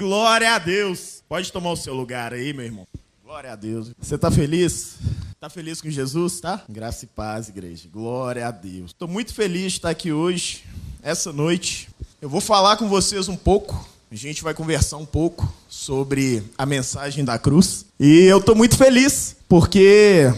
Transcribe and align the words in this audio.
Glória 0.00 0.54
a 0.54 0.58
Deus. 0.58 1.22
Pode 1.28 1.52
tomar 1.52 1.72
o 1.72 1.76
seu 1.76 1.92
lugar 1.92 2.32
aí, 2.32 2.54
meu 2.54 2.64
irmão. 2.64 2.86
Glória 3.22 3.52
a 3.52 3.54
Deus. 3.54 3.90
Você 4.00 4.16
tá 4.16 4.30
feliz? 4.30 4.94
Tá 5.38 5.50
feliz 5.50 5.82
com 5.82 5.90
Jesus, 5.90 6.40
tá? 6.40 6.62
Graça 6.70 7.04
e 7.04 7.08
paz, 7.08 7.50
igreja. 7.50 7.86
Glória 7.92 8.48
a 8.48 8.50
Deus. 8.50 8.92
Estou 8.92 9.06
muito 9.06 9.34
feliz 9.34 9.72
de 9.72 9.78
estar 9.78 9.90
aqui 9.90 10.10
hoje, 10.10 10.64
essa 11.02 11.34
noite. 11.34 11.90
Eu 12.18 12.30
vou 12.30 12.40
falar 12.40 12.78
com 12.78 12.88
vocês 12.88 13.28
um 13.28 13.36
pouco. 13.36 13.86
A 14.10 14.14
gente 14.16 14.42
vai 14.42 14.54
conversar 14.54 14.96
um 14.96 15.04
pouco 15.04 15.52
sobre 15.68 16.44
a 16.56 16.64
mensagem 16.64 17.22
da 17.22 17.38
cruz. 17.38 17.84
E 18.00 18.22
eu 18.22 18.38
estou 18.38 18.54
muito 18.54 18.78
feliz 18.78 19.36
porque 19.46 20.32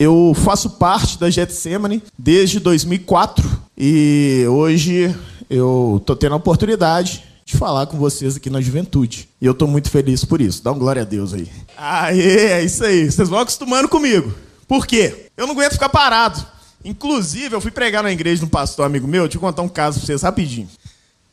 eu 0.00 0.32
faço 0.34 0.68
parte 0.68 1.16
da 1.16 1.30
Getsemane 1.30 2.02
desde 2.18 2.58
2004 2.58 3.62
e 3.78 4.44
hoje 4.48 5.16
eu 5.48 5.98
estou 6.00 6.16
tendo 6.16 6.32
a 6.32 6.38
oportunidade 6.38 7.29
de 7.50 7.56
falar 7.56 7.86
com 7.86 7.98
vocês 7.98 8.36
aqui 8.36 8.48
na 8.48 8.60
juventude. 8.60 9.28
E 9.40 9.46
eu 9.46 9.52
estou 9.52 9.66
muito 9.66 9.90
feliz 9.90 10.24
por 10.24 10.40
isso. 10.40 10.62
Dá 10.62 10.72
um 10.72 10.78
glória 10.78 11.02
a 11.02 11.04
Deus 11.04 11.34
aí. 11.34 11.50
Aê, 11.76 12.52
é 12.52 12.64
isso 12.64 12.84
aí. 12.84 13.10
Vocês 13.10 13.28
vão 13.28 13.40
acostumando 13.40 13.88
comigo. 13.88 14.32
Por 14.68 14.86
quê? 14.86 15.26
Eu 15.36 15.46
não 15.46 15.54
aguento 15.54 15.72
ficar 15.72 15.88
parado. 15.88 16.44
Inclusive, 16.84 17.54
eu 17.54 17.60
fui 17.60 17.70
pregar 17.70 18.02
na 18.02 18.12
igreja 18.12 18.38
de 18.38 18.44
um 18.44 18.48
pastor 18.48 18.86
amigo 18.86 19.06
meu, 19.06 19.24
deixa 19.24 19.36
eu 19.36 19.40
contar 19.40 19.62
um 19.62 19.68
caso 19.68 19.98
para 19.98 20.06
vocês 20.06 20.22
rapidinho. 20.22 20.68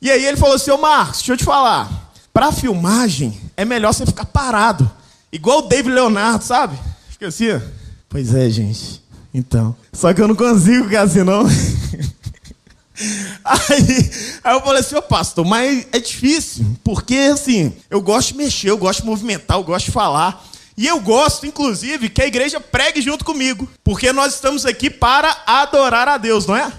E 0.01 0.11
aí 0.11 0.25
ele 0.25 0.37
falou 0.37 0.55
assim, 0.55 0.71
ô 0.71 0.77
Marcos, 0.77 1.17
deixa 1.17 1.33
eu 1.33 1.37
te 1.37 1.43
falar. 1.43 2.11
Pra 2.33 2.51
filmagem, 2.51 3.39
é 3.55 3.63
melhor 3.63 3.93
você 3.93 4.05
ficar 4.05 4.25
parado. 4.25 4.89
Igual 5.31 5.59
o 5.59 5.61
David 5.63 5.93
Leonardo, 5.93 6.43
sabe? 6.43 6.77
Assim, 7.21 7.51
ó. 7.51 7.59
Pois 8.09 8.33
é, 8.33 8.49
gente. 8.49 9.01
Então. 9.33 9.75
Só 9.93 10.13
que 10.13 10.21
eu 10.21 10.27
não 10.27 10.35
consigo 10.35 10.85
ficar 10.85 11.03
assim, 11.03 11.23
não. 11.23 11.45
Aí, 13.45 14.11
aí 14.43 14.55
eu 14.55 14.61
falei 14.61 14.79
assim, 14.79 14.95
ô 14.95 15.01
pastor, 15.01 15.45
mas 15.45 15.85
é 15.91 15.99
difícil, 15.99 16.65
porque 16.83 17.15
assim, 17.31 17.73
eu 17.89 18.01
gosto 18.01 18.29
de 18.29 18.37
mexer, 18.37 18.71
eu 18.71 18.77
gosto 18.77 19.01
de 19.01 19.05
movimentar, 19.05 19.57
eu 19.57 19.63
gosto 19.63 19.85
de 19.85 19.91
falar. 19.91 20.43
E 20.75 20.85
eu 20.85 20.99
gosto, 20.99 21.45
inclusive, 21.45 22.09
que 22.09 22.21
a 22.21 22.27
igreja 22.27 22.59
pregue 22.59 23.01
junto 23.01 23.25
comigo, 23.25 23.67
porque 23.83 24.11
nós 24.11 24.33
estamos 24.35 24.65
aqui 24.65 24.89
para 24.89 25.43
adorar 25.45 26.07
a 26.07 26.17
Deus, 26.17 26.45
não 26.45 26.55
é? 26.55 26.71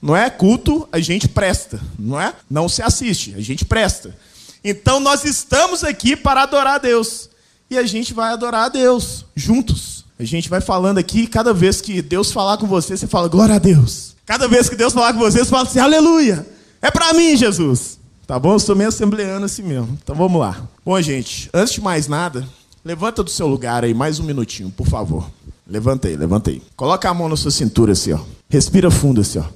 Não 0.00 0.16
é 0.16 0.30
culto, 0.30 0.88
a 0.90 0.98
gente 0.98 1.28
presta, 1.28 1.80
não 1.98 2.20
é? 2.20 2.32
Não 2.48 2.68
se 2.68 2.82
assiste, 2.82 3.34
a 3.36 3.40
gente 3.40 3.64
presta. 3.64 4.16
Então 4.64 5.00
nós 5.00 5.24
estamos 5.24 5.82
aqui 5.84 6.16
para 6.16 6.42
adorar 6.42 6.74
a 6.74 6.78
Deus. 6.78 7.28
E 7.70 7.78
a 7.78 7.84
gente 7.84 8.12
vai 8.12 8.32
adorar 8.32 8.66
a 8.66 8.68
Deus 8.68 9.24
juntos. 9.34 10.04
A 10.18 10.24
gente 10.24 10.48
vai 10.48 10.60
falando 10.60 10.98
aqui, 10.98 11.26
cada 11.26 11.54
vez 11.54 11.80
que 11.80 12.02
Deus 12.02 12.32
falar 12.32 12.58
com 12.58 12.66
você, 12.66 12.96
você 12.96 13.06
fala 13.06 13.28
glória 13.28 13.54
a 13.54 13.58
Deus. 13.58 14.14
Cada 14.30 14.46
vez 14.46 14.68
que 14.68 14.76
Deus 14.76 14.92
falar 14.92 15.12
com 15.12 15.18
vocês, 15.18 15.50
fala 15.50 15.64
assim, 15.64 15.80
aleluia. 15.80 16.46
É 16.80 16.88
para 16.88 17.12
mim, 17.14 17.36
Jesus. 17.36 17.98
Tá 18.28 18.38
bom? 18.38 18.52
Eu 18.52 18.60
sou 18.60 18.76
meio 18.76 18.88
assembleano 18.88 19.44
assim 19.44 19.60
mesmo. 19.60 19.98
Então 20.00 20.14
vamos 20.14 20.40
lá. 20.40 20.68
Bom, 20.86 21.02
gente, 21.02 21.50
antes 21.52 21.74
de 21.74 21.80
mais 21.80 22.06
nada, 22.06 22.46
levanta 22.84 23.24
do 23.24 23.30
seu 23.30 23.48
lugar 23.48 23.82
aí 23.82 23.92
mais 23.92 24.20
um 24.20 24.22
minutinho, 24.22 24.70
por 24.70 24.86
favor. 24.86 25.28
Levanta 25.66 26.06
aí, 26.06 26.14
levanta 26.14 26.50
aí. 26.50 26.62
Coloca 26.76 27.10
a 27.10 27.12
mão 27.12 27.28
na 27.28 27.34
sua 27.34 27.50
cintura 27.50 27.90
assim, 27.90 28.12
ó. 28.12 28.20
Respira 28.48 28.88
fundo 28.88 29.20
assim, 29.20 29.40
ó. 29.40 29.46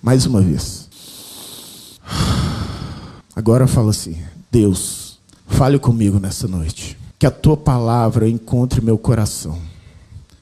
Mais 0.00 0.24
uma 0.24 0.40
vez. 0.40 0.88
Agora 3.36 3.66
fala 3.66 3.90
assim: 3.90 4.16
Deus, 4.50 5.18
fale 5.46 5.78
comigo 5.78 6.18
nessa 6.18 6.48
noite. 6.48 6.96
Que 7.18 7.26
a 7.26 7.30
tua 7.30 7.58
palavra 7.58 8.26
encontre 8.26 8.80
meu 8.80 8.96
coração 8.96 9.67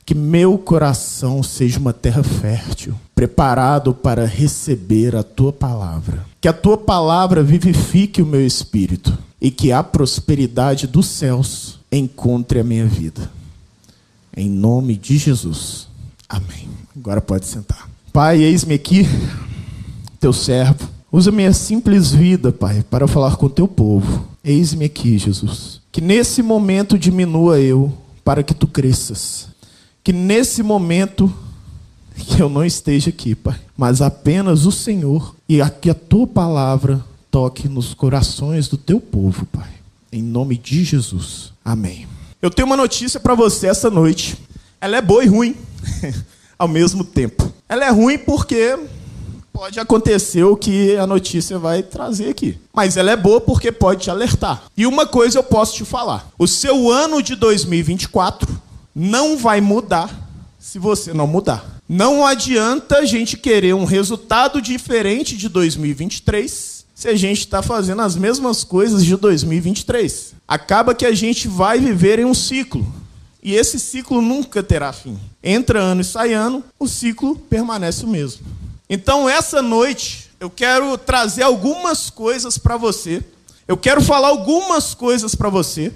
que 0.07 0.15
meu 0.15 0.57
coração 0.57 1.43
seja 1.43 1.81
uma 1.81 1.93
terra 1.93 2.23
fértil, 2.23 2.95
preparado 3.13 3.93
para 3.93 4.25
receber 4.25 5.17
a 5.17 5.25
tua 5.25 5.53
palavra. 5.53 6.25
Que 6.41 6.47
a 6.47 6.53
tua 6.53 6.79
palavra 6.79 7.43
vivifique 7.43 8.23
o 8.23 8.27
meu 8.27 8.47
espírito 8.47 9.19
e 9.41 9.51
que 9.51 9.73
a 9.73 9.83
prosperidade 9.83 10.87
dos 10.87 11.07
céus 11.07 11.81
encontre 11.91 12.61
a 12.61 12.65
minha 12.65 12.87
vida. 12.87 13.29
Em 14.37 14.49
nome 14.49 14.95
de 14.95 15.19
Jesus. 15.19 15.89
Amém. 16.29 16.69
Agora 16.97 17.21
pode 17.21 17.47
sentar. 17.47 17.91
Pai, 18.13 18.45
eis-me 18.45 18.75
aqui, 18.75 19.09
teu 20.21 20.33
servo. 20.33 20.89
Usa 21.11 21.33
minha 21.33 21.53
simples 21.53 22.13
vida, 22.13 22.53
Pai, 22.53 22.85
para 22.89 23.09
falar 23.09 23.35
com 23.35 23.49
teu 23.49 23.67
povo. 23.67 24.25
Eis-me 24.45 24.85
aqui, 24.85 25.19
Jesus. 25.19 25.81
Que 25.91 26.01
nesse 26.01 26.43
momento 26.43 26.97
diminua 26.97 27.59
eu, 27.59 27.93
para 28.25 28.45
que 28.45 28.55
tu 28.55 28.69
cresças 28.69 29.56
que 30.07 30.13
nesse 30.13 30.63
momento 30.63 31.35
que 32.15 32.41
eu 32.41 32.49
não 32.49 32.65
esteja 32.65 33.11
aqui, 33.11 33.35
Pai, 33.35 33.59
mas 33.77 34.01
apenas 34.01 34.65
o 34.65 34.71
Senhor 34.71 35.35
e 35.49 35.59
que 35.81 35.91
a 35.91 35.95
tua 35.95 36.29
palavra 36.29 37.05
toque 37.29 37.69
nos 37.69 37.93
corações 37.93 38.69
do 38.69 38.77
teu 38.77 39.01
povo, 39.01 39.45
Pai. 39.47 39.69
Em 40.13 40.23
nome 40.23 40.57
de 40.57 40.85
Jesus. 40.85 41.53
Amém. 41.65 42.07
Eu 42.41 42.53
tenho 42.53 42.67
uma 42.67 42.77
notícia 42.77 43.19
para 43.19 43.35
você 43.35 43.67
essa 43.67 43.91
noite. 43.91 44.39
Ela 44.81 44.99
é 44.99 45.03
boa 45.03 45.25
e 45.25 45.27
ruim 45.27 45.57
ao 46.57 46.69
mesmo 46.69 47.03
tempo. 47.03 47.53
Ela 47.69 47.87
é 47.87 47.91
ruim 47.91 48.17
porque 48.17 48.79
pode 49.53 49.81
acontecer 49.81 50.45
o 50.45 50.57
que 50.57 50.97
a 50.97 51.05
notícia 51.05 51.59
vai 51.59 51.83
trazer 51.83 52.29
aqui. 52.29 52.57
Mas 52.73 52.97
ela 52.97 53.11
é 53.11 53.17
boa 53.17 53.41
porque 53.41 53.73
pode 53.73 54.05
te 54.05 54.11
alertar. 54.13 54.67
E 54.77 54.87
uma 54.87 55.05
coisa 55.05 55.41
eu 55.41 55.43
posso 55.43 55.75
te 55.75 55.85
falar: 55.85 56.31
o 56.39 56.47
seu 56.47 56.93
ano 56.93 57.21
de 57.21 57.35
2024 57.35 58.66
não 58.99 59.37
vai 59.37 59.61
mudar 59.61 60.11
se 60.59 60.79
você 60.79 61.13
não 61.13 61.27
mudar. 61.27 61.83
Não 61.87 62.25
adianta 62.25 62.97
a 62.97 63.05
gente 63.05 63.37
querer 63.37 63.75
um 63.75 63.85
resultado 63.85 64.63
diferente 64.63 65.37
de 65.37 65.51
2023 65.51 66.87
se 66.95 67.07
a 67.07 67.15
gente 67.15 67.41
está 67.41 67.61
fazendo 67.61 68.01
as 68.01 68.17
mesmas 68.17 68.65
coisas 68.65 69.05
de 69.05 69.15
2023. 69.17 70.33
Acaba 70.49 70.95
que 70.95 71.05
a 71.05 71.13
gente 71.13 71.47
vai 71.47 71.79
viver 71.79 72.19
em 72.21 72.25
um 72.25 72.33
ciclo. 72.33 72.91
E 73.43 73.55
esse 73.55 73.79
ciclo 73.79 74.23
nunca 74.23 74.63
terá 74.63 74.95
fim. 74.95 75.21
Entra 75.45 75.79
ano 75.79 76.01
e 76.01 76.05
sai 76.05 76.33
ano, 76.33 76.65
o 76.79 76.89
ciclo 76.89 77.37
permanece 77.37 78.07
o 78.07 78.09
mesmo. 78.09 78.47
Então, 78.89 79.29
essa 79.29 79.61
noite, 79.61 80.31
eu 80.41 80.49
quero 80.49 80.97
trazer 80.97 81.43
algumas 81.43 82.09
coisas 82.09 82.57
para 82.57 82.79
você. 82.79 83.23
Eu 83.69 83.77
quero 83.77 84.01
falar 84.01 84.29
algumas 84.29 84.95
coisas 84.95 85.35
para 85.35 85.51
você 85.51 85.93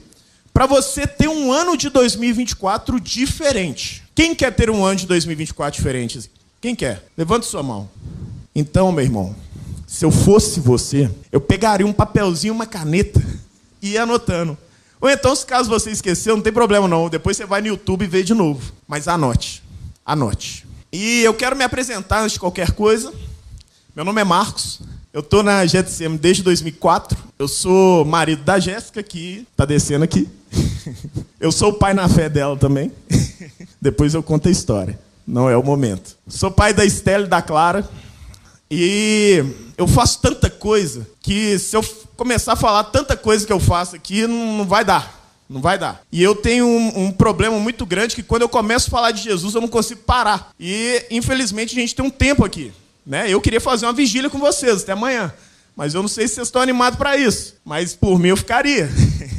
para 0.53 0.67
você 0.67 1.07
ter 1.07 1.29
um 1.29 1.53
ano 1.53 1.77
de 1.77 1.89
2024 1.89 3.01
diferente. 3.01 4.03
Quem 4.15 4.35
quer 4.35 4.55
ter 4.55 4.71
um 4.71 4.85
ano 4.85 4.97
de 4.97 5.07
2024 5.07 5.79
diferente? 5.79 6.31
Quem 6.61 6.75
quer? 6.75 7.05
Levante 7.17 7.47
sua 7.47 7.63
mão. 7.63 7.89
Então, 8.55 8.91
meu 8.93 9.05
irmão, 9.05 9.35
se 9.87 10.05
eu 10.05 10.11
fosse 10.11 10.61
você, 10.61 11.11
eu 11.33 11.41
pegaria 11.41 11.87
um 11.87 11.93
papelzinho, 11.93 12.53
uma 12.53 12.67
caneta 12.67 13.23
e 13.81 13.93
ia 13.93 14.03
anotando. 14.03 14.59
Ou 15.01 15.09
então, 15.09 15.35
se 15.35 15.47
caso 15.47 15.71
você 15.71 15.91
esqueceu, 15.91 16.37
não 16.37 16.43
tem 16.43 16.53
problema 16.53 16.87
não. 16.87 17.09
Depois 17.09 17.37
você 17.37 17.47
vai 17.47 17.61
no 17.61 17.69
YouTube 17.69 18.05
e 18.05 18.09
vê 18.09 18.23
de 18.23 18.35
novo. 18.35 18.73
Mas 18.87 19.09
anote. 19.09 19.63
Anote. 20.05 20.67
E 20.93 21.23
eu 21.23 21.33
quero 21.33 21.57
me 21.57 21.65
apresentar 21.65 22.21
antes 22.21 22.33
de 22.35 22.41
qualquer 22.41 22.73
coisa. 22.73 23.13
Meu 23.97 24.05
nome 24.05 24.21
é 24.21 24.25
Marcos. 24.25 24.81
Eu 25.13 25.21
estou 25.21 25.43
na 25.43 25.67
GTCM 25.67 26.17
desde 26.17 26.41
2004. 26.45 27.19
Eu 27.37 27.49
sou 27.49 28.05
marido 28.05 28.45
da 28.45 28.61
Jéssica, 28.61 29.03
que 29.03 29.45
está 29.51 29.65
descendo 29.65 30.05
aqui. 30.05 30.29
Eu 31.41 31.51
sou 31.51 31.71
o 31.71 31.75
pai 31.75 31.93
na 31.93 32.09
fé 32.09 32.29
dela 32.29 32.57
também. 32.57 32.93
Depois 33.81 34.13
eu 34.13 34.23
conto 34.23 34.47
a 34.47 34.51
história. 34.51 35.01
Não 35.27 35.49
é 35.49 35.57
o 35.57 35.63
momento. 35.63 36.17
Sou 36.29 36.51
pai 36.51 36.75
da 36.75 36.85
Estela 36.85 37.25
e 37.25 37.29
da 37.29 37.41
Clara. 37.41 37.89
E 38.71 39.43
eu 39.77 39.89
faço 39.89 40.21
tanta 40.21 40.51
coisa 40.51 41.09
que 41.23 41.59
se 41.59 41.75
eu 41.75 41.83
começar 42.15 42.53
a 42.53 42.57
falar 42.57 42.85
tanta 42.85 43.17
coisa 43.17 43.47
que 43.47 43.53
eu 43.53 43.59
faço 43.59 43.97
aqui, 43.97 44.27
não 44.27 44.67
vai 44.67 44.85
dar. 44.85 45.35
Não 45.49 45.61
vai 45.61 45.79
dar. 45.79 46.03
E 46.13 46.23
eu 46.23 46.35
tenho 46.37 46.67
um, 46.67 47.07
um, 47.07 47.11
problema 47.13 47.59
muito 47.59 47.87
grande 47.87 48.15
que 48.15 48.23
quando 48.23 48.43
eu 48.43 48.49
começo 48.49 48.89
a 48.89 48.91
falar 48.91 49.11
de 49.13 49.23
Jesus, 49.23 49.55
eu 49.55 49.61
não 49.61 49.69
consigo 49.69 50.03
parar. 50.03 50.53
E, 50.61 51.05
infelizmente, 51.11 51.77
a 51.77 51.81
gente 51.81 51.95
tem 51.95 52.05
um 52.05 52.11
tempo 52.11 52.45
aqui. 52.45 52.71
Né? 53.05 53.31
Eu 53.31 53.41
queria 53.41 53.61
fazer 53.61 53.87
uma 53.87 53.93
vigília 53.93 54.31
com 54.31 54.39
vocês 54.39 54.83
até 54.83 54.93
amanhã. 54.93 55.33
Mas 55.77 55.95
eu 55.95 56.03
não 56.03 56.09
sei 56.09 56.29
se 56.29 56.35
vocês 56.35 56.49
estão 56.49 56.61
animados 56.61 56.99
para 56.99 57.17
isso. 57.17 57.55
Mas 57.65 57.95
por 57.95 58.19
mim 58.19 58.29
eu 58.29 58.37
ficaria. 58.37 58.89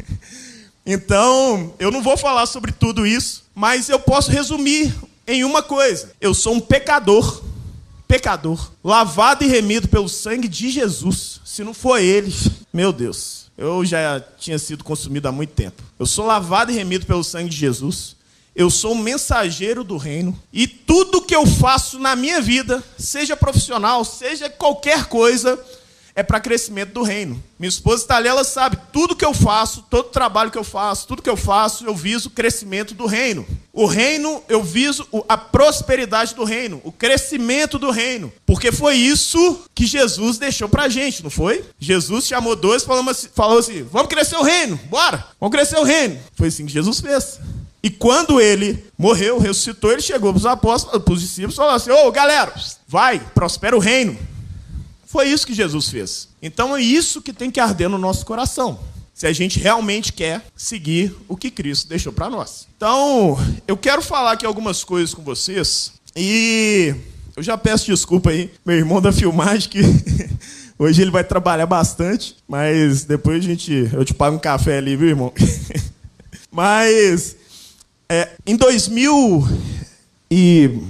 Então, 0.86 1.74
eu 1.78 1.92
não 1.92 2.02
vou 2.02 2.18
falar 2.18 2.46
sobre 2.48 2.72
tudo 2.72 3.06
isso, 3.06 3.44
mas 3.54 3.88
eu 3.88 4.00
posso 4.00 4.31
resumir 4.31 4.94
em 5.28 5.44
uma 5.44 5.62
coisa: 5.62 6.12
eu 6.19 6.34
sou 6.34 6.56
um 6.56 6.60
pecador, 6.60 7.44
pecador, 8.08 8.72
lavado 8.84 9.44
e 9.44 9.48
remido 9.48 9.88
pelo 9.88 10.10
sangue 10.10 10.48
de 10.48 10.69
Jesus. 10.69 11.40
Se 11.46 11.63
não 11.63 11.74
for 11.74 12.00
ele, 12.00 12.34
meu 12.74 12.92
Deus, 12.92 13.52
eu 13.58 13.86
já 13.86 14.19
tinha 14.40 14.58
sido 14.58 14.84
consumido 14.84 15.28
há 15.28 15.31
muito 15.31 15.54
tempo. 15.54 15.84
Eu 16.00 16.06
sou 16.06 16.25
lavado 16.25 16.72
e 16.72 16.75
remido 16.75 17.06
pelo 17.06 17.24
sangue 17.24 17.50
de 17.50 17.58
Jesus. 17.58 18.16
Eu 18.56 18.69
sou 18.69 18.94
um 18.94 18.98
mensageiro 18.98 19.83
do 19.83 19.98
reino 19.98 20.38
e 20.51 20.68
tudo 20.68 21.21
que 21.21 21.36
eu 21.36 21.45
faço 21.45 21.98
na 21.98 22.15
minha 22.15 22.42
vida, 22.42 22.83
seja 22.98 23.38
profissional, 23.38 24.03
seja 24.03 24.50
qualquer 24.50 25.06
coisa, 25.06 25.57
é 26.13 26.21
para 26.21 26.39
crescimento 26.39 26.92
do 26.92 27.03
reino. 27.03 27.42
Minha 27.57 27.69
esposa 27.69 28.03
está 28.03 28.18
ali, 28.18 28.27
ela 28.27 28.44
sabe, 28.44 28.77
tudo 28.92 29.15
que 29.15 29.24
eu 29.24 29.33
faço, 29.33 29.86
todo 29.89 30.09
trabalho 30.09 30.51
que 30.51 30.57
eu 30.57 30.63
faço, 30.63 31.07
tudo 31.07 31.21
que 31.21 31.30
eu 31.30 31.38
faço, 31.38 31.86
eu 31.86 31.95
viso 31.95 32.27
o 32.27 32.31
crescimento 32.31 32.94
do 32.94 33.06
reino. 33.06 33.48
O 33.71 33.86
reino, 33.86 34.44
eu 34.50 34.62
viso 34.62 35.07
a 35.30 35.38
prosperidade 35.38 36.36
do 36.36 36.44
reino, 36.44 36.81
o 36.83 36.92
crescimento 36.92 37.80
do 37.80 37.89
reino. 37.89 38.31
Porque 38.45 38.71
foi 38.71 38.95
isso 38.95 39.63
que 39.74 39.86
Jesus 39.86 40.38
deixou 40.38 40.68
para 40.68 40.83
a 40.83 40.89
gente, 40.89 41.24
não 41.24 41.30
foi? 41.30 41.63
Jesus 41.80 42.27
chamou 42.27 42.56
dois 42.56 42.83
e 42.83 43.09
assim, 43.09 43.30
falou 43.33 43.59
assim: 43.59 43.83
vamos 43.83 44.09
crescer 44.09 44.36
o 44.36 44.44
reino, 44.44 44.77
bora, 44.89 45.25
vamos 45.39 45.56
crescer 45.56 45.77
o 45.77 45.83
reino. 45.83 46.19
Foi 46.36 46.50
assim 46.50 46.65
que 46.65 46.74
Jesus 46.74 47.00
fez. 47.00 47.39
E 47.83 47.89
quando 47.89 48.39
ele 48.39 48.83
morreu, 48.98 49.39
ressuscitou, 49.39 49.92
ele 49.92 50.01
chegou 50.01 50.31
para 50.31 50.38
os 50.38 50.45
apóstolos, 50.45 51.04
para 51.04 51.13
os 51.13 51.22
discípulos, 51.22 51.56
falou 51.56 51.74
assim: 51.74 51.89
Ô 51.92 52.12
galera, 52.12 52.54
vai, 52.88 53.19
prospera 53.19 53.75
o 53.75 53.80
reino. 53.80 54.18
Foi 55.06 55.28
isso 55.28 55.45
que 55.45 55.54
Jesus 55.54 55.89
fez. 55.89 56.30
Então 56.42 56.75
é 56.78 56.81
isso 56.81 57.22
que 57.22 57.33
tem 57.33 57.51
que 57.51 57.60
arder 57.60 57.89
no 57.89 57.98
nosso 57.98 58.25
coração. 58.25 58.80
Se 59.13 59.28
a 59.28 59.33
gente 59.33 59.60
realmente 59.60 60.13
quer 60.13 60.42
seguir 60.56 61.16
o 61.28 61.36
que 61.36 61.51
Cristo 61.51 61.88
deixou 61.89 62.13
para 62.13 62.30
nós. 62.30 62.68
Então, 62.78 63.38
eu 63.68 63.75
quero 63.75 64.01
falar 64.01 64.31
aqui 64.31 64.45
algumas 64.45 64.84
coisas 64.84 65.13
com 65.13 65.22
vocês. 65.22 65.92
E 66.16 66.95
eu 67.36 67.44
já 67.44 67.57
peço 67.57 67.88
desculpa 67.88 68.30
aí, 68.30 68.50
meu 68.66 68.77
irmão 68.77 69.01
da 69.01 69.12
filmagem, 69.12 69.69
que 69.69 69.81
hoje 70.80 71.01
ele 71.01 71.12
vai 71.12 71.24
trabalhar 71.24 71.66
bastante. 71.66 72.38
Mas 72.48 73.04
depois 73.04 73.44
a 73.44 73.48
gente. 73.48 73.89
Eu 73.92 74.06
te 74.06 74.13
pago 74.13 74.38
um 74.38 74.39
café 74.39 74.77
ali, 74.77 74.95
viu, 74.95 75.10
irmão? 75.10 75.34
mas. 76.50 77.36
É, 78.13 78.28
em 78.46 78.58
2000 78.58 79.48
e 80.30 80.81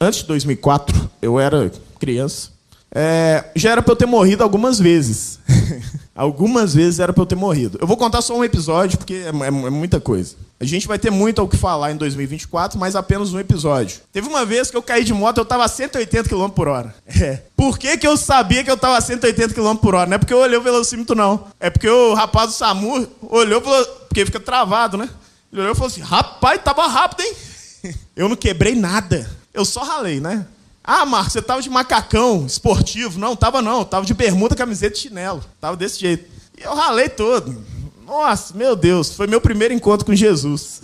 antes 0.00 0.20
de 0.20 0.26
2004, 0.28 1.10
eu 1.20 1.40
era 1.40 1.72
criança. 1.98 2.50
É, 2.94 3.46
já 3.56 3.72
era 3.72 3.82
para 3.82 3.90
eu 3.90 3.96
ter 3.96 4.06
morrido 4.06 4.44
algumas 4.44 4.78
vezes. 4.78 5.40
algumas 6.14 6.72
vezes 6.72 7.00
era 7.00 7.12
para 7.12 7.20
eu 7.20 7.26
ter 7.26 7.34
morrido. 7.34 7.78
Eu 7.80 7.86
vou 7.86 7.96
contar 7.96 8.22
só 8.22 8.38
um 8.38 8.44
episódio, 8.44 8.96
porque 8.96 9.14
é, 9.14 9.26
é, 9.26 9.46
é, 9.48 9.50
muita 9.50 10.00
coisa. 10.00 10.36
A 10.60 10.64
gente 10.64 10.86
vai 10.86 11.00
ter 11.00 11.10
muito 11.10 11.40
ao 11.40 11.48
que 11.48 11.56
falar 11.56 11.90
em 11.90 11.96
2024, 11.96 12.78
mas 12.78 12.94
apenas 12.94 13.32
um 13.32 13.40
episódio. 13.40 14.00
Teve 14.12 14.28
uma 14.28 14.44
vez 14.46 14.70
que 14.70 14.76
eu 14.76 14.82
caí 14.84 15.02
de 15.02 15.12
moto, 15.12 15.38
eu 15.38 15.42
estava 15.42 15.64
a 15.64 15.68
180 15.68 16.28
km 16.28 16.48
por 16.50 16.68
hora. 16.68 16.94
É. 17.20 17.42
Por 17.56 17.76
que, 17.76 17.98
que 17.98 18.06
eu 18.06 18.16
sabia 18.16 18.62
que 18.62 18.70
eu 18.70 18.76
estava 18.76 18.96
a 18.96 19.00
180 19.00 19.52
km 19.52 19.74
por 19.74 19.96
hora? 19.96 20.08
Não 20.08 20.14
é 20.14 20.18
porque 20.18 20.32
eu 20.32 20.38
olhei 20.38 20.56
o 20.56 20.62
velocímetro, 20.62 21.16
não. 21.16 21.48
É 21.58 21.70
porque 21.70 21.88
o 21.88 22.14
rapaz 22.14 22.50
do 22.50 22.52
SAMU 22.54 23.08
olhou, 23.28 23.60
porque 23.60 24.24
fica 24.24 24.38
travado, 24.38 24.96
né? 24.96 25.10
Ele 25.52 25.62
olhou 25.62 25.72
e 25.72 25.76
falou 25.76 25.88
assim: 25.88 26.00
rapaz, 26.00 26.60
tava 26.62 26.86
rápido, 26.86 27.22
hein? 27.22 27.34
Eu 28.14 28.28
não 28.28 28.36
quebrei 28.36 28.74
nada. 28.74 29.28
Eu 29.52 29.64
só 29.64 29.82
ralei, 29.82 30.20
né? 30.20 30.46
Ah, 30.82 31.04
Marcos, 31.04 31.32
você 31.32 31.42
tava 31.42 31.60
de 31.60 31.68
macacão 31.68 32.46
esportivo. 32.46 33.18
Não, 33.18 33.36
tava 33.36 33.60
não. 33.60 33.84
Tava 33.84 34.06
de 34.06 34.14
bermuda, 34.14 34.54
camiseta 34.54 34.96
e 34.96 35.00
chinelo. 35.00 35.44
Tava 35.60 35.76
desse 35.76 36.00
jeito. 36.00 36.24
E 36.58 36.62
eu 36.62 36.74
ralei 36.74 37.08
todo. 37.08 37.64
Nossa, 38.06 38.54
meu 38.54 38.74
Deus. 38.74 39.14
Foi 39.14 39.26
meu 39.26 39.40
primeiro 39.40 39.74
encontro 39.74 40.06
com 40.06 40.14
Jesus. 40.14 40.80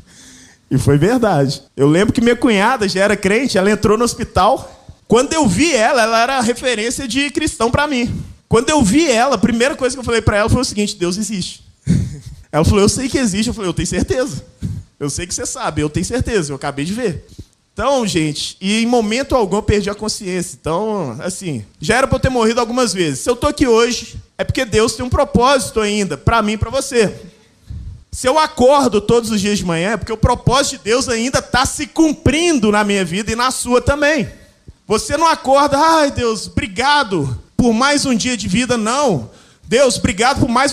e 0.70 0.78
foi 0.78 0.98
verdade. 0.98 1.62
Eu 1.76 1.88
lembro 1.88 2.12
que 2.12 2.20
minha 2.20 2.36
cunhada 2.36 2.88
já 2.88 3.02
era 3.02 3.16
crente. 3.16 3.56
Ela 3.56 3.70
entrou 3.70 3.96
no 3.96 4.04
hospital. 4.04 4.78
Quando 5.06 5.32
eu 5.32 5.46
vi 5.46 5.74
ela, 5.74 6.02
ela 6.02 6.20
era 6.20 6.40
referência 6.40 7.06
de 7.06 7.30
cristão 7.30 7.70
para 7.70 7.86
mim. 7.86 8.22
Quando 8.48 8.68
eu 8.70 8.82
vi 8.82 9.10
ela, 9.10 9.36
a 9.36 9.38
primeira 9.38 9.76
coisa 9.76 9.94
que 9.94 10.00
eu 10.00 10.04
falei 10.04 10.20
para 10.20 10.38
ela 10.38 10.48
foi 10.48 10.60
o 10.60 10.64
seguinte: 10.64 10.96
Deus 10.96 11.16
existe. 11.16 11.64
Ela 12.52 12.64
falou: 12.64 12.80
Eu 12.80 12.88
sei 12.88 13.08
que 13.08 13.18
existe. 13.18 13.48
Eu 13.48 13.54
falei: 13.54 13.68
Eu 13.68 13.74
tenho 13.74 13.88
certeza. 13.88 14.44
Eu 14.98 15.08
sei 15.08 15.26
que 15.26 15.34
você 15.34 15.46
sabe. 15.46 15.82
Eu 15.82 15.90
tenho 15.90 16.04
certeza. 16.04 16.52
Eu 16.52 16.56
acabei 16.56 16.84
de 16.84 16.92
ver. 16.92 17.26
Então, 17.72 18.06
gente, 18.06 18.56
e 18.60 18.82
em 18.82 18.86
momento 18.86 19.34
algum 19.34 19.56
eu 19.56 19.62
perdi 19.62 19.88
a 19.88 19.94
consciência. 19.94 20.58
Então, 20.60 21.16
assim, 21.20 21.64
já 21.80 21.96
era 21.96 22.06
para 22.06 22.16
eu 22.16 22.20
ter 22.20 22.28
morrido 22.28 22.60
algumas 22.60 22.92
vezes. 22.92 23.20
Se 23.20 23.30
eu 23.30 23.34
estou 23.34 23.48
aqui 23.48 23.66
hoje, 23.66 24.16
é 24.36 24.44
porque 24.44 24.64
Deus 24.64 24.94
tem 24.94 25.04
um 25.04 25.08
propósito 25.08 25.80
ainda, 25.80 26.18
para 26.18 26.42
mim 26.42 26.52
e 26.52 26.58
para 26.58 26.68
você. 26.68 27.14
Se 28.12 28.26
eu 28.26 28.38
acordo 28.38 29.00
todos 29.00 29.30
os 29.30 29.40
dias 29.40 29.56
de 29.56 29.64
manhã, 29.64 29.92
é 29.92 29.96
porque 29.96 30.12
o 30.12 30.16
propósito 30.16 30.78
de 30.78 30.84
Deus 30.84 31.08
ainda 31.08 31.38
está 31.38 31.64
se 31.64 31.86
cumprindo 31.86 32.72
na 32.72 32.82
minha 32.82 33.04
vida 33.04 33.30
e 33.32 33.36
na 33.36 33.50
sua 33.50 33.80
também. 33.80 34.28
Você 34.86 35.16
não 35.16 35.28
acorda, 35.28 35.78
ai 35.78 36.10
Deus, 36.10 36.48
obrigado 36.48 37.40
por 37.56 37.72
mais 37.72 38.04
um 38.04 38.14
dia 38.14 38.36
de 38.36 38.48
vida, 38.48 38.76
não. 38.76 39.30
Deus, 39.70 39.98
obrigado 39.98 40.40
por 40.40 40.48
mais, 40.48 40.72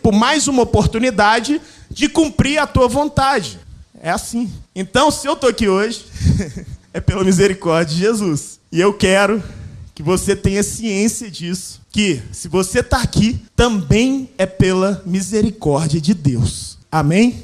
por 0.00 0.12
mais 0.12 0.46
uma 0.46 0.62
oportunidade 0.62 1.60
de 1.90 2.08
cumprir 2.08 2.58
a 2.58 2.66
tua 2.66 2.86
vontade. 2.86 3.58
É 4.00 4.08
assim. 4.08 4.48
Então, 4.72 5.10
se 5.10 5.26
eu 5.26 5.32
estou 5.32 5.50
aqui 5.50 5.68
hoje, 5.68 6.04
é 6.94 7.00
pela 7.00 7.24
misericórdia 7.24 7.92
de 7.92 8.00
Jesus. 8.00 8.60
E 8.70 8.80
eu 8.80 8.94
quero 8.94 9.42
que 9.96 10.00
você 10.00 10.36
tenha 10.36 10.62
ciência 10.62 11.28
disso. 11.28 11.80
Que 11.90 12.22
se 12.30 12.46
você 12.46 12.78
está 12.78 13.02
aqui, 13.02 13.36
também 13.56 14.30
é 14.38 14.46
pela 14.46 15.02
misericórdia 15.04 16.00
de 16.00 16.14
Deus. 16.14 16.78
Amém? 16.88 17.42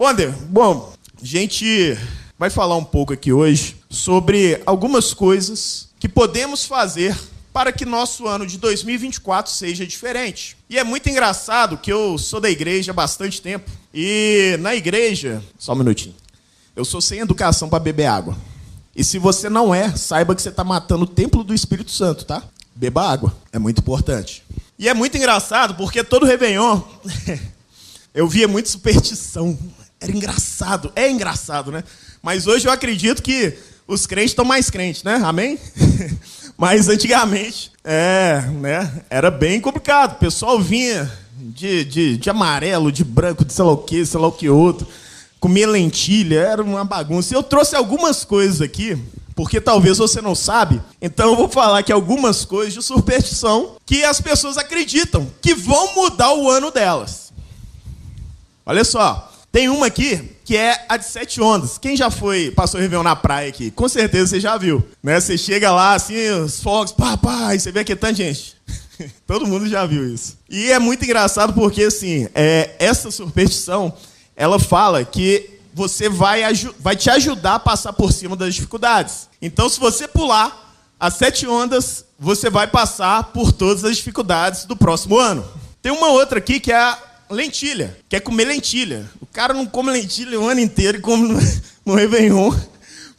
Wander, 0.00 0.32
bom, 0.48 0.94
a 1.20 1.26
gente 1.26 1.94
vai 2.38 2.48
falar 2.48 2.76
um 2.76 2.84
pouco 2.84 3.12
aqui 3.12 3.34
hoje 3.34 3.76
sobre 3.90 4.62
algumas 4.64 5.12
coisas 5.12 5.90
que 6.00 6.08
podemos 6.08 6.64
fazer 6.64 7.14
para 7.56 7.72
que 7.72 7.86
nosso 7.86 8.28
ano 8.28 8.46
de 8.46 8.58
2024 8.58 9.50
seja 9.50 9.86
diferente. 9.86 10.58
E 10.68 10.78
é 10.78 10.84
muito 10.84 11.08
engraçado 11.08 11.78
que 11.78 11.90
eu 11.90 12.18
sou 12.18 12.38
da 12.38 12.50
igreja 12.50 12.90
há 12.90 12.94
bastante 12.94 13.40
tempo. 13.40 13.70
E 13.94 14.58
na 14.60 14.74
igreja, 14.74 15.42
só 15.58 15.72
um 15.72 15.76
minutinho. 15.76 16.14
Eu 16.76 16.84
sou 16.84 17.00
sem 17.00 17.20
educação 17.20 17.66
para 17.70 17.78
beber 17.78 18.04
água. 18.04 18.36
E 18.94 19.02
se 19.02 19.18
você 19.18 19.48
não 19.48 19.74
é, 19.74 19.96
saiba 19.96 20.34
que 20.34 20.42
você 20.42 20.50
está 20.50 20.62
matando 20.62 21.04
o 21.04 21.06
templo 21.06 21.42
do 21.42 21.54
Espírito 21.54 21.90
Santo, 21.90 22.26
tá? 22.26 22.42
Beba 22.74 23.10
água, 23.10 23.34
é 23.50 23.58
muito 23.58 23.78
importante. 23.78 24.44
E 24.78 24.86
é 24.86 24.92
muito 24.92 25.16
engraçado 25.16 25.76
porque 25.76 26.04
todo 26.04 26.26
Réveillon 26.26 26.82
eu 28.12 28.28
via 28.28 28.46
muita 28.46 28.68
superstição. 28.68 29.58
Era 29.98 30.12
engraçado, 30.12 30.92
é 30.94 31.10
engraçado, 31.10 31.72
né? 31.72 31.82
Mas 32.22 32.46
hoje 32.46 32.68
eu 32.68 32.70
acredito 32.70 33.22
que 33.22 33.56
os 33.88 34.06
crentes 34.06 34.32
estão 34.32 34.44
mais 34.44 34.68
crentes, 34.68 35.02
né? 35.02 35.22
Amém? 35.24 35.58
Mas 36.56 36.88
antigamente, 36.88 37.70
é, 37.84 38.40
né? 38.52 39.02
Era 39.10 39.30
bem 39.30 39.60
complicado. 39.60 40.12
O 40.12 40.18
pessoal 40.18 40.58
vinha 40.58 41.10
de, 41.38 41.84
de, 41.84 42.16
de 42.16 42.30
amarelo, 42.30 42.90
de 42.90 43.04
branco, 43.04 43.44
de 43.44 43.52
sei 43.52 43.64
lá 43.64 43.72
o 43.72 43.78
que, 43.78 44.06
sei 44.06 44.20
lá 44.20 44.26
o 44.26 44.32
que 44.32 44.48
outro. 44.48 44.86
Comia 45.38 45.68
lentilha, 45.68 46.40
era 46.40 46.62
uma 46.62 46.84
bagunça. 46.84 47.34
Eu 47.34 47.42
trouxe 47.42 47.76
algumas 47.76 48.24
coisas 48.24 48.62
aqui, 48.62 48.96
porque 49.34 49.60
talvez 49.60 49.98
você 49.98 50.22
não 50.22 50.34
sabe. 50.34 50.80
Então 51.00 51.30
eu 51.30 51.36
vou 51.36 51.48
falar 51.48 51.80
aqui 51.80 51.92
algumas 51.92 52.46
coisas 52.46 52.72
de 52.72 52.82
superstição 52.82 53.76
que 53.84 54.02
as 54.02 54.18
pessoas 54.18 54.56
acreditam 54.56 55.30
que 55.42 55.54
vão 55.54 55.94
mudar 55.94 56.32
o 56.32 56.50
ano 56.50 56.70
delas. 56.70 57.32
Olha 58.64 58.82
só, 58.82 59.30
tem 59.52 59.68
uma 59.68 59.86
aqui 59.86 60.35
que 60.46 60.56
é 60.56 60.86
a 60.88 60.96
de 60.96 61.04
sete 61.04 61.40
ondas. 61.40 61.76
Quem 61.76 61.96
já 61.96 62.08
foi, 62.08 62.52
passou 62.52 62.78
o 62.78 62.80
Réveillon 62.80 63.02
na 63.02 63.16
praia 63.16 63.48
aqui? 63.48 63.72
Com 63.72 63.88
certeza 63.88 64.28
você 64.28 64.40
já 64.40 64.56
viu. 64.56 64.86
Né? 65.02 65.20
Você 65.20 65.36
chega 65.36 65.72
lá, 65.72 65.94
assim, 65.94 66.30
os 66.30 66.62
fogos, 66.62 66.92
papai, 66.92 67.58
você 67.58 67.72
vê 67.72 67.80
aqui 67.80 67.96
tanta 67.96 68.14
gente. 68.14 68.54
Todo 69.26 69.44
mundo 69.44 69.68
já 69.68 69.84
viu 69.84 70.08
isso. 70.08 70.38
E 70.48 70.70
é 70.70 70.78
muito 70.78 71.04
engraçado 71.04 71.52
porque, 71.52 71.82
assim, 71.82 72.28
é, 72.32 72.76
essa 72.78 73.10
superstição, 73.10 73.92
ela 74.36 74.60
fala 74.60 75.04
que 75.04 75.58
você 75.74 76.08
vai, 76.08 76.42
vai 76.78 76.94
te 76.94 77.10
ajudar 77.10 77.56
a 77.56 77.58
passar 77.58 77.92
por 77.92 78.12
cima 78.12 78.36
das 78.36 78.54
dificuldades. 78.54 79.28
Então, 79.42 79.68
se 79.68 79.80
você 79.80 80.06
pular 80.06 80.78
as 80.98 81.14
sete 81.14 81.44
ondas, 81.48 82.04
você 82.16 82.48
vai 82.48 82.68
passar 82.68 83.24
por 83.24 83.50
todas 83.50 83.84
as 83.84 83.96
dificuldades 83.96 84.64
do 84.64 84.76
próximo 84.76 85.18
ano. 85.18 85.44
Tem 85.82 85.90
uma 85.90 86.08
outra 86.10 86.38
aqui 86.38 86.60
que 86.60 86.70
é 86.70 86.78
a 86.78 86.98
lentilha. 87.30 87.96
Quer 88.08 88.20
comer 88.20 88.44
lentilha. 88.44 89.08
O 89.20 89.26
cara 89.26 89.52
não 89.52 89.66
come 89.66 89.90
lentilha 89.90 90.38
o 90.40 90.48
ano 90.48 90.60
inteiro 90.60 90.98
e 90.98 91.00
come 91.00 91.38
no, 91.84 91.94
Réveillon, 91.94 92.52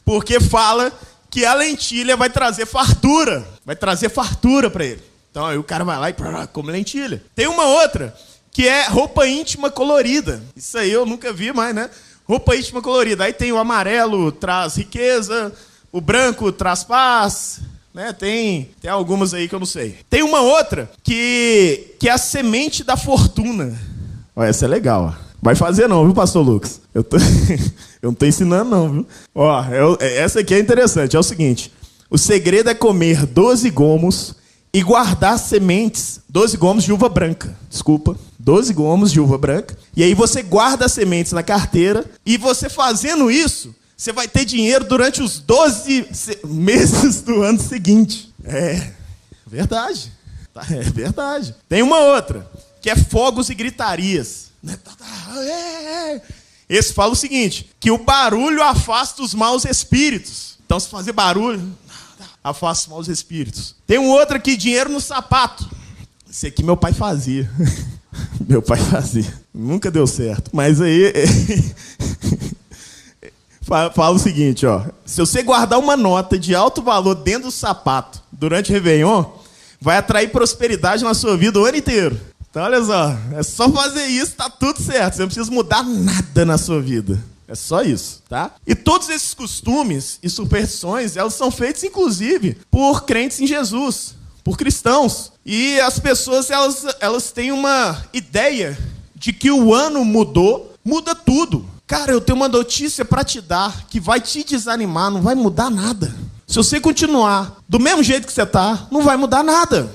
porque 0.04 0.40
fala 0.40 0.92
que 1.30 1.44
a 1.44 1.54
lentilha 1.54 2.16
vai 2.16 2.30
trazer 2.30 2.66
fartura. 2.66 3.46
Vai 3.64 3.76
trazer 3.76 4.08
fartura 4.08 4.70
para 4.70 4.84
ele. 4.84 5.02
Então 5.30 5.46
aí 5.46 5.58
o 5.58 5.64
cara 5.64 5.84
vai 5.84 5.98
lá 5.98 6.10
e 6.10 6.14
come 6.52 6.72
lentilha. 6.72 7.22
Tem 7.34 7.46
uma 7.46 7.64
outra, 7.64 8.14
que 8.50 8.66
é 8.66 8.88
roupa 8.88 9.26
íntima 9.26 9.70
colorida. 9.70 10.42
Isso 10.56 10.76
aí 10.76 10.90
eu 10.90 11.06
nunca 11.06 11.32
vi 11.32 11.52
mais, 11.52 11.74
né? 11.74 11.88
Roupa 12.24 12.56
íntima 12.56 12.82
colorida. 12.82 13.24
Aí 13.24 13.32
tem 13.32 13.52
o 13.52 13.58
amarelo, 13.58 14.32
traz 14.32 14.76
riqueza, 14.76 15.52
o 15.92 16.00
branco 16.00 16.50
traz 16.52 16.84
paz, 16.84 17.60
né? 17.94 18.12
Tem, 18.12 18.70
tem 18.80 18.90
algumas 18.90 19.32
aí 19.34 19.48
que 19.48 19.54
eu 19.54 19.58
não 19.58 19.66
sei. 19.66 19.98
Tem 20.10 20.22
uma 20.22 20.40
outra 20.40 20.90
que, 21.02 21.94
que 21.98 22.08
é 22.08 22.12
a 22.12 22.18
semente 22.18 22.84
da 22.84 22.96
fortuna. 22.96 23.78
Ó, 24.38 24.44
essa 24.44 24.66
é 24.66 24.68
legal. 24.68 25.12
Ó. 25.12 25.28
Vai 25.42 25.56
fazer 25.56 25.88
não, 25.88 26.04
viu, 26.04 26.14
pastor 26.14 26.46
Lucas? 26.46 26.80
Eu, 26.94 27.02
tô... 27.02 27.16
eu 28.00 28.04
não 28.04 28.12
estou 28.12 28.28
ensinando 28.28 28.70
não, 28.70 28.92
viu? 28.92 29.06
Ó, 29.34 29.64
eu... 29.64 29.98
É, 30.00 30.18
essa 30.18 30.38
aqui 30.38 30.54
é 30.54 30.60
interessante. 30.60 31.16
É 31.16 31.18
o 31.18 31.24
seguinte. 31.24 31.72
O 32.08 32.16
segredo 32.16 32.70
é 32.70 32.74
comer 32.74 33.26
12 33.26 33.68
gomos 33.70 34.36
e 34.72 34.80
guardar 34.80 35.40
sementes, 35.40 36.20
12 36.28 36.56
gomos 36.56 36.84
de 36.84 36.92
uva 36.92 37.08
branca, 37.08 37.56
desculpa, 37.68 38.16
12 38.38 38.72
gomos 38.72 39.10
de 39.10 39.20
uva 39.20 39.36
branca. 39.36 39.76
E 39.96 40.04
aí 40.04 40.14
você 40.14 40.40
guarda 40.40 40.86
as 40.86 40.92
sementes 40.92 41.32
na 41.32 41.42
carteira 41.42 42.04
e 42.24 42.36
você 42.36 42.68
fazendo 42.68 43.30
isso, 43.30 43.74
você 43.96 44.12
vai 44.12 44.28
ter 44.28 44.44
dinheiro 44.44 44.84
durante 44.84 45.20
os 45.20 45.40
12 45.40 46.06
meses 46.44 47.22
do 47.22 47.42
ano 47.42 47.60
seguinte. 47.60 48.32
É. 48.44 48.92
Verdade. 49.44 50.12
Tá, 50.54 50.64
é 50.70 50.80
verdade. 50.82 51.54
Tem 51.68 51.82
uma 51.82 51.98
outra, 51.98 52.48
que 52.80 52.90
é 52.90 52.96
fogos 52.96 53.50
e 53.50 53.54
gritarias. 53.54 54.50
Né? 54.62 54.78
Tá, 54.82 54.92
tá, 54.96 55.06
é, 55.44 56.14
é. 56.14 56.22
Esse 56.68 56.92
fala 56.92 57.12
o 57.12 57.16
seguinte: 57.16 57.70
que 57.80 57.90
o 57.90 57.98
barulho 57.98 58.62
afasta 58.62 59.22
os 59.22 59.34
maus 59.34 59.64
espíritos. 59.64 60.58
Então, 60.64 60.78
se 60.78 60.88
fazer 60.88 61.12
barulho, 61.12 61.72
afasta 62.44 62.84
os 62.84 62.88
maus 62.88 63.08
espíritos. 63.08 63.74
Tem 63.86 63.98
um 63.98 64.10
outro 64.10 64.36
aqui, 64.36 64.56
dinheiro 64.56 64.90
no 64.90 65.00
sapato. 65.00 65.68
Esse 66.28 66.48
aqui 66.48 66.62
meu 66.62 66.76
pai 66.76 66.92
fazia. 66.92 67.50
meu 68.46 68.60
pai 68.60 68.78
fazia. 68.78 69.32
Nunca 69.54 69.90
deu 69.90 70.06
certo. 70.06 70.50
Mas 70.52 70.80
aí. 70.80 71.12
Fala 73.94 74.14
o 74.14 74.18
seguinte, 74.18 74.64
ó. 74.64 74.82
Se 75.04 75.20
você 75.20 75.42
guardar 75.42 75.78
uma 75.78 75.94
nota 75.96 76.38
de 76.38 76.54
alto 76.54 76.80
valor 76.80 77.14
dentro 77.14 77.48
do 77.48 77.50
sapato 77.50 78.22
durante 78.32 78.70
o 78.70 78.72
Réveillon, 78.72 79.24
vai 79.78 79.98
atrair 79.98 80.30
prosperidade 80.30 81.04
na 81.04 81.12
sua 81.12 81.36
vida 81.36 81.60
o 81.60 81.66
ano 81.66 81.76
inteiro. 81.76 82.18
Então, 82.58 82.66
olha 82.66 82.84
só. 82.84 83.16
É 83.38 83.42
só 83.44 83.70
fazer 83.70 84.06
isso, 84.06 84.32
tá 84.32 84.50
tudo 84.50 84.82
certo. 84.82 85.14
Você 85.14 85.20
não 85.20 85.28
precisa 85.28 85.50
mudar 85.52 85.84
nada 85.84 86.44
na 86.44 86.58
sua 86.58 86.82
vida. 86.82 87.22
É 87.46 87.54
só 87.54 87.82
isso, 87.82 88.20
tá? 88.28 88.50
E 88.66 88.74
todos 88.74 89.08
esses 89.08 89.32
costumes 89.32 90.18
e 90.24 90.28
superstições, 90.28 91.16
elas 91.16 91.34
são 91.34 91.52
feitos, 91.52 91.84
inclusive, 91.84 92.58
por 92.68 93.04
crentes 93.04 93.40
em 93.40 93.46
Jesus, 93.46 94.16
por 94.42 94.58
cristãos. 94.58 95.30
E 95.46 95.78
as 95.80 96.00
pessoas, 96.00 96.50
elas, 96.50 96.84
elas 96.98 97.30
têm 97.30 97.52
uma 97.52 98.04
ideia 98.12 98.76
de 99.14 99.32
que 99.32 99.52
o 99.52 99.72
ano 99.72 100.04
mudou, 100.04 100.74
muda 100.84 101.14
tudo. 101.14 101.64
Cara, 101.86 102.10
eu 102.10 102.20
tenho 102.20 102.36
uma 102.36 102.48
notícia 102.48 103.04
para 103.04 103.22
te 103.22 103.40
dar 103.40 103.86
que 103.86 104.00
vai 104.00 104.20
te 104.20 104.42
desanimar, 104.42 105.12
não 105.12 105.22
vai 105.22 105.36
mudar 105.36 105.70
nada. 105.70 106.12
Se 106.44 106.56
você 106.56 106.80
continuar 106.80 107.60
do 107.68 107.78
mesmo 107.78 108.02
jeito 108.02 108.26
que 108.26 108.32
você 108.32 108.42
está, 108.42 108.88
não 108.90 109.02
vai 109.02 109.16
mudar 109.16 109.44
nada. 109.44 109.88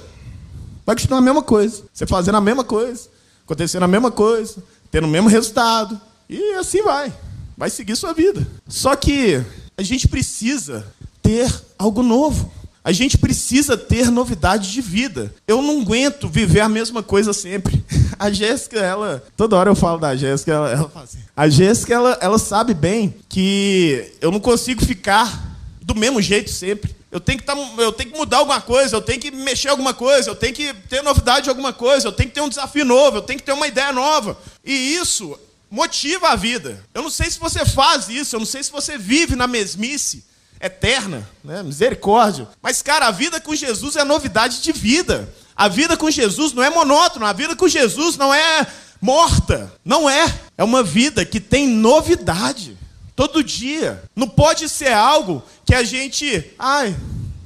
Vai 0.85 0.95
continuar 0.95 1.19
a 1.19 1.21
mesma 1.21 1.41
coisa. 1.41 1.83
Você 1.93 2.05
fazendo 2.05 2.35
a 2.35 2.41
mesma 2.41 2.63
coisa, 2.63 3.07
acontecendo 3.45 3.83
a 3.83 3.87
mesma 3.87 4.11
coisa, 4.11 4.63
tendo 4.91 5.05
o 5.07 5.09
mesmo 5.09 5.29
resultado. 5.29 5.99
E 6.29 6.55
assim 6.55 6.81
vai. 6.81 7.13
Vai 7.57 7.69
seguir 7.69 7.95
sua 7.95 8.13
vida. 8.13 8.45
Só 8.67 8.95
que 8.95 9.43
a 9.77 9.83
gente 9.83 10.07
precisa 10.07 10.85
ter 11.21 11.53
algo 11.77 12.03
novo. 12.03 12.51
A 12.83 12.91
gente 12.91 13.17
precisa 13.17 13.77
ter 13.77 14.11
novidade 14.11 14.71
de 14.71 14.81
vida. 14.81 15.33
Eu 15.47 15.61
não 15.61 15.81
aguento 15.81 16.27
viver 16.27 16.59
a 16.59 16.67
mesma 16.67 17.01
coisa 17.01 17.31
sempre. 17.31 17.83
A 18.19 18.29
Jéssica, 18.29 18.77
ela. 18.77 19.23
Toda 19.35 19.55
hora 19.55 19.69
eu 19.69 19.75
falo 19.75 19.97
da 19.97 20.15
Jéssica, 20.15 20.51
ela, 20.51 20.69
ela 20.69 20.89
fala 20.89 21.05
assim. 21.05 21.19
A 21.35 21.49
Jéssica, 21.49 21.93
ela, 21.93 22.17
ela 22.21 22.37
sabe 22.37 22.73
bem 22.73 23.15
que 23.27 24.13
eu 24.21 24.31
não 24.31 24.39
consigo 24.39 24.85
ficar 24.85 25.57
do 25.81 25.95
mesmo 25.95 26.21
jeito 26.21 26.49
sempre. 26.49 26.95
Eu 27.13 27.19
tenho, 27.19 27.37
que 27.37 27.45
tá, 27.45 27.55
eu 27.77 27.91
tenho 27.91 28.09
que 28.09 28.17
mudar 28.17 28.37
alguma 28.37 28.59
coisa, 28.59 28.95
eu 28.95 29.01
tenho 29.01 29.19
que 29.19 29.29
mexer 29.29 29.69
alguma 29.69 29.93
coisa, 29.93 30.31
eu 30.31 30.35
tenho 30.35 30.51
que 30.51 30.73
ter 30.73 31.03
novidade 31.03 31.43
de 31.43 31.49
alguma 31.49 31.71
coisa, 31.71 32.07
eu 32.07 32.11
tenho 32.11 32.27
que 32.27 32.33
ter 32.33 32.41
um 32.41 32.49
desafio 32.49 32.83
novo, 32.83 33.17
eu 33.17 33.21
tenho 33.21 33.37
que 33.37 33.45
ter 33.45 33.51
uma 33.51 33.67
ideia 33.67 33.93
nova. 33.93 34.35
E 34.65 34.95
isso 34.95 35.39
motiva 35.69 36.29
a 36.29 36.35
vida. 36.35 36.83
Eu 36.91 37.03
não 37.03 37.11
sei 37.11 37.29
se 37.29 37.37
você 37.37 37.63
faz 37.65 38.09
isso, 38.09 38.35
eu 38.35 38.39
não 38.39 38.47
sei 38.47 38.63
se 38.63 38.71
você 38.71 38.97
vive 38.97 39.35
na 39.35 39.45
mesmice 39.45 40.25
eterna, 40.59 41.29
né? 41.43 41.61
misericórdia. 41.61 42.47
Mas, 42.59 42.81
cara, 42.81 43.05
a 43.05 43.11
vida 43.11 43.39
com 43.39 43.53
Jesus 43.53 43.95
é 43.95 44.03
novidade 44.03 44.63
de 44.63 44.71
vida. 44.71 45.31
A 45.55 45.67
vida 45.67 45.95
com 45.95 46.09
Jesus 46.09 46.51
não 46.51 46.63
é 46.63 46.71
monótona, 46.71 47.29
a 47.29 47.33
vida 47.33 47.55
com 47.55 47.67
Jesus 47.67 48.17
não 48.17 48.33
é 48.33 48.65
morta. 48.99 49.71
Não 49.85 50.09
é. 50.09 50.33
É 50.57 50.63
uma 50.63 50.81
vida 50.81 51.23
que 51.23 51.39
tem 51.39 51.67
novidade. 51.67 52.75
Todo 53.15 53.43
dia. 53.43 54.03
Não 54.15 54.27
pode 54.27 54.67
ser 54.69 54.93
algo 54.93 55.43
que 55.65 55.75
a 55.75 55.83
gente. 55.83 56.51
Ai, 56.57 56.95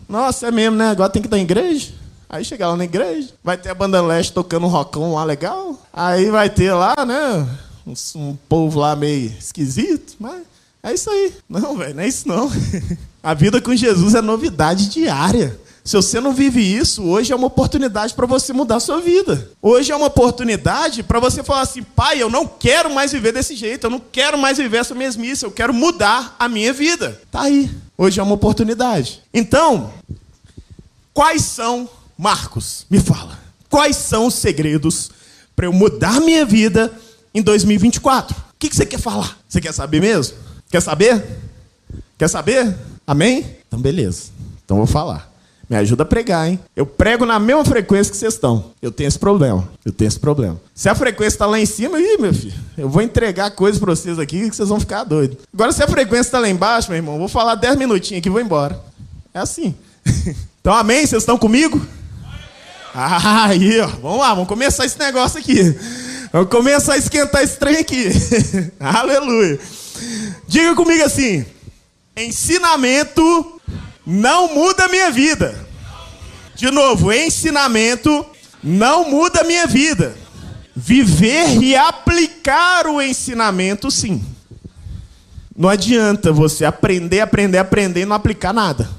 nossa, 0.07 0.47
é 0.47 0.51
mesmo, 0.51 0.77
né? 0.77 0.89
Agora 0.89 1.09
tem 1.09 1.21
que 1.21 1.27
ir 1.27 1.31
na 1.31 1.39
igreja. 1.39 1.93
Aí 2.29 2.43
chegar 2.43 2.69
lá 2.69 2.75
na 2.75 2.83
igreja, 2.83 3.29
vai 3.41 3.57
ter 3.57 3.69
a 3.69 3.75
banda 3.75 4.01
leste 4.01 4.33
tocando 4.33 4.65
um 4.65 4.69
rockão 4.69 5.13
lá 5.13 5.23
legal. 5.23 5.79
Aí 5.93 6.29
vai 6.29 6.49
ter 6.49 6.73
lá, 6.73 6.93
né? 7.05 7.47
Um, 7.85 7.93
um 8.15 8.37
povo 8.49 8.79
lá 8.79 8.95
meio 8.95 9.33
esquisito, 9.39 10.15
mas 10.19 10.43
é 10.83 10.93
isso 10.93 11.09
aí. 11.09 11.33
Não, 11.47 11.77
velho, 11.77 11.95
não 11.95 12.03
é 12.03 12.07
isso 12.07 12.27
não. 12.27 12.51
A 13.23 13.33
vida 13.33 13.61
com 13.61 13.75
Jesus 13.75 14.13
é 14.13 14.21
novidade 14.21 14.89
diária. 14.89 15.57
Se 15.87 15.95
você 15.95 16.19
não 16.19 16.33
vive 16.33 16.59
isso, 16.59 17.01
hoje 17.05 17.31
é 17.31 17.35
uma 17.35 17.47
oportunidade 17.47 18.13
para 18.13 18.25
você 18.25 18.51
mudar 18.51 18.75
a 18.75 18.79
sua 18.81 18.99
vida. 18.99 19.49
Hoje 19.61 19.89
é 19.89 19.95
uma 19.95 20.07
oportunidade 20.07 21.01
para 21.01 21.17
você 21.17 21.41
falar 21.41 21.61
assim: 21.61 21.81
pai, 21.81 22.21
eu 22.21 22.29
não 22.29 22.45
quero 22.45 22.93
mais 22.93 23.13
viver 23.13 23.31
desse 23.31 23.55
jeito, 23.55 23.85
eu 23.85 23.89
não 23.89 24.01
quero 24.01 24.37
mais 24.37 24.57
viver 24.57 24.79
essa 24.79 24.93
mesmice, 24.93 25.45
eu 25.45 25.51
quero 25.51 25.73
mudar 25.73 26.35
a 26.37 26.49
minha 26.49 26.73
vida. 26.73 27.21
Tá 27.31 27.43
aí. 27.43 27.71
Hoje 27.97 28.19
é 28.19 28.23
uma 28.23 28.35
oportunidade. 28.35 29.23
Então, 29.33 29.93
quais 31.13 31.43
são, 31.43 31.89
Marcos, 32.17 32.85
me 32.89 32.99
fala, 32.99 33.39
quais 33.69 33.95
são 33.95 34.25
os 34.25 34.33
segredos 34.33 35.09
para 35.55 35.67
eu 35.67 35.71
mudar 35.73 36.19
minha 36.19 36.45
vida 36.45 36.91
em 37.33 37.41
2024? 37.41 38.35
O 38.35 38.43
que, 38.59 38.67
que 38.67 38.75
você 38.75 38.85
quer 38.85 38.99
falar? 38.99 39.37
Você 39.47 39.61
quer 39.61 39.73
saber 39.73 40.01
mesmo? 40.01 40.35
Quer 40.69 40.81
saber? 40.81 41.25
Quer 42.17 42.27
saber? 42.27 42.77
Amém? 43.07 43.55
Então, 43.65 43.79
beleza. 43.79 44.31
Então, 44.65 44.75
vou 44.75 44.85
falar. 44.85 45.36
Me 45.69 45.75
ajuda 45.75 46.03
a 46.03 46.05
pregar, 46.05 46.47
hein? 46.47 46.57
Eu 46.73 46.85
prego 46.85 47.25
na 47.25 47.37
mesma 47.39 47.65
frequência 47.65 48.09
que 48.09 48.17
vocês 48.17 48.35
estão. 48.35 48.71
Eu 48.81 48.89
tenho 48.89 49.09
esse 49.09 49.19
problema. 49.19 49.67
Eu 49.83 49.91
tenho 49.91 50.07
esse 50.07 50.19
problema. 50.19 50.59
Se 50.73 50.87
a 50.87 50.95
frequência 50.95 51.35
está 51.35 51.45
lá 51.45 51.59
em 51.59 51.65
cima, 51.65 51.99
ih, 51.99 52.17
meu 52.17 52.33
filho, 52.33 52.53
eu 52.77 52.87
vou 52.87 53.01
entregar 53.01 53.51
coisas 53.51 53.77
para 53.77 53.93
vocês 53.93 54.17
aqui 54.17 54.49
que 54.49 54.55
vocês 54.55 54.69
vão 54.69 54.79
ficar 54.79 55.03
doidos. 55.03 55.39
Agora, 55.53 55.73
se 55.73 55.83
a 55.83 55.87
frequência 55.87 56.29
está 56.29 56.39
lá 56.39 56.47
embaixo, 56.47 56.89
meu 56.89 56.97
irmão, 56.97 57.17
vou 57.17 57.27
falar 57.27 57.55
10 57.55 57.75
minutinhos 57.75 58.19
aqui 58.19 58.29
e 58.29 58.31
vou 58.31 58.39
embora. 58.39 58.79
É 59.33 59.39
assim. 59.39 59.75
então, 60.61 60.73
amém? 60.73 61.05
Vocês 61.05 61.23
estão 61.23 61.37
comigo? 61.37 61.85
Ah, 62.95 63.47
aí, 63.47 63.79
ó. 63.81 63.87
Vamos 63.87 64.19
lá, 64.19 64.33
vamos 64.33 64.47
começar 64.47 64.85
esse 64.85 64.97
negócio 64.97 65.37
aqui. 65.37 65.75
Vamos 66.31 66.49
começar 66.49 66.93
a 66.93 66.97
esquentar 66.97 67.43
esse 67.43 67.57
trem 67.57 67.75
aqui. 67.77 68.07
Aleluia. 68.79 69.59
Diga 70.47 70.73
comigo 70.75 71.03
assim: 71.03 71.45
ensinamento 72.15 73.59
não 74.09 74.55
muda 74.55 74.85
a 74.85 74.87
minha 74.87 75.11
vida. 75.11 75.53
De 76.55 76.71
novo, 76.71 77.11
ensinamento 77.11 78.25
não 78.63 79.11
muda 79.11 79.41
a 79.41 79.43
minha 79.43 79.67
vida. 79.67 80.15
Viver 80.73 81.61
e 81.61 81.75
aplicar 81.75 82.87
o 82.87 83.01
ensinamento, 83.01 83.91
sim. 83.91 84.23
Não 85.55 85.67
adianta 85.67 86.31
você 86.31 86.63
aprender, 86.63 87.19
aprender, 87.19 87.57
aprender 87.57 88.01
e 88.01 88.05
não 88.05 88.15
aplicar 88.15 88.53
nada. 88.53 88.89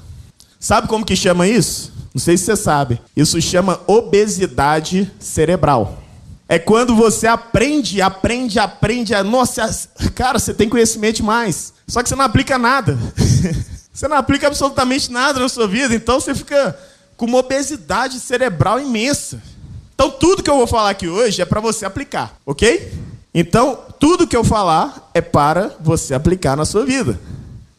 Sabe 0.59 0.87
como 0.87 1.05
que 1.05 1.15
chama 1.15 1.47
isso? 1.47 1.91
Não 2.13 2.21
sei 2.21 2.37
se 2.37 2.45
você 2.45 2.55
sabe. 2.55 3.01
Isso 3.15 3.41
chama 3.41 3.81
obesidade 3.87 5.11
cerebral. 5.19 6.03
É 6.47 6.59
quando 6.59 6.95
você 6.95 7.25
aprende, 7.25 7.99
aprende, 7.99 8.59
aprende. 8.59 9.15
Nossa, 9.23 9.89
cara, 10.13 10.37
você 10.37 10.53
tem 10.53 10.69
conhecimento 10.69 11.17
demais. 11.17 11.73
Só 11.87 12.03
que 12.03 12.09
você 12.09 12.15
não 12.15 12.25
aplica 12.25 12.59
nada. 12.59 12.97
você 13.99 14.07
não 14.07 14.15
aplica 14.15 14.47
absolutamente 14.47 15.11
nada 15.11 15.41
na 15.41 15.49
sua 15.49 15.67
vida. 15.67 15.93
Então 15.93 16.21
você 16.21 16.33
fica 16.33 16.79
com 17.17 17.25
uma 17.25 17.39
obesidade 17.39 18.17
cerebral 18.21 18.79
imensa. 18.79 19.43
Então 19.93 20.09
tudo 20.09 20.41
que 20.41 20.49
eu 20.49 20.55
vou 20.55 20.65
falar 20.65 20.91
aqui 20.91 21.09
hoje 21.09 21.41
é 21.41 21.45
para 21.45 21.59
você 21.59 21.85
aplicar, 21.85 22.33
ok? 22.45 22.93
Então 23.33 23.77
tudo 23.99 24.25
que 24.25 24.37
eu 24.37 24.45
falar 24.45 25.11
é 25.13 25.19
para 25.19 25.75
você 25.81 26.13
aplicar 26.13 26.55
na 26.55 26.63
sua 26.63 26.85
vida. 26.85 27.19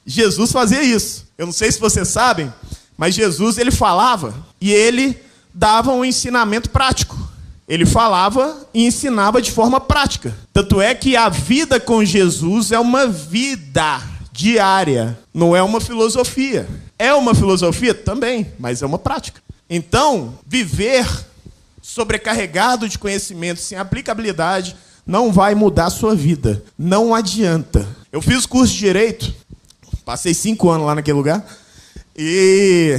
Jesus 0.05 0.53
fazia 0.53 0.83
isso. 0.83 1.27
Eu 1.39 1.47
não 1.47 1.55
sei 1.55 1.73
se 1.73 1.81
vocês 1.81 2.07
sabem, 2.09 2.53
mas 2.99 3.15
Jesus 3.15 3.57
ele 3.57 3.71
falava 3.71 4.35
e 4.61 4.71
ele 4.71 5.19
dava 5.55 5.91
um 5.91 6.05
ensinamento 6.05 6.69
prático. 6.69 7.19
Ele 7.67 7.87
falava 7.87 8.69
e 8.75 8.85
ensinava 8.85 9.41
de 9.41 9.51
forma 9.51 9.81
prática. 9.81 10.37
Tanto 10.53 10.83
é 10.83 10.95
que 10.95 11.17
a 11.17 11.31
vida 11.31 11.81
com 11.81 12.05
Jesus 12.05 12.73
é 12.73 12.79
uma 12.79 13.07
vida 13.07 14.10
diária, 14.41 15.19
não 15.35 15.55
é 15.55 15.63
uma 15.63 15.83
filosofia. 15.83 16.67
É 16.99 17.13
uma 17.13 17.35
filosofia 17.35 17.93
também, 17.93 18.51
mas 18.59 18.81
é 18.81 18.87
uma 18.87 18.99
prática. 18.99 19.43
Então, 19.69 20.39
viver 20.47 21.07
sobrecarregado 21.83 22.89
de 22.89 22.99
conhecimento 22.99 23.61
sem 23.61 23.77
aplicabilidade 23.77 24.75
não 25.07 25.31
vai 25.31 25.55
mudar 25.55 25.87
a 25.87 25.91
sua 25.91 26.15
vida. 26.15 26.63
Não 26.79 27.15
adianta. 27.15 27.87
Eu 28.11 28.23
fiz 28.23 28.47
curso 28.47 28.73
de 28.73 28.79
direito, 28.79 29.35
passei 30.07 30.33
cinco 30.33 30.71
anos 30.71 30.87
lá 30.87 30.95
naquele 30.95 31.19
lugar, 31.19 31.45
e 32.17 32.99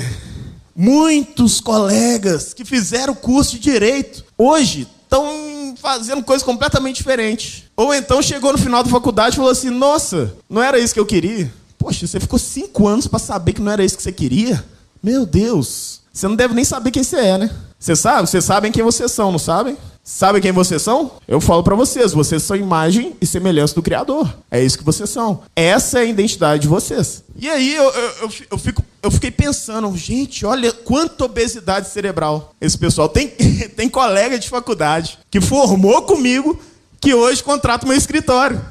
Muitos 0.76 1.60
colegas 1.60 2.54
que 2.54 2.64
fizeram 2.64 3.14
curso 3.14 3.52
de 3.52 3.60
direito 3.60 4.24
hoje 4.38 4.88
estão 5.04 5.76
fazendo 5.80 6.24
coisas 6.24 6.44
completamente 6.46 6.98
diferentes. 6.98 7.66
Ou 7.82 7.96
então 7.96 8.22
chegou 8.22 8.52
no 8.52 8.60
final 8.60 8.84
da 8.84 8.90
faculdade 8.92 9.34
e 9.34 9.38
falou 9.38 9.52
assim: 9.52 9.72
Nossa, 9.72 10.36
não 10.48 10.62
era 10.62 10.78
isso 10.78 10.94
que 10.94 11.00
eu 11.00 11.06
queria. 11.06 11.52
Poxa, 11.80 12.06
você 12.06 12.20
ficou 12.20 12.38
cinco 12.38 12.88
anos 12.88 13.08
para 13.08 13.18
saber 13.18 13.54
que 13.54 13.62
não 13.62 13.72
era 13.72 13.84
isso 13.84 13.98
que 13.98 14.04
você 14.04 14.12
queria? 14.12 14.64
Meu 15.02 15.26
Deus, 15.26 16.02
você 16.14 16.28
não 16.28 16.36
deve 16.36 16.54
nem 16.54 16.64
saber 16.64 16.92
quem 16.92 17.04
você 17.04 17.16
é, 17.16 17.38
né? 17.40 17.50
Você 17.80 17.96
sabe? 17.96 18.30
Vocês 18.30 18.46
sabem 18.46 18.72
quem 18.72 18.84
vocês 18.84 19.12
são, 19.12 19.32
não 19.32 19.40
sabem? 19.40 19.76
Sabe 20.04 20.40
quem 20.42 20.52
vocês 20.52 20.80
são? 20.80 21.14
Eu 21.28 21.42
falo 21.42 21.64
para 21.64 21.74
vocês, 21.76 22.14
vocês 22.14 22.44
são 22.44 22.56
imagem 22.56 23.16
e 23.20 23.26
semelhança 23.26 23.74
do 23.74 23.82
Criador. 23.82 24.32
É 24.52 24.64
isso 24.64 24.78
que 24.78 24.84
vocês 24.84 25.10
são. 25.10 25.42
Essa 25.56 26.00
é 26.00 26.02
a 26.04 26.06
identidade 26.06 26.62
de 26.62 26.68
vocês. 26.68 27.24
E 27.36 27.50
aí 27.50 27.74
eu, 27.74 27.84
eu, 27.84 28.30
eu, 28.52 28.58
fico, 28.60 28.84
eu 29.02 29.10
fiquei 29.10 29.32
pensando, 29.32 29.96
gente, 29.98 30.46
olha 30.46 30.72
quanta 30.72 31.26
obesidade 31.26 31.90
cerebral 31.90 32.54
esse 32.62 32.78
pessoal 32.78 33.10
tem. 33.10 33.28
tem 33.76 33.90
colega 33.90 34.38
de 34.38 34.48
faculdade 34.48 35.18
que 35.32 35.42
formou 35.42 36.04
comigo 36.04 36.60
que 37.02 37.16
hoje 37.16 37.44
contrata 37.44 37.88
meu 37.88 37.98
escritório. 37.98 38.64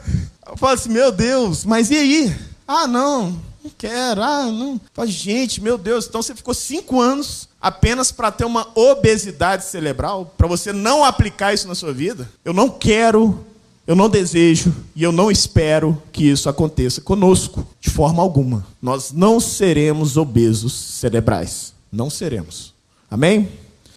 Eu 0.48 0.56
falo 0.56 0.74
assim, 0.74 0.88
meu 0.88 1.10
Deus, 1.10 1.64
mas 1.64 1.90
e 1.90 1.96
aí? 1.96 2.36
Ah, 2.66 2.86
não, 2.86 3.36
não 3.62 3.70
quero, 3.76 4.22
ah, 4.22 4.44
não. 4.44 4.80
Fala, 4.94 5.08
gente, 5.08 5.60
meu 5.60 5.76
Deus, 5.76 6.06
então 6.06 6.22
você 6.22 6.34
ficou 6.34 6.54
cinco 6.54 7.00
anos 7.00 7.48
apenas 7.60 8.12
para 8.12 8.30
ter 8.30 8.44
uma 8.44 8.68
obesidade 8.74 9.64
cerebral, 9.64 10.32
para 10.38 10.46
você 10.46 10.72
não 10.72 11.04
aplicar 11.04 11.52
isso 11.52 11.68
na 11.68 11.74
sua 11.74 11.92
vida? 11.92 12.30
Eu 12.44 12.54
não 12.54 12.70
quero, 12.70 13.44
eu 13.86 13.96
não 13.96 14.08
desejo 14.08 14.72
e 14.94 15.02
eu 15.02 15.10
não 15.10 15.30
espero 15.30 16.00
que 16.12 16.30
isso 16.30 16.48
aconteça 16.48 17.00
conosco, 17.00 17.66
de 17.80 17.90
forma 17.90 18.22
alguma. 18.22 18.64
Nós 18.80 19.10
não 19.12 19.40
seremos 19.40 20.16
obesos 20.16 20.72
cerebrais. 20.72 21.74
Não 21.92 22.08
seremos. 22.08 22.72
Amém? 23.10 23.48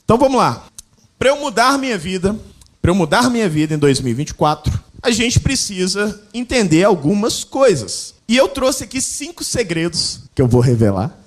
Então 0.03 0.17
vamos 0.17 0.37
lá. 0.37 0.65
Para 1.19 1.29
eu 1.29 1.37
mudar 1.37 1.77
minha 1.77 1.97
vida, 1.97 2.35
para 2.83 2.91
eu 2.91 2.95
mudar 2.95 3.29
minha 3.29 3.47
vida 3.47 3.73
em 3.73 3.77
2024, 3.77 4.77
a 5.01 5.09
gente 5.09 5.39
precisa 5.39 6.19
entender 6.33 6.83
algumas 6.83 7.45
coisas. 7.45 8.13
E 8.27 8.35
eu 8.35 8.49
trouxe 8.49 8.83
aqui 8.83 8.99
cinco 8.99 9.41
segredos 9.41 10.19
que 10.35 10.41
eu 10.41 10.49
vou 10.49 10.59
revelar. 10.59 11.17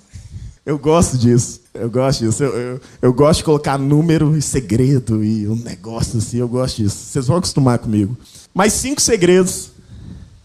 Eu 0.63 0.77
gosto 0.77 1.17
disso. 1.17 1.61
Eu 1.73 1.89
gosto 1.89 2.23
disso. 2.23 2.43
Eu, 2.43 2.55
eu, 2.55 2.81
eu, 3.01 3.11
gosto 3.11 3.39
de 3.39 3.45
colocar 3.45 3.75
número 3.75 4.37
e 4.37 4.41
segredo 4.41 5.23
e 5.23 5.47
um 5.47 5.55
negócio 5.55 6.19
assim. 6.19 6.37
Eu 6.37 6.47
gosto 6.47 6.83
disso. 6.83 6.95
Vocês 6.95 7.25
vão 7.25 7.37
acostumar 7.37 7.79
comigo. 7.79 8.15
Mas 8.53 8.73
cinco 8.73 9.01
segredos 9.01 9.71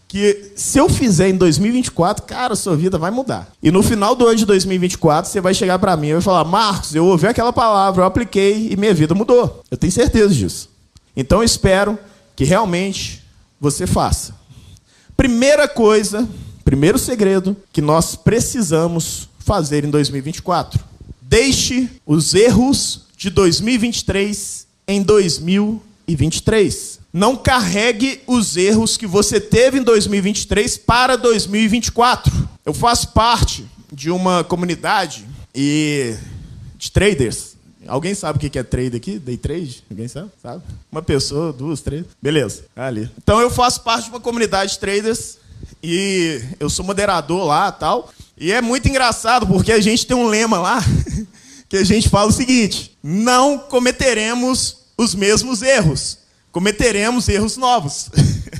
que, 0.09 0.53
se 0.57 0.79
eu 0.79 0.89
fizer 0.89 1.29
em 1.29 1.37
2024, 1.37 2.25
cara, 2.25 2.57
sua 2.57 2.75
vida 2.75 2.97
vai 2.97 3.11
mudar. 3.11 3.53
E 3.63 3.71
no 3.71 3.83
final 3.83 4.15
do 4.15 4.27
ano 4.27 4.37
de 4.37 4.47
2024, 4.47 5.31
você 5.31 5.43
vai 5.43 5.53
chegar 5.53 5.79
para 5.79 5.95
mim 5.95 6.09
e 6.09 6.13
vai 6.15 6.23
falar: 6.23 6.45
Marcos, 6.45 6.95
eu 6.95 7.05
ouvi 7.05 7.27
aquela 7.27 7.53
palavra, 7.53 8.01
eu 8.01 8.07
apliquei 8.07 8.69
e 8.71 8.77
minha 8.79 8.95
vida 8.95 9.15
mudou. 9.15 9.63
Eu 9.71 9.77
tenho 9.77 9.93
certeza 9.93 10.35
disso. 10.35 10.72
Então 11.17 11.39
eu 11.39 11.45
espero 11.45 11.99
que 12.35 12.45
realmente 12.45 13.23
você 13.61 13.87
faça. 13.87 14.35
Primeira 15.17 15.69
coisa, 15.69 16.29
primeiro 16.65 16.99
segredo 16.99 17.57
que 17.73 17.81
nós 17.81 18.17
precisamos 18.17 19.29
fazer 19.39 19.85
em 19.85 19.91
2024. 19.91 20.83
Deixe 21.21 21.89
os 22.07 22.35
erros 22.35 23.03
de 23.17 23.31
2023 23.31 24.67
em 24.89 25.03
2023. 25.03 27.01
Não 27.13 27.37
carregue 27.37 28.21
os 28.27 28.57
erros 28.57 28.97
que 28.97 29.07
você 29.07 29.39
teve 29.41 29.79
em 29.79 29.83
2023 29.83 30.79
para 30.79 31.17
2024. 31.17 32.49
Eu 32.65 32.73
faço 32.73 33.09
parte 33.09 33.67
de 33.93 34.11
uma 34.11 34.43
comunidade 34.43 35.27
e 35.55 36.17
de 36.79 36.91
traders. 36.91 37.57
Alguém 37.87 38.15
sabe 38.15 38.37
o 38.39 38.51
que 38.51 38.59
é 38.59 38.63
trade 38.63 38.97
aqui? 38.97 39.19
Day 39.19 39.37
trade? 39.37 39.83
Alguém 39.91 40.09
sabe? 40.09 40.31
Sabe? 40.43 40.63
Uma 40.91 41.03
pessoa, 41.03 41.53
duas, 41.53 41.81
três. 41.81 42.05
Beleza. 42.21 42.65
Ali. 42.77 43.11
Então 43.19 43.41
eu 43.41 43.51
faço 43.51 43.81
parte 43.83 44.05
de 44.05 44.11
uma 44.11 44.21
comunidade 44.21 44.73
de 44.73 44.79
traders 44.79 45.39
e 45.83 46.43
eu 46.61 46.71
sou 46.71 46.85
moderador 46.85 47.45
lá, 47.45 47.71
tal. 47.73 48.13
E 48.37 48.53
é 48.53 48.61
muito 48.61 48.89
engraçado 48.89 49.47
porque 49.47 49.73
a 49.73 49.81
gente 49.81 50.07
tem 50.07 50.17
um 50.17 50.27
lema 50.27 50.59
lá 50.59 50.83
que 51.69 51.77
a 51.77 51.85
gente 51.85 52.09
fala 52.09 52.29
o 52.29 52.33
seguinte: 52.33 52.97
não 53.03 53.59
cometeremos 53.59 54.79
os 54.97 55.15
mesmos 55.15 55.63
erros, 55.63 56.19
cometeremos 56.51 57.29
erros 57.29 57.57
novos. 57.57 58.11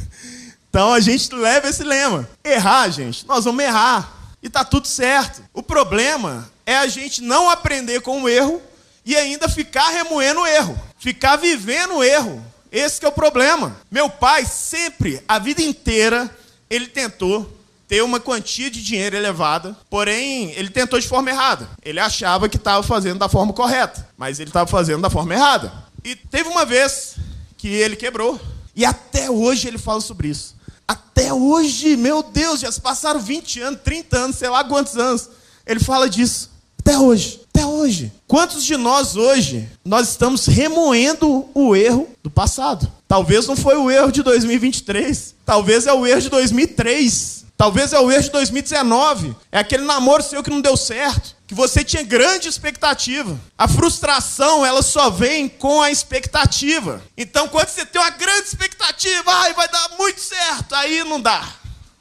então 0.69 0.93
a 0.93 1.01
gente 1.01 1.33
leva 1.35 1.69
esse 1.69 1.85
lema. 1.85 2.29
Errar, 2.45 2.91
gente, 2.91 3.27
nós 3.27 3.45
vamos 3.45 3.63
errar 3.63 4.37
e 4.43 4.49
tá 4.49 4.65
tudo 4.65 4.89
certo. 4.89 5.43
O 5.55 5.63
problema 5.63 6.51
é 6.67 6.77
a 6.77 6.89
gente 6.89 7.23
não 7.23 7.49
aprender 7.49 8.01
com 8.01 8.23
o 8.23 8.29
erro 8.29 8.61
e 9.05 9.17
ainda 9.17 9.49
ficar 9.49 9.89
remoendo 9.91 10.41
o 10.41 10.47
erro, 10.47 10.79
ficar 10.99 11.37
vivendo 11.37 11.97
o 11.97 12.05
erro. 12.05 12.43
Esse 12.71 13.05
é 13.05 13.09
o 13.09 13.13
problema. 13.13 13.77
Meu 13.91 14.09
pai 14.09 14.47
sempre, 14.47 15.23
a 15.29 15.39
vida 15.39 15.61
inteira, 15.61 16.31
ele 16.71 16.87
tentou 16.87 17.59
ter 17.87 18.03
uma 18.03 18.19
quantia 18.19 18.71
de 18.71 18.83
dinheiro 18.83 19.15
elevada, 19.15 19.77
porém, 19.91 20.51
ele 20.53 20.71
tentou 20.71 20.99
de 20.99 21.07
forma 21.07 21.29
errada. 21.29 21.69
Ele 21.85 22.01
achava 22.01 22.49
que 22.49 22.57
estava 22.57 22.83
fazendo 22.83 23.19
da 23.19 23.29
forma 23.29 23.53
correta, 23.53 24.09
mas 24.17 24.41
ele 24.41 24.49
estava 24.49 24.67
fazendo 24.67 25.03
da 25.03 25.11
forma 25.11 25.35
errada. 25.35 25.71
E 26.03 26.17
teve 26.17 26.49
uma 26.49 26.65
vez 26.65 27.17
que 27.59 27.69
ele 27.69 27.95
quebrou, 27.95 28.41
e 28.75 28.87
até 28.87 29.31
hoje 29.31 29.69
ele 29.69 29.77
fala 29.77 30.01
sobre 30.01 30.29
isso. 30.29 30.57
Até 30.89 31.35
hoje, 31.35 31.97
meu 31.97 32.23
Deus, 32.23 32.61
já 32.61 32.73
se 32.73 32.81
passaram 32.81 33.21
20 33.21 33.61
anos, 33.61 33.81
30 33.83 34.17
anos, 34.17 34.37
sei 34.37 34.49
lá 34.49 34.65
quantos 34.65 34.97
anos. 34.97 35.29
Ele 35.67 35.81
fala 35.81 36.09
disso. 36.09 36.51
Até 36.83 36.99
hoje. 36.99 37.41
Até 37.55 37.65
hoje. 37.65 38.13
Quantos 38.27 38.65
de 38.65 38.77
nós 38.77 39.15
hoje 39.15 39.69
nós 39.85 40.09
estamos 40.09 40.47
remoendo 40.47 41.49
o 41.55 41.77
erro 41.77 42.09
do 42.23 42.31
passado? 42.31 42.91
Talvez 43.07 43.47
não 43.47 43.55
foi 43.55 43.77
o 43.77 43.89
erro 43.89 44.11
de 44.11 44.23
2023, 44.23 45.35
talvez 45.47 45.87
é 45.87 45.93
o 45.93 46.05
erro 46.07 46.21
de 46.21 46.29
2003. 46.29 47.43
Talvez 47.57 47.93
é 47.93 48.01
o 48.01 48.11
erro 48.11 48.25
de 48.25 48.31
2019. 48.31 49.37
É 49.53 49.59
aquele 49.61 49.85
namoro 49.85 50.21
seu 50.21 50.43
que 50.43 50.51
não 50.51 50.61
deu 50.61 50.77
certo. 50.77 51.37
Que 51.47 51.55
você 51.55 51.85
tinha 51.85 52.03
grande 52.03 52.49
expectativa. 52.49 53.39
A 53.57 53.69
frustração, 53.69 54.67
ela 54.67 54.83
só 54.83 55.09
vem 55.11 55.49
com 55.49 55.81
a 55.81 55.89
expectativa. 55.89 57.01
Então, 57.17 57.47
quando 57.47 57.69
você 57.69 57.87
tem 57.87 58.01
uma 58.01 58.11
grande 58.11 58.49
expectativa, 58.49 59.31
ai, 59.31 59.55
vai 59.55 59.69
dar 59.69 59.91
muito 59.97 60.21
certo, 60.21 60.75
aí 60.75 61.05
não 61.05 61.21
dá. 61.21 61.49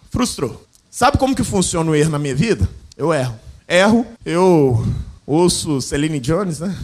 Frustrou. 0.09 0.65
Sabe 0.89 1.19
como 1.19 1.35
que 1.35 1.43
funciona 1.43 1.91
o 1.91 1.95
erro 1.95 2.09
na 2.09 2.17
minha 2.17 2.33
vida? 2.33 2.67
Eu 2.97 3.13
erro. 3.13 3.39
Erro, 3.73 4.05
eu 4.25 4.85
ouço 5.25 5.79
Celine 5.79 6.19
Jones, 6.19 6.59
né? 6.59 6.77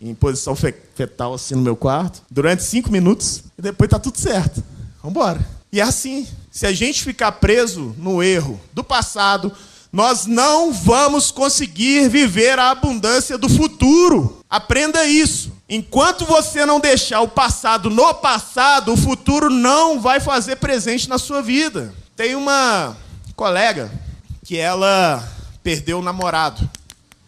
Em 0.00 0.14
posição 0.14 0.54
fetal 0.54 1.34
assim 1.34 1.56
no 1.56 1.62
meu 1.62 1.74
quarto, 1.74 2.22
durante 2.30 2.62
cinco 2.62 2.92
minutos, 2.92 3.42
e 3.58 3.62
depois 3.62 3.90
tá 3.90 3.98
tudo 3.98 4.18
certo. 4.18 4.62
Vambora. 5.02 5.44
E 5.72 5.80
é 5.80 5.82
assim, 5.82 6.28
se 6.48 6.64
a 6.64 6.72
gente 6.72 7.02
ficar 7.02 7.32
preso 7.32 7.92
no 7.98 8.22
erro 8.22 8.60
do 8.72 8.84
passado, 8.84 9.50
nós 9.92 10.26
não 10.26 10.72
vamos 10.72 11.32
conseguir 11.32 12.08
viver 12.08 12.56
a 12.56 12.70
abundância 12.70 13.36
do 13.36 13.48
futuro. 13.48 14.38
Aprenda 14.48 15.04
isso. 15.04 15.52
Enquanto 15.68 16.24
você 16.24 16.64
não 16.64 16.78
deixar 16.78 17.20
o 17.20 17.26
passado 17.26 17.90
no 17.90 18.14
passado, 18.14 18.92
o 18.92 18.96
futuro 18.96 19.50
não 19.50 20.00
vai 20.00 20.20
fazer 20.20 20.54
presente 20.54 21.08
na 21.08 21.18
sua 21.18 21.42
vida. 21.42 21.92
Tem 22.14 22.36
uma 22.36 22.96
colega 23.34 23.90
que 24.44 24.56
ela 24.56 25.36
perdeu 25.68 25.98
o 25.98 26.02
namorado. 26.02 26.66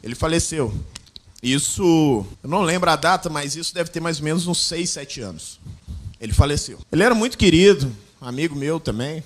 Ele 0.02 0.14
faleceu. 0.14 0.72
Isso, 1.42 2.24
eu 2.42 2.48
não 2.48 2.62
lembro 2.62 2.88
a 2.88 2.96
data, 2.96 3.28
mas 3.28 3.54
isso 3.54 3.74
deve 3.74 3.90
ter 3.90 4.00
mais 4.00 4.16
ou 4.16 4.24
menos 4.24 4.46
uns 4.46 4.62
6, 4.62 4.88
7 4.88 5.20
anos. 5.20 5.60
Ele 6.18 6.32
faleceu. 6.32 6.78
Ele 6.90 7.02
era 7.02 7.14
muito 7.14 7.36
querido, 7.36 7.94
amigo 8.18 8.56
meu 8.56 8.80
também, 8.80 9.22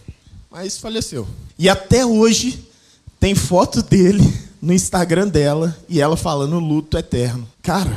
mas 0.51 0.79
faleceu. 0.79 1.29
E 1.57 1.69
até 1.69 2.05
hoje 2.05 2.69
tem 3.21 3.37
foto 3.37 3.85
dele 3.85 4.21
no 4.61 4.73
Instagram 4.73 5.29
dela 5.29 5.79
e 5.89 6.01
ela 6.01 6.17
falando 6.17 6.59
luto 6.59 6.99
eterno. 6.99 7.49
Cara, 7.63 7.97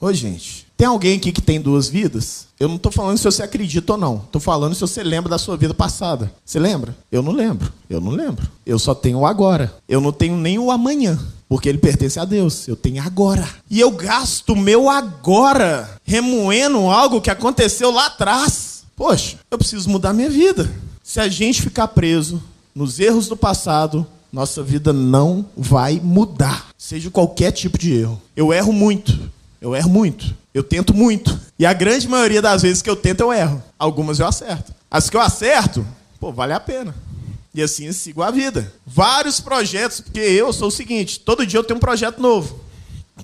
ô 0.00 0.10
gente, 0.10 0.63
tem 0.76 0.86
alguém 0.86 1.16
aqui 1.16 1.30
que 1.30 1.40
tem 1.40 1.60
duas 1.60 1.88
vidas? 1.88 2.48
Eu 2.58 2.68
não 2.68 2.76
estou 2.76 2.90
falando 2.90 3.18
se 3.18 3.24
você 3.24 3.42
acredita 3.42 3.92
ou 3.92 3.98
não. 3.98 4.16
Estou 4.16 4.40
falando 4.40 4.74
se 4.74 4.80
você 4.80 5.02
lembra 5.02 5.30
da 5.30 5.38
sua 5.38 5.56
vida 5.56 5.72
passada. 5.72 6.32
Você 6.44 6.58
lembra? 6.58 6.96
Eu 7.12 7.22
não 7.22 7.32
lembro. 7.32 7.72
Eu 7.88 8.00
não 8.00 8.10
lembro. 8.10 8.48
Eu 8.66 8.78
só 8.78 8.94
tenho 8.94 9.18
o 9.18 9.26
agora. 9.26 9.74
Eu 9.88 10.00
não 10.00 10.12
tenho 10.12 10.36
nem 10.36 10.58
o 10.58 10.70
amanhã. 10.70 11.18
Porque 11.48 11.68
ele 11.68 11.78
pertence 11.78 12.18
a 12.18 12.24
Deus. 12.24 12.66
Eu 12.66 12.74
tenho 12.74 13.02
agora. 13.02 13.48
E 13.70 13.78
eu 13.78 13.90
gasto 13.92 14.56
meu 14.56 14.90
agora 14.90 15.88
remoendo 16.04 16.78
algo 16.90 17.20
que 17.20 17.30
aconteceu 17.30 17.90
lá 17.92 18.06
atrás. 18.06 18.82
Poxa, 18.96 19.38
eu 19.50 19.58
preciso 19.58 19.88
mudar 19.88 20.12
minha 20.12 20.30
vida. 20.30 20.70
Se 21.02 21.20
a 21.20 21.28
gente 21.28 21.62
ficar 21.62 21.88
preso 21.88 22.42
nos 22.74 22.98
erros 22.98 23.28
do 23.28 23.36
passado, 23.36 24.06
nossa 24.32 24.62
vida 24.62 24.92
não 24.92 25.46
vai 25.56 26.00
mudar, 26.02 26.68
seja 26.76 27.08
qualquer 27.08 27.52
tipo 27.52 27.78
de 27.78 27.92
erro. 27.92 28.20
Eu 28.34 28.52
erro 28.52 28.72
muito, 28.72 29.30
eu 29.60 29.76
erro 29.76 29.88
muito, 29.88 30.34
eu 30.54 30.62
tento 30.62 30.94
muito. 30.94 31.38
E 31.58 31.66
a 31.66 31.72
grande 31.72 32.08
maioria 32.08 32.40
das 32.40 32.62
vezes 32.62 32.80
que 32.80 32.88
eu 32.88 32.96
tento, 32.96 33.20
eu 33.20 33.32
erro. 33.32 33.62
Algumas 33.78 34.20
eu 34.20 34.26
acerto. 34.26 34.72
As 34.90 35.10
que 35.10 35.16
eu 35.16 35.20
acerto, 35.20 35.86
pô, 36.18 36.32
vale 36.32 36.52
a 36.52 36.60
pena. 36.60 36.94
E 37.52 37.62
assim 37.62 37.86
eu 37.86 37.92
sigo 37.92 38.22
a 38.22 38.30
vida. 38.30 38.72
Vários 38.86 39.40
projetos, 39.40 40.00
porque 40.00 40.20
eu 40.20 40.52
sou 40.52 40.68
o 40.68 40.72
seguinte: 40.72 41.20
todo 41.20 41.46
dia 41.46 41.58
eu 41.58 41.64
tenho 41.64 41.76
um 41.76 41.80
projeto 41.80 42.22
novo. 42.22 42.60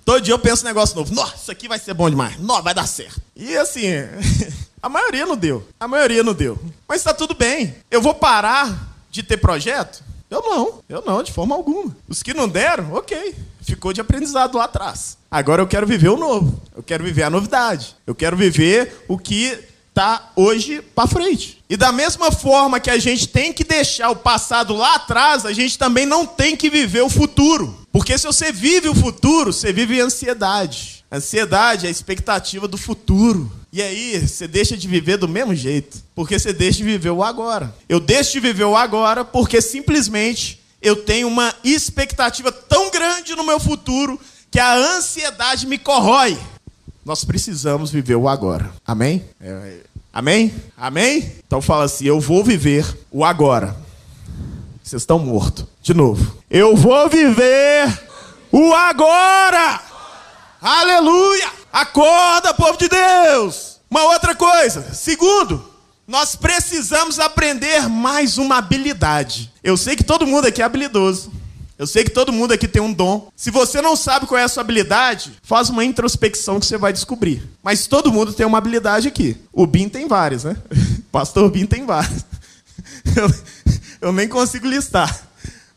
Todo 0.05 0.21
dia 0.21 0.35
eu 0.35 0.39
penso 0.39 0.65
um 0.65 0.69
negócio 0.69 0.97
novo. 0.97 1.15
Nossa, 1.15 1.37
isso 1.37 1.51
aqui 1.51 1.67
vai 1.67 1.79
ser 1.79 1.95
bom 1.95 2.11
demais. 2.11 2.39
Nossa, 2.39 2.63
vai 2.63 2.75
dar 2.75 2.87
certo. 2.87 3.21
E 3.35 3.57
assim, 3.57 3.87
A 4.83 4.89
maioria 4.89 5.27
não 5.27 5.37
deu. 5.37 5.67
A 5.79 5.87
maioria 5.87 6.23
não 6.23 6.33
deu. 6.33 6.59
Mas 6.89 6.99
está 6.99 7.13
tudo 7.13 7.35
bem. 7.35 7.75
Eu 7.91 8.01
vou 8.01 8.15
parar 8.15 8.95
de 9.11 9.23
ter 9.23 9.37
projeto? 9.37 10.03
Eu 10.31 10.41
não, 10.43 10.83
eu 10.89 11.03
não, 11.05 11.23
de 11.23 11.33
forma 11.33 11.55
alguma. 11.55 11.95
Os 12.09 12.23
que 12.23 12.33
não 12.33 12.49
deram, 12.49 12.93
ok. 12.95 13.35
Ficou 13.81 13.95
de 13.95 14.01
aprendizado 14.03 14.59
lá 14.59 14.65
atrás. 14.65 15.17
Agora 15.31 15.63
eu 15.63 15.67
quero 15.67 15.87
viver 15.87 16.11
o 16.11 16.17
novo. 16.19 16.61
Eu 16.77 16.83
quero 16.83 17.03
viver 17.03 17.23
a 17.23 17.31
novidade. 17.31 17.97
Eu 18.07 18.15
quero 18.15 18.37
viver 18.37 19.07
o 19.09 19.17
que 19.17 19.59
está 19.89 20.33
hoje 20.37 20.83
para 20.95 21.09
frente. 21.09 21.65
E 21.67 21.79
da 21.79 21.91
mesma 21.91 22.31
forma 22.31 22.79
que 22.79 22.91
a 22.91 22.99
gente 22.99 23.27
tem 23.27 23.55
que 23.55 23.65
deixar 23.65 24.11
o 24.11 24.17
passado 24.17 24.77
lá 24.77 24.97
atrás, 24.97 25.47
a 25.47 25.53
gente 25.55 25.79
também 25.79 26.05
não 26.05 26.27
tem 26.27 26.59
que 26.59 26.69
viver 26.69 27.01
o 27.01 27.09
futuro. 27.09 27.75
Porque 27.91 28.19
se 28.19 28.27
você 28.27 28.53
vive 28.53 28.87
o 28.87 28.95
futuro, 28.95 29.51
você 29.51 29.73
vive 29.73 29.99
ansiedade. 29.99 31.03
Ansiedade 31.11 31.87
é 31.87 31.89
a 31.89 31.91
expectativa 31.91 32.69
do 32.69 32.77
futuro. 32.77 33.51
E 33.73 33.81
aí, 33.81 34.29
você 34.29 34.47
deixa 34.47 34.77
de 34.77 34.87
viver 34.87 35.17
do 35.17 35.27
mesmo 35.27 35.55
jeito, 35.55 36.03
porque 36.15 36.39
você 36.39 36.53
deixa 36.53 36.79
de 36.79 36.85
viver 36.85 37.11
o 37.11 37.25
agora. 37.25 37.75
Eu 37.89 37.99
deixo 37.99 38.33
de 38.33 38.41
viver 38.41 38.65
o 38.65 38.77
agora 38.77 39.25
porque 39.25 39.63
simplesmente 39.63 40.60
eu 40.83 41.05
tenho 41.05 41.29
uma 41.29 41.55
expectativa 41.63 42.51
tão 42.51 42.91
grande 42.91 43.35
no 43.35 43.45
meu 43.45 43.61
futuro 43.61 44.19
que 44.51 44.59
a 44.59 44.75
ansiedade 44.75 45.67
me 45.67 45.79
corrói. 45.79 46.39
Nós 47.05 47.25
precisamos 47.25 47.91
viver 47.91 48.17
o 48.17 48.29
agora. 48.29 48.71
Amém? 48.87 49.25
É, 49.41 49.81
amém? 50.13 50.55
Amém? 50.77 51.33
Então 51.47 51.61
fala 51.61 51.85
assim: 51.85 52.05
eu 52.05 52.21
vou 52.21 52.45
viver 52.45 52.87
o 53.11 53.25
agora. 53.25 53.77
Vocês 54.83 55.03
estão 55.03 55.19
mortos. 55.19 55.67
De 55.83 55.95
novo. 55.95 56.37
Eu 56.51 56.77
vou 56.77 57.09
viver 57.09 57.87
o 58.51 58.75
agora. 58.75 59.81
Aleluia! 60.61 61.49
Acorda, 61.73 62.53
povo 62.53 62.77
de 62.77 62.89
Deus! 62.89 63.81
Uma 63.89 64.03
outra 64.05 64.35
coisa. 64.35 64.93
Segundo, 64.93 65.70
nós 66.11 66.35
precisamos 66.35 67.21
aprender 67.21 67.89
mais 67.89 68.37
uma 68.37 68.57
habilidade. 68.59 69.51
Eu 69.63 69.77
sei 69.77 69.95
que 69.95 70.03
todo 70.03 70.27
mundo 70.27 70.45
aqui 70.45 70.61
é 70.61 70.65
habilidoso. 70.65 71.31
Eu 71.79 71.87
sei 71.87 72.03
que 72.03 72.11
todo 72.11 72.33
mundo 72.33 72.53
aqui 72.53 72.67
tem 72.67 72.83
um 72.83 72.93
dom. 72.93 73.31
Se 73.37 73.49
você 73.49 73.81
não 73.81 73.95
sabe 73.95 74.27
qual 74.27 74.37
é 74.37 74.43
a 74.43 74.49
sua 74.49 74.63
habilidade, 74.63 75.33
faz 75.41 75.71
uma 75.71 75.85
introspecção 75.85 76.59
que 76.59 76.67
você 76.67 76.77
vai 76.77 76.93
descobrir. 76.93 77.49
Mas 77.63 77.87
todo 77.87 78.13
mundo 78.13 78.33
tem 78.33 78.45
uma 78.45 78.59
habilidade 78.59 79.07
aqui. 79.07 79.37
O 79.53 79.69
Bin 79.69 79.89
tem 79.89 80.09
várias, 80.09 80.43
né? 80.43 80.57
Pastor 81.13 81.49
Bin 81.49 81.65
tem 81.65 81.87
várias. 81.87 82.27
Eu, 83.17 83.35
eu 84.09 84.13
nem 84.13 84.29
consigo 84.29 84.67
listar. 84.67 85.29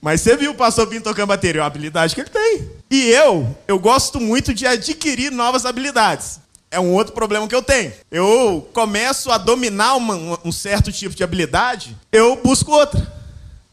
Mas 0.01 0.21
você 0.21 0.35
viu 0.35 0.51
o 0.51 0.55
pastor 0.55 0.85
Bin 0.85 0.99
tocando 0.99 1.27
bateria, 1.27 1.61
é 1.61 1.63
a 1.63 1.67
habilidade 1.67 2.13
que 2.13 2.21
ele 2.21 2.29
tem. 2.29 2.69
E 2.91 3.09
eu, 3.09 3.55
eu 3.67 3.79
gosto 3.79 4.19
muito 4.19 4.53
de 4.53 4.67
adquirir 4.67 5.31
novas 5.31 5.65
habilidades. 5.65 6.39
É 6.73 6.79
um 6.79 6.93
outro 6.93 7.13
problema 7.13 7.47
que 7.47 7.55
eu 7.55 7.63
tenho. 7.63 7.93
Eu 8.11 8.67
começo 8.73 9.31
a 9.31 9.37
dominar 9.37 9.95
uma, 9.95 10.39
um 10.43 10.51
certo 10.51 10.91
tipo 10.91 11.15
de 11.15 11.23
habilidade, 11.23 11.95
eu 12.11 12.35
busco 12.35 12.71
outra 12.71 13.23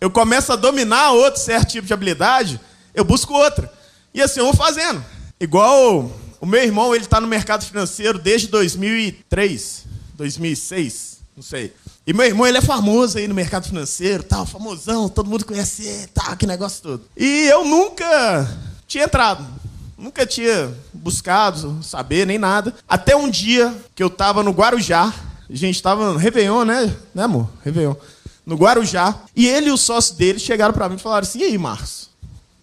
eu 0.01 0.11
começo 0.11 0.53
a 0.53 0.57
dominar 0.57 1.13
outro 1.13 1.41
certo 1.41 1.73
tipo 1.73 1.87
de 1.87 1.93
habilidade, 1.93 2.59
eu 2.95 3.05
busco 3.05 3.35
outra. 3.35 3.71
E 4.15 4.23
assim 4.23 4.41
eu 4.41 4.47
vou 4.47 4.55
fazendo. 4.57 5.05
Igual 5.39 6.11
o 6.41 6.47
meu 6.47 6.63
irmão, 6.63 6.95
ele 6.95 7.05
está 7.05 7.21
no 7.21 7.27
mercado 7.27 7.65
financeiro 7.65 8.19
desde 8.19 8.49
2003, 8.49 9.85
2006, 10.15 11.19
não 11.37 11.43
sei. 11.43 11.75
E 12.07 12.15
meu 12.15 12.25
irmão, 12.25 12.47
ele 12.47 12.57
é 12.57 12.63
famoso 12.63 13.19
aí 13.19 13.29
no 13.29 13.35
mercado 13.35 13.69
financeiro, 13.69 14.23
tal, 14.23 14.47
famosão, 14.47 15.09
todo 15.09 15.29
mundo 15.29 15.45
conhece 15.45 16.09
tal, 16.15 16.35
que 16.35 16.47
negócio 16.47 16.83
todo. 16.83 17.05
E 17.15 17.47
eu 17.47 17.65
nunca 17.65 18.59
tinha 18.87 19.05
entrado, 19.05 19.47
nunca 20.01 20.27
tinha 20.27 20.75
buscado 20.93 21.83
saber 21.83 22.27
nem 22.27 22.39
nada. 22.39 22.75
Até 22.89 23.15
um 23.15 23.29
dia 23.29 23.77
que 23.95 24.03
eu 24.03 24.09
estava 24.09 24.43
no 24.43 24.51
Guarujá, 24.51 25.13
a 25.49 25.55
gente 25.55 25.77
estava 25.77 26.13
no 26.13 26.19
Réveillon, 26.19 26.65
né? 26.65 26.97
Né, 27.15 27.23
amor? 27.23 27.49
Réveillon 27.63 27.95
no 28.47 28.57
Guarujá. 28.57 29.15
E 29.37 29.47
ele 29.47 29.69
e 29.69 29.73
o 29.73 29.77
sócio 29.77 30.15
dele 30.17 30.39
chegaram 30.39 30.73
para 30.73 30.89
mim 30.89 30.97
e 30.97 30.99
falaram 30.99 31.27
assim: 31.27 31.41
e 31.41 31.45
aí, 31.45 31.59
Marcos, 31.59 32.09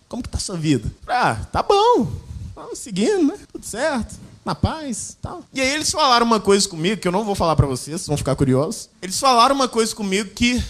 como 0.09 0.23
que 0.23 0.29
tá 0.29 0.37
a 0.37 0.41
sua 0.41 0.57
vida? 0.57 0.91
Ah, 1.07 1.35
tá 1.51 1.61
bom, 1.61 2.11
vamos 2.55 2.79
seguindo, 2.79 3.27
né? 3.27 3.37
Tudo 3.51 3.65
certo, 3.65 4.15
na 4.43 4.55
paz 4.55 5.15
tal. 5.21 5.43
E 5.53 5.61
aí 5.61 5.67
eles 5.67 5.91
falaram 5.91 6.25
uma 6.25 6.39
coisa 6.39 6.67
comigo 6.67 6.99
que 6.99 7.07
eu 7.07 7.11
não 7.11 7.23
vou 7.23 7.35
falar 7.35 7.55
para 7.55 7.67
vocês, 7.67 8.01
vocês 8.01 8.07
vão 8.07 8.17
ficar 8.17 8.35
curiosos. 8.35 8.89
Eles 9.01 9.19
falaram 9.19 9.53
uma 9.53 9.67
coisa 9.67 9.95
comigo 9.95 10.31
que 10.31 10.61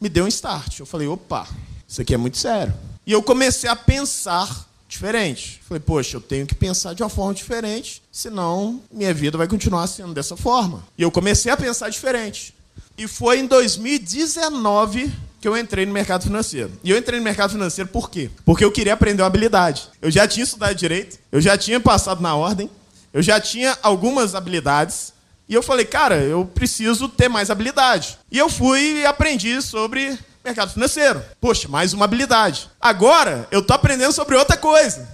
me 0.00 0.08
deu 0.08 0.24
um 0.24 0.28
start. 0.28 0.78
Eu 0.78 0.86
falei: 0.86 1.06
opa, 1.06 1.46
isso 1.86 2.00
aqui 2.00 2.14
é 2.14 2.16
muito 2.16 2.38
sério. 2.38 2.72
E 3.06 3.12
eu 3.12 3.22
comecei 3.22 3.68
a 3.68 3.76
pensar 3.76 4.69
diferente. 4.90 5.62
Falei, 5.66 5.80
poxa, 5.80 6.16
eu 6.16 6.20
tenho 6.20 6.46
que 6.46 6.54
pensar 6.54 6.94
de 6.94 7.02
uma 7.02 7.08
forma 7.08 7.32
diferente, 7.32 8.02
senão 8.10 8.82
minha 8.92 9.14
vida 9.14 9.38
vai 9.38 9.46
continuar 9.46 9.86
sendo 9.86 10.12
dessa 10.12 10.36
forma. 10.36 10.84
E 10.98 11.02
eu 11.02 11.10
comecei 11.10 11.50
a 11.50 11.56
pensar 11.56 11.88
diferente. 11.88 12.52
E 12.98 13.06
foi 13.06 13.38
em 13.38 13.46
2019 13.46 15.10
que 15.40 15.48
eu 15.48 15.56
entrei 15.56 15.86
no 15.86 15.92
mercado 15.92 16.24
financeiro. 16.24 16.70
E 16.84 16.90
eu 16.90 16.98
entrei 16.98 17.18
no 17.18 17.24
mercado 17.24 17.52
financeiro 17.52 17.88
por 17.88 18.10
quê? 18.10 18.28
Porque 18.44 18.64
eu 18.64 18.72
queria 18.72 18.92
aprender 18.92 19.22
uma 19.22 19.28
habilidade. 19.28 19.88
Eu 20.02 20.10
já 20.10 20.28
tinha 20.28 20.44
estudado 20.44 20.74
direito, 20.74 21.18
eu 21.32 21.40
já 21.40 21.56
tinha 21.56 21.80
passado 21.80 22.20
na 22.20 22.34
ordem, 22.34 22.68
eu 23.14 23.22
já 23.22 23.40
tinha 23.40 23.78
algumas 23.82 24.34
habilidades. 24.34 25.14
E 25.48 25.54
eu 25.54 25.62
falei, 25.62 25.84
cara, 25.84 26.16
eu 26.16 26.44
preciso 26.44 27.08
ter 27.08 27.28
mais 27.28 27.48
habilidade. 27.48 28.18
E 28.30 28.38
eu 28.38 28.48
fui 28.48 29.00
e 29.00 29.06
aprendi 29.06 29.62
sobre 29.62 30.18
mercado 30.44 30.72
financeiro. 30.72 31.22
Poxa, 31.40 31.68
mais 31.68 31.92
uma 31.92 32.04
habilidade. 32.04 32.70
Agora 32.80 33.46
eu 33.50 33.62
tô 33.62 33.72
aprendendo 33.72 34.12
sobre 34.12 34.36
outra 34.36 34.56
coisa. 34.56 35.08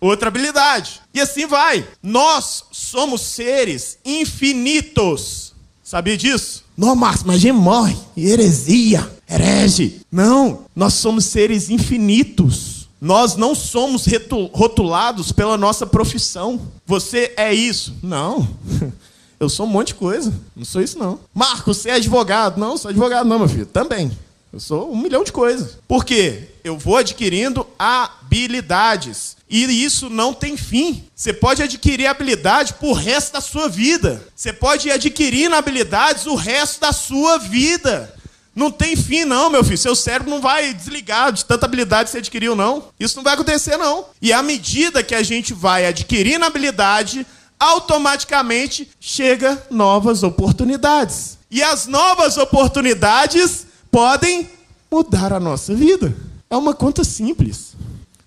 Outra 0.00 0.28
habilidade. 0.28 1.00
E 1.12 1.20
assim 1.20 1.46
vai. 1.46 1.86
Nós 2.02 2.64
somos 2.72 3.20
seres 3.20 3.98
infinitos. 4.04 5.52
Sabia 5.82 6.16
disso? 6.16 6.64
Não, 6.76 6.96
Márcio, 6.96 7.26
mas 7.26 7.36
a 7.36 7.40
gente 7.40 7.52
morre. 7.52 7.96
Heresia, 8.16 9.10
herege. 9.28 10.00
Não, 10.10 10.64
nós 10.74 10.94
somos 10.94 11.26
seres 11.26 11.68
infinitos. 11.68 12.88
Nós 13.00 13.36
não 13.36 13.54
somos 13.54 14.06
rotulados 14.52 15.32
pela 15.32 15.56
nossa 15.58 15.86
profissão. 15.86 16.60
Você 16.86 17.32
é 17.36 17.52
isso? 17.52 17.94
Não. 18.02 18.48
Eu 19.40 19.48
sou 19.48 19.64
um 19.64 19.70
monte 19.70 19.88
de 19.88 19.94
coisa. 19.94 20.32
Não 20.54 20.66
sou 20.66 20.82
isso, 20.82 20.98
não. 20.98 21.18
Marcos, 21.34 21.78
você 21.78 21.88
é 21.88 21.94
advogado? 21.94 22.58
Não, 22.60 22.76
sou 22.76 22.90
advogado, 22.90 23.26
não, 23.26 23.38
meu 23.38 23.48
filho. 23.48 23.64
Também. 23.64 24.12
Eu 24.52 24.58
sou 24.58 24.92
um 24.92 24.96
milhão 24.96 25.22
de 25.22 25.30
coisas. 25.30 25.78
Por 25.86 26.04
quê? 26.04 26.48
Eu 26.64 26.76
vou 26.76 26.96
adquirindo 26.96 27.64
habilidades. 27.78 29.36
E 29.48 29.64
isso 29.84 30.10
não 30.10 30.34
tem 30.34 30.56
fim. 30.56 31.04
Você 31.14 31.32
pode 31.32 31.62
adquirir 31.62 32.06
habilidade 32.06 32.74
por 32.74 32.94
resto 32.94 33.32
da 33.32 33.40
sua 33.40 33.68
vida. 33.68 34.26
Você 34.34 34.52
pode 34.52 34.88
ir 34.88 34.92
adquirindo 34.92 35.54
habilidades 35.54 36.26
o 36.26 36.34
resto 36.34 36.80
da 36.80 36.92
sua 36.92 37.38
vida. 37.38 38.12
Não 38.52 38.72
tem 38.72 38.96
fim, 38.96 39.24
não, 39.24 39.50
meu 39.50 39.62
filho. 39.62 39.78
Seu 39.78 39.94
cérebro 39.94 40.30
não 40.30 40.40
vai 40.40 40.74
desligar 40.74 41.32
de 41.32 41.44
tanta 41.44 41.66
habilidade 41.66 42.06
que 42.06 42.10
você 42.10 42.18
adquiriu, 42.18 42.56
não. 42.56 42.88
Isso 42.98 43.16
não 43.16 43.22
vai 43.22 43.34
acontecer, 43.34 43.76
não. 43.76 44.06
E 44.20 44.32
à 44.32 44.42
medida 44.42 45.02
que 45.02 45.14
a 45.14 45.22
gente 45.22 45.54
vai 45.54 45.86
adquirindo 45.86 46.44
habilidade, 46.44 47.24
automaticamente 47.58 48.90
chega 48.98 49.64
novas 49.70 50.24
oportunidades. 50.24 51.38
E 51.48 51.62
as 51.62 51.86
novas 51.86 52.36
oportunidades 52.36 53.69
podem 53.90 54.48
mudar 54.90 55.32
a 55.32 55.40
nossa 55.40 55.74
vida. 55.74 56.14
É 56.48 56.56
uma 56.56 56.74
conta 56.74 57.04
simples. 57.04 57.74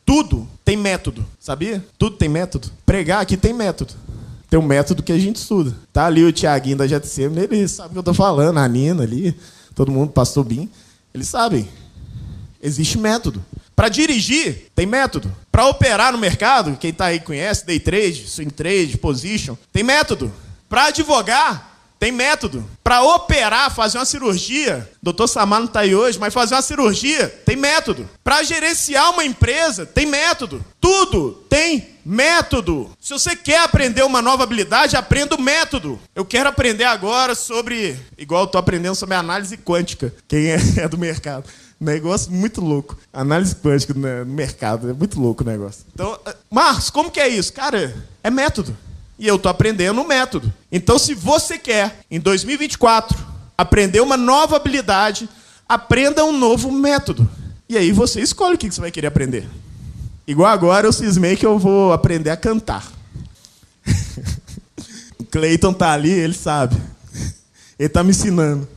Tudo 0.06 0.48
tem 0.64 0.78
método, 0.78 1.26
sabia? 1.40 1.84
Tudo 1.98 2.18
tem 2.18 2.30
método. 2.30 2.70
Pregar 2.86 3.22
aqui 3.22 3.38
tem 3.38 3.54
método. 3.54 3.94
Tem 4.50 4.60
um 4.60 4.64
método 4.64 5.02
que 5.02 5.12
a 5.12 5.18
gente 5.18 5.38
estuda. 5.38 5.76
Tá 5.92 6.06
ali 6.06 6.24
o 6.24 6.32
Tiaguinho 6.32 6.78
da 6.78 6.86
JTC, 6.86 7.24
ele 7.24 7.68
sabe 7.68 7.90
o 7.90 7.92
que 7.94 8.00
eu 8.00 8.04
tô 8.04 8.14
falando, 8.14 8.60
a 8.60 8.68
Nina 8.68 9.04
ali, 9.04 9.36
todo 9.74 9.92
mundo, 9.92 10.12
pastor 10.12 10.44
Bim. 10.44 10.70
Eles 11.14 11.28
sabem. 11.28 11.68
Existe 12.62 12.98
método. 12.98 13.44
Para 13.76 13.90
dirigir, 13.90 14.72
tem 14.76 14.86
método. 14.86 15.34
Para 15.52 15.68
operar 15.68 16.12
no 16.12 16.18
mercado, 16.18 16.78
quem 16.78 16.92
está 16.92 17.06
aí 17.06 17.20
conhece, 17.20 17.66
day 17.66 17.80
trade, 17.80 18.28
swing 18.28 18.52
trade, 18.52 18.98
position, 18.98 19.56
tem 19.72 19.84
método. 19.84 20.32
Para 20.70 20.86
advogar, 20.86 21.73
tem 22.04 22.12
método. 22.12 22.70
Para 22.84 23.02
operar, 23.02 23.74
fazer 23.74 23.98
uma 23.98 24.04
cirurgia, 24.04 24.90
doutor 25.02 25.26
Samar 25.26 25.62
não 25.62 25.68
está 25.68 25.80
aí 25.80 25.96
hoje, 25.96 26.20
mas 26.20 26.34
fazer 26.34 26.54
uma 26.54 26.62
cirurgia, 26.62 27.30
tem 27.46 27.56
método. 27.56 28.10
Para 28.22 28.44
gerenciar 28.44 29.10
uma 29.12 29.24
empresa, 29.24 29.86
tem 29.86 30.06
método. 30.06 30.62
Tudo 30.82 31.32
tem 31.48 31.92
método. 32.06 32.92
Se 33.00 33.14
você 33.14 33.38
quer 33.38 33.62
aprender 33.62 34.04
uma 34.04 34.22
nova 34.22 34.44
habilidade, 34.44 34.98
aprenda 34.98 35.36
o 35.36 35.42
método. 35.42 35.98
Eu 36.14 36.26
quero 36.26 36.50
aprender 36.50 36.84
agora 36.84 37.36
sobre, 37.36 37.98
igual 38.18 38.42
eu 38.42 38.48
estou 38.48 38.60
aprendendo 38.60 38.96
sobre 38.96 39.16
análise 39.16 39.56
quântica. 39.56 40.14
Quem 40.28 40.48
é, 40.48 40.58
é 40.84 40.90
do 40.90 40.98
mercado. 40.98 41.46
Negócio 41.80 42.34
muito 42.34 42.60
louco. 42.60 42.98
Análise 43.14 43.56
quântica 43.56 43.94
no 43.94 44.26
mercado. 44.26 44.90
É 44.90 44.94
muito 44.94 45.18
louco 45.22 45.42
o 45.42 45.48
negócio. 45.48 45.86
Então, 45.94 46.20
Marcos, 46.52 46.90
como 46.90 47.10
que 47.10 47.22
é 47.22 47.30
isso? 47.30 47.54
Cara, 47.54 47.96
é 48.22 48.30
método. 48.30 48.76
E 49.24 49.28
eu 49.30 49.38
estou 49.38 49.50
aprendendo 49.50 50.02
um 50.02 50.06
método. 50.06 50.54
Então, 50.70 51.00
se 51.00 51.14
você 51.14 51.58
quer, 51.58 52.02
em 52.12 52.20
2024, 52.20 53.18
aprender 53.58 54.02
uma 54.02 54.18
nova 54.18 54.58
habilidade, 54.58 55.30
aprenda 55.66 56.26
um 56.26 56.38
novo 56.38 56.70
método. 56.70 57.30
E 57.70 57.78
aí 57.78 57.94
você 57.94 58.20
escolhe 58.20 58.56
o 58.56 58.58
que 58.58 58.70
você 58.70 58.82
vai 58.82 58.92
querer 58.92 59.08
aprender. 59.08 59.48
Igual 60.28 60.52
agora 60.52 60.88
eu 60.88 60.92
cismei 60.92 61.38
que 61.38 61.46
eu 61.46 61.58
vou 61.58 61.94
aprender 61.94 62.32
a 62.32 62.36
cantar. 62.36 62.86
o 65.18 65.24
Cleiton 65.24 65.72
tá 65.72 65.94
ali, 65.94 66.12
ele 66.12 66.34
sabe. 66.34 66.76
Ele 67.80 67.88
tá 67.88 68.04
me 68.04 68.10
ensinando. 68.10 68.68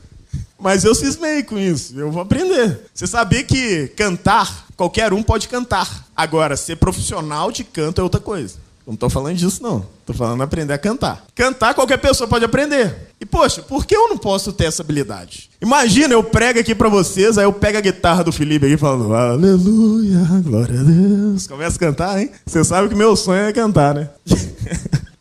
Mas 0.61 0.85
eu 0.85 0.95
cismei 0.95 1.43
com 1.43 1.59
isso. 1.59 1.99
Eu 1.99 2.13
vou 2.13 2.23
aprender. 2.23 2.89
Você 2.95 3.09
sabia 3.09 3.43
que 3.43 3.89
cantar, 3.97 4.67
qualquer 4.77 5.13
um 5.13 5.25
pode 5.25 5.49
cantar. 5.49 6.07
Agora, 6.15 6.57
ser 6.57 6.77
profissional 6.77 7.51
de 7.51 7.65
canto 7.65 8.01
é 8.01 8.05
outra 8.05 8.21
coisa. 8.21 8.65
Não 8.87 8.95
estou 8.95 9.11
falando 9.11 9.35
disso, 9.37 9.61
não. 9.61 9.85
Estou 10.01 10.15
falando 10.15 10.41
aprender 10.43 10.73
a 10.73 10.79
cantar. 10.79 11.25
Cantar 11.35 11.75
qualquer 11.75 11.97
pessoa 11.97 12.29
pode 12.29 12.45
aprender. 12.45 12.95
E, 13.21 13.27
poxa, 13.27 13.61
por 13.63 13.85
que 13.85 13.97
eu 13.97 14.09
não 14.09 14.17
posso 14.17 14.53
ter 14.53 14.67
essa 14.67 14.83
habilidade? 14.83 15.51
Imagina, 15.61 16.15
eu 16.15 16.23
prego 16.23 16.61
aqui 16.61 16.73
para 16.73 16.89
vocês, 16.89 17.37
aí 17.37 17.45
eu 17.45 17.53
pego 17.53 17.79
a 17.79 17.81
guitarra 17.81 18.23
do 18.23 18.31
Felipe 18.31 18.67
aqui 18.67 18.77
falando 18.77 19.13
Aleluia, 19.13 20.21
glória 20.45 20.81
a 20.81 20.83
Deus. 20.85 21.49
Começa 21.49 21.77
a 21.77 21.81
cantar, 21.81 22.21
hein? 22.21 22.31
Você 22.47 22.63
sabe 22.63 22.89
que 22.89 22.95
meu 22.95 23.17
sonho 23.17 23.41
é 23.41 23.53
cantar, 23.53 23.95
né? 23.95 24.11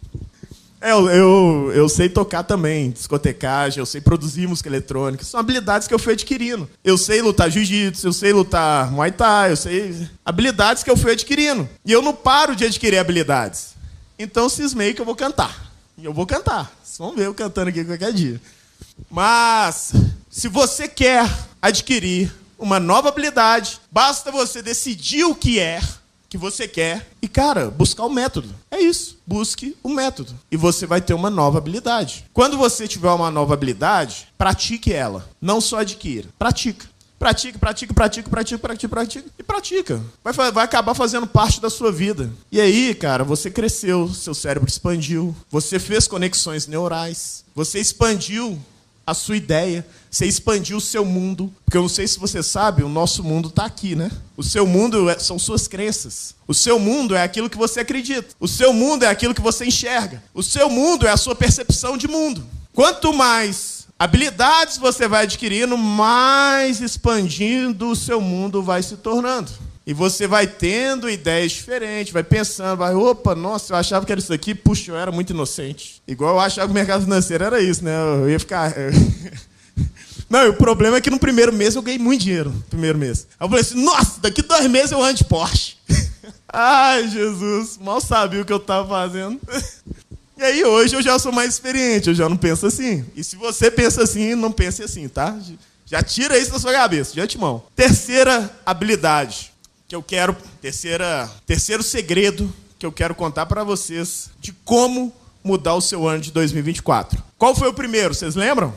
É, 0.86 0.92
eu, 0.92 1.10
eu, 1.10 1.72
eu, 1.74 1.90
sei 1.90 2.08
tocar 2.08 2.44
também, 2.44 2.92
discotecagem, 2.92 3.80
eu 3.80 3.88
sei 3.88 4.00
produzir 4.00 4.46
música 4.46 4.70
eletrônica. 4.70 5.26
São 5.26 5.40
habilidades 5.40 5.88
que 5.88 5.94
eu 5.96 5.98
fui 5.98 6.14
adquirindo. 6.14 6.70
Eu 6.84 6.96
sei 6.96 7.24
lutar 7.24 7.50
jiu-jitsu, 7.50 8.06
eu 8.06 8.14
sei 8.14 8.32
lutar 8.32 8.92
muay 8.92 9.12
thai, 9.12 9.50
eu 9.50 9.58
sei. 9.58 10.08
Habilidades 10.24 10.84
que 10.84 10.92
eu 10.92 10.96
fui 10.96 11.14
adquirindo. 11.14 11.68
E 11.84 11.92
eu 11.92 12.04
não 12.04 12.14
paro 12.14 12.56
de 12.56 12.66
adquirir 12.66 13.00
habilidades. 13.00 13.70
Então 14.20 14.48
cismei 14.48 14.94
que 14.94 15.02
eu 15.02 15.06
vou 15.06 15.16
cantar. 15.16 15.74
E 15.98 16.06
eu 16.06 16.14
vou 16.14 16.28
cantar. 16.28 16.72
Vocês 16.84 17.00
vão 17.00 17.16
ver 17.16 17.26
eu 17.26 17.34
cantando 17.34 17.70
aqui 17.70 17.84
qualquer 17.84 18.14
dia. 18.14 18.40
Mas, 19.10 19.92
se 20.30 20.48
você 20.48 20.88
quer 20.88 21.28
adquirir 21.60 22.32
uma 22.60 22.80
nova 22.80 23.10
habilidade, 23.10 23.82
basta 23.92 24.32
você 24.32 24.62
decidir 24.62 25.24
o 25.24 25.34
que 25.34 25.60
é 25.60 25.82
que 26.36 26.38
você 26.38 26.68
quer 26.68 27.08
e, 27.22 27.30
cara, 27.30 27.72
buscar 27.72 28.06
o 28.06 28.10
método. 28.10 28.54
É 28.70 28.78
isso. 28.82 29.18
Busque 29.26 29.76
o 29.82 29.88
método. 29.88 30.34
E 30.52 30.58
você 30.58 30.86
vai 30.86 31.00
ter 31.00 31.14
uma 31.14 31.30
nova 31.30 31.58
habilidade. 31.58 32.26
Quando 32.34 32.58
você 32.58 32.90
tiver 32.90 33.10
uma 33.10 33.32
nova 33.32 33.54
habilidade, 33.54 34.28
pratique 34.38 34.92
ela. 34.92 35.28
Não 35.42 35.62
só 35.62 35.80
adquira. 35.80 36.28
Pratica. 36.38 36.88
Pratica, 37.18 37.58
pratica, 37.58 37.94
pratica, 37.94 38.30
pratica, 38.30 38.60
pratica, 38.60 38.90
pratica 38.90 39.30
e 39.40 39.44
pratica. 39.44 40.04
Vai, 40.22 40.52
vai 40.52 40.66
acabar 40.66 40.94
fazendo 40.94 41.26
parte 41.26 41.62
da 41.62 41.70
sua 41.70 41.90
vida. 41.90 42.30
E 42.52 42.60
aí, 42.60 42.94
cara, 42.94 43.24
você 43.24 43.50
cresceu, 43.50 44.10
seu 44.10 44.34
cérebro 44.34 44.68
expandiu, 44.68 45.34
você 45.50 45.80
fez 45.80 46.06
conexões 46.06 46.68
neurais, 46.68 47.46
você 47.56 47.80
expandiu 47.80 48.62
a 49.06 49.14
sua 49.14 49.38
ideia, 49.38 49.86
você 50.10 50.26
expandiu 50.26 50.78
o 50.78 50.82
seu 50.82 51.06
mundo. 51.06 51.54
Porque 51.64 51.78
eu 51.78 51.82
não 51.82 51.90
sei 51.90 52.08
se 52.08 52.18
você 52.18 52.42
sabe, 52.42 52.84
o 52.84 52.90
nosso 52.90 53.24
mundo 53.24 53.50
está 53.50 53.66
aqui, 53.66 53.96
né? 53.96 54.10
O 54.36 54.44
seu 54.44 54.66
mundo 54.66 55.10
é, 55.10 55.20
são 55.20 55.38
suas 55.38 55.68
crenças. 55.68 56.34
O 56.48 56.54
seu 56.54 56.80
mundo 56.80 57.16
é 57.16 57.24
aquilo 57.24 57.50
que 57.50 57.58
você 57.58 57.82
acredita. 57.82 58.34
O 58.40 58.48
seu 58.48 58.74
mundo 58.74 59.04
é 59.04 59.08
aquilo 59.08 59.36
que 59.36 59.42
você 59.42 59.66
enxerga. 59.66 60.24
O 60.34 60.42
seu 60.42 60.70
mundo 60.70 61.06
é 61.06 61.12
a 61.12 61.18
sua 61.18 61.36
percepção 61.36 61.98
de 61.98 62.08
mundo. 62.08 62.46
Quanto 62.74 63.14
mais 63.14 63.88
habilidades 63.98 64.78
você 64.78 65.08
vai 65.08 65.24
adquirindo, 65.24 65.78
mais 65.78 66.82
expandindo 66.82 67.90
o 67.90 67.96
seu 67.96 68.20
mundo 68.20 68.62
vai 68.62 68.84
se 68.84 68.98
tornando. 68.98 69.52
E 69.88 69.94
você 69.94 70.26
vai 70.26 70.48
tendo 70.48 71.08
ideias 71.08 71.52
diferentes, 71.52 72.12
vai 72.12 72.24
pensando, 72.24 72.78
vai, 72.78 72.96
opa, 72.96 73.36
nossa, 73.36 73.72
eu 73.72 73.78
achava 73.78 74.04
que 74.04 74.12
era 74.12 74.20
isso 74.20 74.34
aqui, 74.34 74.56
puxa, 74.56 74.92
eu 74.92 74.98
era 74.98 75.12
muito 75.12 75.30
inocente. 75.30 76.02
Igual 76.08 76.36
eu 76.36 76.40
achava 76.40 76.68
que 76.68 76.72
o 76.72 76.74
mercado 76.74 77.04
financeiro 77.04 77.44
era 77.44 77.62
isso, 77.62 77.84
né? 77.84 77.96
Eu 78.20 78.28
ia 78.28 78.40
ficar. 78.40 78.74
Não, 80.28 80.50
o 80.50 80.56
problema 80.56 80.98
é 80.98 81.02
que 81.02 81.12
no 81.12 81.20
primeiro 81.20 81.54
mês 81.54 81.76
eu 81.76 81.84
ganhei 81.84 82.00
muito 82.00 82.22
dinheiro. 82.24 82.50
No 82.50 82.62
primeiro 82.64 82.98
mês. 82.98 83.28
Aí 83.40 83.46
eu 83.46 83.50
falei 83.50 83.62
assim, 83.62 83.84
nossa, 83.84 84.20
daqui 84.20 84.42
dois 84.42 84.68
meses 84.68 84.92
eu 84.92 85.04
ando 85.04 85.20
de 85.20 85.24
Porsche. 85.24 85.76
Ai, 86.52 87.08
Jesus, 87.08 87.78
mal 87.78 88.02
sabia 88.02 88.42
o 88.42 88.46
que 88.46 88.54
eu 88.54 88.58
estava 88.58 88.88
fazendo. 88.88 89.40
E 90.38 90.44
aí 90.44 90.66
hoje 90.66 90.94
eu 90.94 91.02
já 91.02 91.18
sou 91.18 91.32
mais 91.32 91.54
experiente, 91.54 92.10
eu 92.10 92.14
já 92.14 92.28
não 92.28 92.36
penso 92.36 92.66
assim. 92.66 93.06
E 93.16 93.24
se 93.24 93.38
você 93.38 93.72
pensa 93.72 94.04
assim, 94.04 94.36
não 94.36 94.52
pense 94.52 94.84
assim, 94.84 95.08
tá? 95.08 95.34
Já 95.86 96.04
tira 96.04 96.38
isso 96.38 96.52
da 96.52 96.60
sua 96.60 96.74
cabeça, 96.74 97.14
de 97.14 97.22
antemão. 97.22 97.64
Terceira 97.74 98.54
habilidade 98.66 99.55
que 99.88 99.96
eu 99.96 100.02
quero, 100.02 100.36
terceira, 100.62 101.30
terceiro 101.46 101.84
segredo 101.84 102.52
que 102.80 102.86
eu 102.86 102.92
quero 102.92 103.14
contar 103.14 103.46
para 103.46 103.64
vocês 103.64 104.30
de 104.40 104.52
como 104.52 105.14
mudar 105.44 105.76
o 105.76 105.82
seu 105.82 106.08
ano 106.08 106.22
de 106.22 106.32
2024. 106.32 107.22
Qual 107.38 107.56
foi 107.56 107.68
o 107.68 107.74
primeiro? 107.74 108.14
Vocês 108.14 108.36
lembram? 108.36 108.74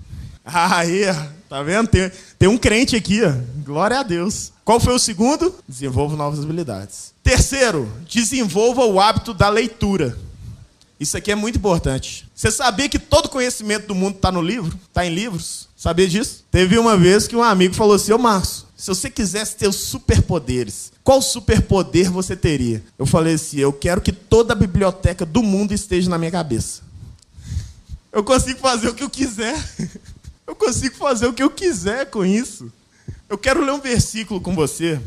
Aí, 0.44 1.04
tá 1.48 1.62
vendo? 1.62 1.88
Tem, 1.88 2.12
tem 2.38 2.48
um 2.48 2.58
crente 2.58 2.94
aqui, 2.94 3.22
ó. 3.24 3.32
glória 3.64 4.00
a 4.00 4.02
Deus. 4.02 4.52
Qual 4.64 4.78
foi 4.78 4.94
o 4.94 4.98
segundo? 4.98 5.54
Desenvolva 5.66 6.16
novas 6.16 6.44
habilidades. 6.44 7.14
Terceiro, 7.22 7.90
desenvolva 8.08 8.84
o 8.84 9.00
hábito 9.00 9.32
da 9.32 9.48
leitura. 9.48 10.16
Isso 10.98 11.16
aqui 11.16 11.32
é 11.32 11.34
muito 11.34 11.56
importante. 11.56 12.28
Você 12.34 12.50
sabia 12.50 12.86
que 12.86 12.98
todo 12.98 13.30
conhecimento 13.30 13.86
do 13.86 13.94
mundo 13.94 14.16
está 14.16 14.30
no 14.30 14.42
livro? 14.42 14.78
Está 14.88 15.06
em 15.06 15.14
livros? 15.14 15.68
Sabia 15.74 16.06
disso? 16.06 16.44
Teve 16.50 16.78
uma 16.78 16.94
vez 16.94 17.26
que 17.26 17.34
um 17.34 17.42
amigo 17.42 17.74
falou 17.74 17.94
assim: 17.94 18.12
Ô 18.12 18.18
Marcos, 18.18 18.66
se 18.80 18.86
você 18.86 19.10
quisesse 19.10 19.56
ter 19.56 19.68
os 19.68 19.76
superpoderes, 19.76 20.90
qual 21.04 21.20
superpoder 21.20 22.10
você 22.10 22.34
teria? 22.34 22.82
Eu 22.98 23.04
falei 23.04 23.34
assim: 23.34 23.58
eu 23.58 23.74
quero 23.74 24.00
que 24.00 24.10
toda 24.10 24.54
a 24.54 24.56
biblioteca 24.56 25.26
do 25.26 25.42
mundo 25.42 25.74
esteja 25.74 26.08
na 26.08 26.16
minha 26.16 26.30
cabeça. 26.30 26.80
Eu 28.10 28.24
consigo 28.24 28.58
fazer 28.58 28.88
o 28.88 28.94
que 28.94 29.02
eu 29.02 29.10
quiser. 29.10 29.54
Eu 30.46 30.56
consigo 30.56 30.96
fazer 30.96 31.28
o 31.28 31.32
que 31.32 31.44
eu 31.44 31.50
quiser 31.50 32.06
com 32.06 32.24
isso. 32.26 32.72
Eu 33.28 33.38
quero 33.38 33.64
ler 33.64 33.70
um 33.70 33.80
versículo 33.80 34.40
com 34.40 34.52
você, 34.52 35.00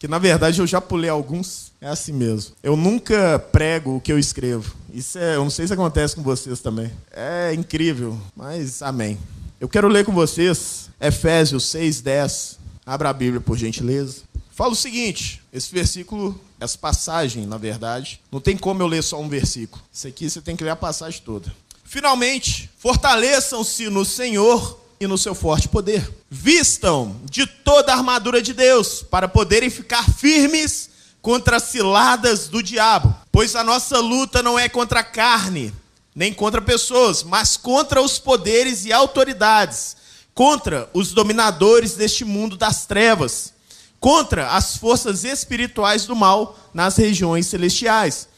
que 0.00 0.08
na 0.08 0.18
verdade 0.18 0.60
eu 0.60 0.66
já 0.66 0.80
pulei 0.80 1.10
alguns. 1.10 1.70
É 1.78 1.88
assim 1.88 2.10
mesmo. 2.10 2.54
Eu 2.62 2.74
nunca 2.74 3.38
prego 3.38 3.96
o 3.96 4.00
que 4.00 4.10
eu 4.10 4.18
escrevo. 4.18 4.74
Isso 4.90 5.18
é, 5.18 5.36
eu 5.36 5.44
não 5.44 5.50
sei 5.50 5.66
se 5.66 5.74
acontece 5.74 6.16
com 6.16 6.22
vocês 6.22 6.60
também. 6.60 6.90
É 7.10 7.52
incrível, 7.52 8.18
mas 8.34 8.80
amém. 8.80 9.18
Eu 9.60 9.68
quero 9.68 9.88
ler 9.88 10.06
com 10.06 10.12
vocês 10.12 10.88
Efésios 10.98 11.66
6, 11.66 12.00
10. 12.00 12.61
Abra 12.84 13.10
a 13.10 13.12
Bíblia, 13.12 13.40
por 13.40 13.56
gentileza. 13.56 14.22
Fala 14.50 14.72
o 14.72 14.76
seguinte: 14.76 15.42
esse 15.52 15.72
versículo, 15.72 16.38
essa 16.60 16.76
passagem, 16.76 17.46
na 17.46 17.56
verdade, 17.56 18.20
não 18.30 18.40
tem 18.40 18.56
como 18.56 18.82
eu 18.82 18.86
ler 18.86 19.02
só 19.02 19.20
um 19.20 19.28
versículo. 19.28 19.82
Isso 19.92 20.08
aqui 20.08 20.28
você 20.28 20.40
tem 20.40 20.56
que 20.56 20.64
ler 20.64 20.70
a 20.70 20.76
passagem 20.76 21.22
toda. 21.24 21.52
Finalmente, 21.84 22.70
fortaleçam-se 22.78 23.88
no 23.88 24.04
Senhor 24.04 24.80
e 24.98 25.06
no 25.06 25.18
seu 25.18 25.34
forte 25.34 25.68
poder. 25.68 26.08
Vistam 26.30 27.16
de 27.30 27.46
toda 27.46 27.92
a 27.92 27.96
armadura 27.96 28.40
de 28.40 28.52
Deus 28.52 29.02
para 29.02 29.28
poderem 29.28 29.70
ficar 29.70 30.08
firmes 30.10 30.90
contra 31.20 31.58
as 31.58 31.64
ciladas 31.64 32.48
do 32.48 32.62
diabo. 32.62 33.14
Pois 33.30 33.54
a 33.54 33.62
nossa 33.62 33.98
luta 34.00 34.42
não 34.42 34.58
é 34.58 34.68
contra 34.68 35.00
a 35.00 35.04
carne, 35.04 35.72
nem 36.14 36.32
contra 36.32 36.60
pessoas, 36.60 37.22
mas 37.22 37.56
contra 37.56 38.02
os 38.02 38.18
poderes 38.18 38.84
e 38.84 38.92
autoridades 38.92 39.96
contra 40.34 40.88
os 40.92 41.12
dominadores 41.12 41.94
deste 41.94 42.24
mundo 42.24 42.56
das 42.56 42.86
trevas, 42.86 43.52
contra 44.00 44.50
as 44.50 44.76
forças 44.76 45.24
espirituais 45.24 46.06
do 46.06 46.16
mal 46.16 46.58
nas 46.74 46.96
regiões 46.96 47.46
celestiais. 47.46 48.28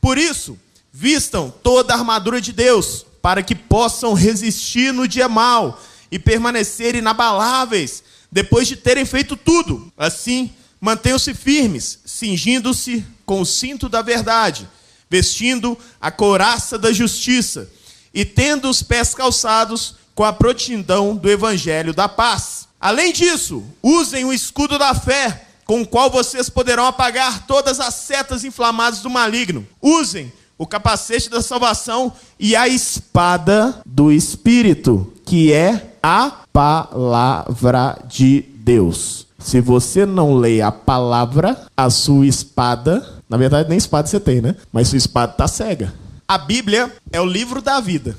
Por 0.00 0.16
isso, 0.16 0.58
vistam 0.92 1.52
toda 1.62 1.92
a 1.92 1.98
armadura 1.98 2.40
de 2.40 2.52
Deus, 2.52 3.04
para 3.20 3.42
que 3.42 3.54
possam 3.54 4.14
resistir 4.14 4.92
no 4.92 5.06
dia 5.06 5.28
mal 5.28 5.80
e 6.10 6.18
permanecer 6.18 6.94
inabaláveis 6.94 8.02
depois 8.32 8.66
de 8.66 8.76
terem 8.76 9.04
feito 9.04 9.36
tudo. 9.36 9.92
Assim, 9.96 10.50
mantenham-se 10.80 11.34
firmes, 11.34 11.98
cingindo-se 12.04 13.04
com 13.26 13.42
o 13.42 13.46
cinto 13.46 13.88
da 13.88 14.00
verdade, 14.02 14.68
vestindo 15.08 15.76
a 16.00 16.10
couraça 16.10 16.78
da 16.78 16.92
justiça 16.92 17.70
e 18.14 18.24
tendo 18.24 18.68
os 18.68 18.82
pés 18.82 19.14
calçados 19.14 19.96
com 20.14 20.24
a 20.24 20.32
prontidão 20.32 21.16
do 21.16 21.30
evangelho 21.30 21.94
da 21.94 22.08
paz. 22.08 22.68
Além 22.80 23.12
disso, 23.12 23.62
usem 23.82 24.24
o 24.24 24.32
escudo 24.32 24.78
da 24.78 24.94
fé, 24.94 25.46
com 25.64 25.82
o 25.82 25.86
qual 25.86 26.10
vocês 26.10 26.48
poderão 26.48 26.86
apagar 26.86 27.46
todas 27.46 27.78
as 27.78 27.94
setas 27.94 28.44
inflamadas 28.44 29.00
do 29.00 29.10
maligno. 29.10 29.66
Usem 29.80 30.32
o 30.58 30.66
capacete 30.66 31.30
da 31.30 31.40
salvação 31.40 32.12
e 32.38 32.54
a 32.54 32.68
espada 32.68 33.80
do 33.86 34.12
espírito, 34.12 35.12
que 35.24 35.52
é 35.52 35.94
a 36.02 36.32
palavra 36.52 37.98
de 38.06 38.44
Deus. 38.56 39.26
Se 39.38 39.60
você 39.60 40.04
não 40.04 40.34
lê 40.34 40.60
a 40.60 40.70
palavra, 40.70 41.66
a 41.74 41.88
sua 41.88 42.26
espada, 42.26 43.16
na 43.28 43.36
verdade 43.36 43.68
nem 43.68 43.78
espada 43.78 44.06
você 44.06 44.20
tem, 44.20 44.42
né? 44.42 44.54
Mas 44.70 44.88
sua 44.88 44.98
espada 44.98 45.32
está 45.32 45.48
cega. 45.48 45.94
A 46.28 46.36
Bíblia 46.36 46.92
é 47.10 47.20
o 47.20 47.26
livro 47.26 47.62
da 47.62 47.80
vida. 47.80 48.16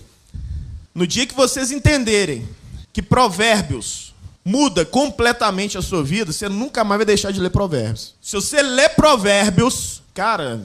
No 0.94 1.08
dia 1.08 1.26
que 1.26 1.34
vocês 1.34 1.72
entenderem 1.72 2.48
que 2.92 3.02
Provérbios 3.02 4.14
muda 4.44 4.86
completamente 4.86 5.78
a 5.78 5.82
sua 5.82 6.04
vida, 6.04 6.32
você 6.32 6.50
nunca 6.50 6.84
mais 6.84 7.00
vai 7.00 7.06
deixar 7.06 7.32
de 7.32 7.40
ler 7.40 7.50
Provérbios. 7.50 8.16
Se 8.22 8.36
você 8.36 8.62
ler 8.62 8.90
Provérbios, 8.90 10.02
cara, 10.14 10.62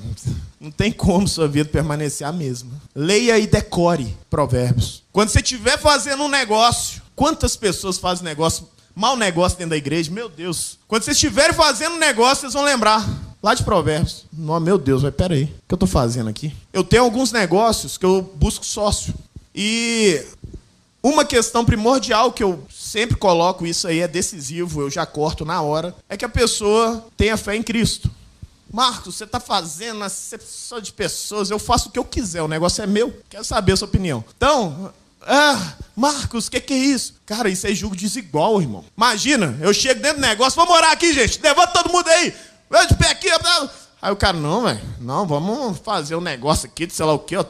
não 0.60 0.70
tem 0.70 0.90
como 0.90 1.28
sua 1.28 1.46
vida 1.46 1.68
permanecer 1.68 2.26
a 2.26 2.32
mesma. 2.32 2.70
Leia 2.94 3.38
e 3.38 3.46
decore 3.46 4.16
Provérbios. 4.28 5.04
Quando 5.12 5.28
você 5.28 5.40
estiver 5.40 5.78
fazendo 5.78 6.24
um 6.24 6.28
negócio, 6.28 7.02
quantas 7.14 7.54
pessoas 7.54 7.98
fazem 7.98 8.24
negócio, 8.24 8.68
mau 8.94 9.16
negócio 9.16 9.58
dentro 9.58 9.70
da 9.70 9.76
igreja? 9.76 10.10
Meu 10.10 10.28
Deus. 10.28 10.78
Quando 10.88 11.04
vocês 11.04 11.16
estiverem 11.16 11.54
fazendo 11.54 11.94
um 11.94 11.98
negócio, 11.98 12.40
vocês 12.42 12.54
vão 12.54 12.64
lembrar. 12.64 13.06
Lá 13.42 13.54
de 13.54 13.62
Provérbios. 13.62 14.24
Não, 14.32 14.58
meu 14.58 14.76
Deus, 14.76 15.04
mas 15.04 15.14
peraí. 15.14 15.44
O 15.44 15.46
que 15.68 15.74
eu 15.74 15.76
estou 15.76 15.88
fazendo 15.88 16.28
aqui? 16.28 16.52
Eu 16.72 16.82
tenho 16.82 17.04
alguns 17.04 17.30
negócios 17.30 17.96
que 17.96 18.04
eu 18.04 18.22
busco 18.34 18.64
sócio. 18.66 19.14
E 19.56 20.22
uma 21.02 21.24
questão 21.24 21.64
primordial 21.64 22.30
que 22.30 22.42
eu 22.42 22.62
sempre 22.70 23.16
coloco, 23.16 23.66
isso 23.66 23.88
aí 23.88 24.00
é 24.00 24.08
decisivo, 24.08 24.82
eu 24.82 24.90
já 24.90 25.06
corto 25.06 25.46
na 25.46 25.62
hora, 25.62 25.96
é 26.10 26.16
que 26.16 26.26
a 26.26 26.28
pessoa 26.28 27.06
tenha 27.16 27.38
fé 27.38 27.56
em 27.56 27.62
Cristo. 27.62 28.10
Marcos, 28.70 29.16
você 29.16 29.24
está 29.24 29.40
fazendo 29.40 30.04
acepção 30.04 30.78
de 30.78 30.92
pessoas, 30.92 31.50
eu 31.50 31.58
faço 31.58 31.88
o 31.88 31.92
que 31.92 31.98
eu 31.98 32.04
quiser, 32.04 32.42
o 32.42 32.48
negócio 32.48 32.82
é 32.82 32.86
meu, 32.86 33.18
quero 33.30 33.44
saber 33.44 33.72
a 33.72 33.76
sua 33.76 33.88
opinião. 33.88 34.22
Então, 34.36 34.92
ah, 35.22 35.74
Marcos, 35.96 36.48
o 36.48 36.50
que, 36.50 36.60
que, 36.60 36.74
é 36.74 36.76
isso? 36.76 37.14
Cara, 37.24 37.48
isso 37.48 37.66
é 37.66 37.74
julgo 37.74 37.96
desigual, 37.96 38.60
irmão. 38.60 38.84
Imagina, 38.94 39.56
eu 39.62 39.72
chego 39.72 40.02
dentro 40.02 40.18
do 40.18 40.26
negócio, 40.26 40.56
vou 40.56 40.66
morar 40.66 40.92
aqui, 40.92 41.14
gente, 41.14 41.40
levanta 41.40 41.72
todo 41.72 41.90
mundo 41.90 42.08
aí, 42.08 42.34
vai 42.68 42.86
de 42.86 42.94
pé 42.94 43.10
aqui. 43.10 43.28
Aí 44.06 44.12
o 44.12 44.16
cara, 44.16 44.38
não, 44.38 44.62
velho, 44.62 44.78
não, 45.00 45.26
vamos 45.26 45.78
fazer 45.78 46.14
um 46.14 46.20
negócio 46.20 46.68
aqui 46.68 46.86
de 46.86 46.94
sei 46.94 47.04
lá 47.04 47.12
o 47.12 47.18
quê, 47.18 47.36
ó. 47.36 47.44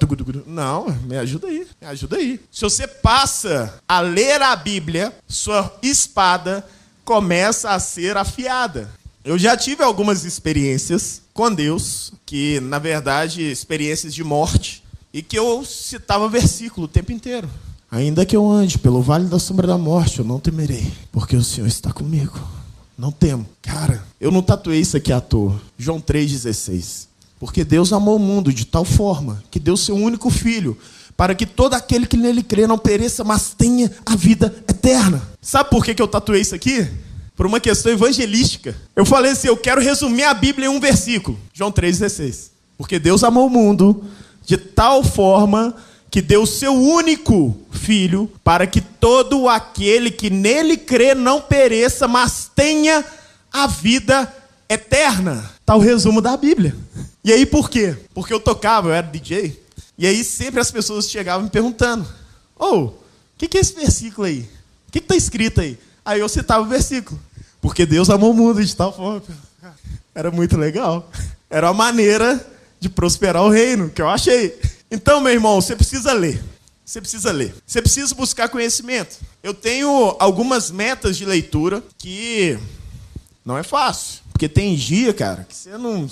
Não, 0.46 0.86
me 1.02 1.14
ajuda 1.18 1.48
aí, 1.48 1.66
me 1.78 1.86
ajuda 1.86 2.16
aí. 2.16 2.40
Se 2.50 2.62
você 2.62 2.88
passa 2.88 3.74
a 3.86 4.00
ler 4.00 4.40
a 4.40 4.56
Bíblia, 4.56 5.12
sua 5.28 5.70
espada 5.82 6.66
começa 7.04 7.72
a 7.72 7.78
ser 7.78 8.16
afiada. 8.16 8.90
Eu 9.22 9.36
já 9.36 9.54
tive 9.54 9.82
algumas 9.82 10.24
experiências 10.24 11.20
com 11.34 11.52
Deus, 11.52 12.14
que 12.24 12.58
na 12.60 12.78
verdade, 12.78 13.42
experiências 13.42 14.14
de 14.14 14.24
morte, 14.24 14.82
e 15.12 15.20
que 15.20 15.38
eu 15.38 15.62
citava 15.62 16.26
versículo 16.26 16.86
o 16.86 16.88
tempo 16.88 17.12
inteiro. 17.12 17.50
Ainda 17.90 18.24
que 18.24 18.34
eu 18.34 18.50
ande 18.50 18.78
pelo 18.78 19.02
vale 19.02 19.26
da 19.26 19.38
sombra 19.38 19.66
da 19.66 19.76
morte, 19.76 20.20
eu 20.20 20.24
não 20.24 20.40
temerei, 20.40 20.90
porque 21.12 21.36
o 21.36 21.44
Senhor 21.44 21.66
está 21.66 21.92
comigo. 21.92 22.55
Não 22.96 23.10
temo. 23.10 23.46
Cara, 23.62 24.02
eu 24.20 24.30
não 24.30 24.42
tatuei 24.42 24.80
isso 24.80 24.96
aqui 24.96 25.12
à 25.12 25.20
toa. 25.20 25.60
João 25.78 26.00
3,16. 26.00 27.06
Porque 27.38 27.64
Deus 27.64 27.92
amou 27.92 28.16
o 28.16 28.20
mundo 28.20 28.52
de 28.52 28.64
tal 28.64 28.84
forma 28.84 29.42
que 29.50 29.60
deu 29.60 29.76
seu 29.76 29.94
único 29.94 30.30
filho, 30.30 30.76
para 31.16 31.34
que 31.34 31.44
todo 31.44 31.74
aquele 31.74 32.06
que 32.06 32.16
nele 32.16 32.42
crê 32.42 32.66
não 32.66 32.78
pereça, 32.78 33.22
mas 33.22 33.54
tenha 33.56 33.90
a 34.04 34.16
vida 34.16 34.46
eterna. 34.68 35.22
Sabe 35.40 35.70
por 35.70 35.84
que, 35.84 35.94
que 35.94 36.00
eu 36.00 36.08
tatuei 36.08 36.40
isso 36.40 36.54
aqui? 36.54 36.88
por 37.36 37.46
uma 37.46 37.60
questão 37.60 37.92
evangelística. 37.92 38.74
Eu 38.96 39.04
falei 39.04 39.32
assim: 39.32 39.48
eu 39.48 39.56
quero 39.56 39.80
resumir 39.80 40.24
a 40.24 40.34
Bíblia 40.34 40.66
em 40.66 40.70
um 40.70 40.80
versículo, 40.80 41.38
João 41.52 41.70
3,16. 41.70 42.50
Porque 42.78 42.98
Deus 42.98 43.22
amou 43.22 43.46
o 43.46 43.50
mundo 43.50 44.02
de 44.44 44.56
tal 44.56 45.04
forma 45.04 45.74
que 46.16 46.22
deu 46.22 46.44
o 46.44 46.46
seu 46.46 46.72
único 46.72 47.54
filho 47.70 48.32
para 48.42 48.66
que 48.66 48.80
todo 48.80 49.50
aquele 49.50 50.10
que 50.10 50.30
nele 50.30 50.78
crê 50.78 51.14
não 51.14 51.42
pereça, 51.42 52.08
mas 52.08 52.50
tenha 52.56 53.04
a 53.52 53.66
vida 53.66 54.34
eterna. 54.66 55.52
Tá 55.66 55.76
o 55.76 55.78
resumo 55.78 56.22
da 56.22 56.34
Bíblia. 56.34 56.74
E 57.22 57.30
aí 57.30 57.44
por 57.44 57.68
quê? 57.68 57.94
Porque 58.14 58.32
eu 58.32 58.40
tocava, 58.40 58.88
eu 58.88 58.94
era 58.94 59.06
DJ, 59.06 59.62
e 59.98 60.06
aí 60.06 60.24
sempre 60.24 60.58
as 60.58 60.70
pessoas 60.70 61.10
chegavam 61.10 61.44
me 61.44 61.50
perguntando: 61.50 62.08
"Ô, 62.58 62.64
oh, 62.64 62.84
o 62.84 62.94
que, 63.36 63.46
que 63.46 63.58
é 63.58 63.60
esse 63.60 63.74
versículo 63.74 64.26
aí? 64.26 64.48
O 64.88 64.92
que 64.92 65.00
está 65.00 65.14
escrito 65.14 65.60
aí?" 65.60 65.78
Aí 66.02 66.20
eu 66.20 66.30
citava 66.30 66.64
o 66.64 66.66
versículo. 66.66 67.20
Porque 67.60 67.84
Deus 67.84 68.08
amou 68.08 68.30
o 68.30 68.34
mundo 68.34 68.64
de 68.64 68.74
tal 68.74 68.90
forma. 68.90 69.22
Era 70.14 70.30
muito 70.30 70.56
legal. 70.56 71.10
Era 71.50 71.66
uma 71.66 71.74
maneira 71.74 72.42
de 72.80 72.88
prosperar 72.88 73.42
o 73.42 73.50
reino, 73.50 73.90
que 73.90 74.00
eu 74.00 74.08
achei. 74.08 74.58
Então, 74.90 75.20
meu 75.20 75.32
irmão, 75.32 75.60
você 75.60 75.74
precisa 75.74 76.12
ler. 76.12 76.42
Você 76.84 77.00
precisa 77.00 77.32
ler. 77.32 77.54
Você 77.66 77.82
precisa 77.82 78.14
buscar 78.14 78.48
conhecimento. 78.48 79.18
Eu 79.42 79.52
tenho 79.52 80.14
algumas 80.20 80.70
metas 80.70 81.16
de 81.16 81.24
leitura 81.24 81.82
que 81.98 82.58
não 83.44 83.58
é 83.58 83.62
fácil. 83.62 84.26
Porque 84.32 84.48
tem 84.48 84.74
dia, 84.76 85.14
cara, 85.14 85.46
que 85.48 85.56
você 85.56 85.78
não. 85.78 86.06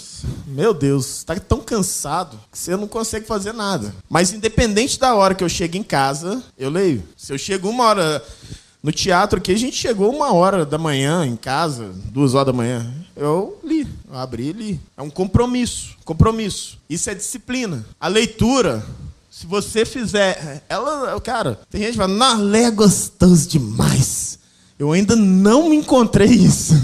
Meu 0.47 0.73
Deus, 0.73 1.19
está 1.19 1.39
tão 1.39 1.61
cansado 1.61 2.41
que 2.51 2.59
você 2.59 2.75
não 2.75 2.89
consegue 2.89 3.27
fazer 3.27 3.53
nada. 3.53 3.95
Mas 4.09 4.33
independente 4.33 4.99
da 4.99 5.15
hora 5.15 5.35
que 5.35 5.45
eu 5.45 5.49
chego 5.49 5.77
em 5.77 5.83
casa, 5.83 6.43
eu 6.57 6.71
leio. 6.71 7.07
Se 7.17 7.35
eu 7.35 7.39
chego 7.39 7.69
uma 7.69 7.85
hora 7.85 8.25
no 8.85 8.93
teatro 8.93 9.39
aqui, 9.39 9.51
a 9.51 9.57
gente 9.57 9.79
chegou 9.79 10.15
uma 10.15 10.35
hora 10.35 10.67
da 10.67 10.77
manhã 10.77 11.25
em 11.25 11.37
casa, 11.37 11.91
duas 12.13 12.35
horas 12.35 12.49
da 12.49 12.53
manhã. 12.53 12.87
Eu 13.17 13.59
li, 13.65 13.89
eu 14.07 14.15
abri 14.15 14.49
e 14.49 14.53
li. 14.53 14.81
É 14.95 15.01
um 15.01 15.09
compromisso, 15.09 15.97
compromisso. 16.05 16.79
Isso 16.89 17.09
é 17.09 17.15
disciplina. 17.15 17.83
A 17.99 18.09
leitura, 18.09 18.85
se 19.31 19.47
você 19.47 19.87
fizer, 19.87 20.63
ela, 20.69 21.19
cara, 21.23 21.59
tem 21.71 21.81
gente 21.81 21.93
que 21.93 21.97
fala, 21.97 22.35
lê 22.35 22.65
é 22.65 22.71
gostoso 22.71 23.49
demais. 23.49 24.39
Eu 24.79 24.93
ainda 24.93 25.17
não 25.17 25.71
me 25.71 25.77
encontrei 25.77 26.29
isso. 26.29 26.75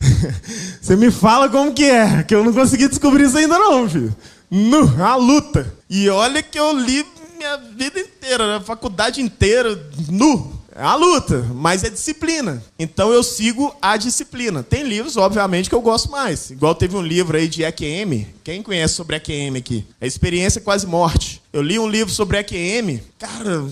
Você 0.80 0.94
me 0.94 1.10
fala 1.10 1.48
como 1.48 1.72
que 1.72 1.84
é, 1.84 2.22
que 2.22 2.34
eu 2.34 2.44
não 2.44 2.52
consegui 2.52 2.86
descobrir 2.86 3.24
isso 3.24 3.36
ainda 3.36 3.58
não, 3.58 3.88
filho. 3.88 4.14
No, 4.50 5.02
a 5.02 5.16
luta. 5.16 5.74
E 5.88 6.08
olha 6.08 6.42
que 6.42 6.58
eu 6.58 6.78
li 6.78 7.04
minha 7.36 7.56
vida 7.56 8.00
inteira, 8.00 8.56
a 8.56 8.60
faculdade 8.60 9.22
inteira, 9.22 9.80
nu. 10.08 10.57
É 10.78 10.82
uma 10.84 10.94
luta, 10.94 11.44
mas 11.56 11.82
é 11.82 11.90
disciplina. 11.90 12.62
Então 12.78 13.12
eu 13.12 13.20
sigo 13.24 13.74
a 13.82 13.96
disciplina. 13.96 14.62
Tem 14.62 14.84
livros, 14.84 15.16
obviamente, 15.16 15.68
que 15.68 15.74
eu 15.74 15.80
gosto 15.80 16.08
mais. 16.08 16.52
Igual 16.52 16.72
teve 16.72 16.94
um 16.94 17.02
livro 17.02 17.36
aí 17.36 17.48
de 17.48 17.64
EQM. 17.64 18.28
Quem 18.44 18.62
conhece 18.62 18.94
sobre 18.94 19.16
EQM 19.16 19.58
aqui? 19.58 19.84
A 20.00 20.06
experiência 20.06 20.60
quase 20.60 20.86
morte. 20.86 21.42
Eu 21.52 21.62
li 21.62 21.80
um 21.80 21.88
livro 21.88 22.14
sobre 22.14 22.38
EQM. 22.38 23.02
Cara, 23.18 23.66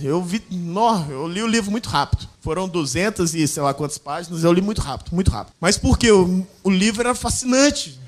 eu 0.00 0.22
vi, 0.22 0.40
nó, 0.52 1.04
eu 1.10 1.26
li 1.26 1.42
o 1.42 1.48
livro 1.48 1.68
muito 1.68 1.88
rápido. 1.88 2.28
Foram 2.40 2.68
200 2.68 3.34
e 3.34 3.48
sei 3.48 3.60
lá 3.60 3.74
quantas 3.74 3.98
páginas, 3.98 4.44
eu 4.44 4.52
li 4.52 4.62
muito 4.62 4.80
rápido, 4.80 5.12
muito 5.12 5.32
rápido. 5.32 5.54
Mas 5.60 5.76
porque 5.76 6.12
o, 6.12 6.46
o 6.62 6.70
livro 6.70 7.00
era 7.00 7.14
fascinante. 7.16 7.98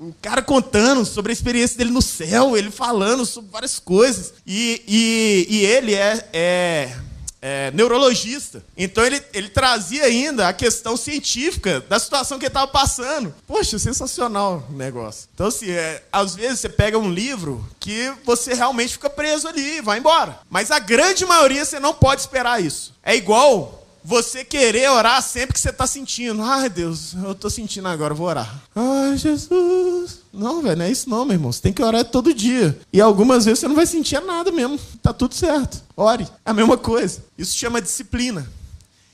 O 0.00 0.12
cara 0.20 0.42
contando 0.42 1.04
sobre 1.04 1.30
a 1.30 1.32
experiência 1.32 1.78
dele 1.78 1.92
no 1.92 2.02
céu, 2.02 2.56
ele 2.56 2.72
falando 2.72 3.24
sobre 3.24 3.52
várias 3.52 3.78
coisas. 3.78 4.34
E, 4.44 4.82
e, 4.88 5.46
e 5.48 5.64
ele 5.64 5.94
é, 5.94 6.28
é 6.32 6.96
é, 7.40 7.70
neurologista. 7.72 8.62
Então 8.76 9.04
ele, 9.04 9.22
ele 9.32 9.48
trazia 9.48 10.04
ainda 10.04 10.48
a 10.48 10.52
questão 10.52 10.96
científica 10.96 11.80
da 11.80 11.98
situação 11.98 12.38
que 12.38 12.44
ele 12.44 12.50
estava 12.50 12.68
passando. 12.68 13.34
Poxa, 13.46 13.78
sensacional 13.78 14.66
o 14.70 14.72
negócio. 14.72 15.28
Então, 15.34 15.46
assim, 15.46 15.70
é, 15.70 16.02
às 16.12 16.34
vezes 16.34 16.60
você 16.60 16.68
pega 16.68 16.98
um 16.98 17.12
livro 17.12 17.66
que 17.78 18.12
você 18.24 18.54
realmente 18.54 18.94
fica 18.94 19.08
preso 19.08 19.48
ali 19.48 19.80
vai 19.80 19.98
embora. 19.98 20.38
Mas 20.48 20.70
a 20.70 20.78
grande 20.78 21.24
maioria 21.24 21.64
você 21.64 21.80
não 21.80 21.94
pode 21.94 22.20
esperar 22.20 22.62
isso. 22.62 22.94
É 23.02 23.16
igual 23.16 23.79
você 24.02 24.44
querer 24.44 24.90
orar 24.90 25.22
sempre 25.22 25.52
que 25.52 25.60
você 25.60 25.70
está 25.70 25.86
sentindo. 25.86 26.42
Ai, 26.42 26.68
Deus, 26.68 27.14
eu 27.14 27.32
estou 27.32 27.50
sentindo 27.50 27.88
agora, 27.88 28.14
vou 28.14 28.26
orar. 28.26 28.62
Ai, 28.74 29.16
Jesus. 29.16 30.20
Não, 30.32 30.62
velho, 30.62 30.76
não 30.76 30.84
é 30.84 30.90
isso 30.90 31.08
não, 31.08 31.24
meu 31.24 31.34
irmão. 31.34 31.52
Você 31.52 31.60
tem 31.60 31.72
que 31.72 31.82
orar 31.82 32.04
todo 32.04 32.32
dia. 32.32 32.78
E 32.92 33.00
algumas 33.00 33.44
vezes 33.44 33.60
você 33.60 33.68
não 33.68 33.74
vai 33.74 33.86
sentir 33.86 34.20
nada 34.20 34.50
mesmo. 34.50 34.78
Tá 35.02 35.12
tudo 35.12 35.34
certo. 35.34 35.82
Ore. 35.96 36.24
É 36.44 36.50
a 36.50 36.54
mesma 36.54 36.78
coisa. 36.78 37.22
Isso 37.36 37.56
chama 37.56 37.80
disciplina. 37.80 38.50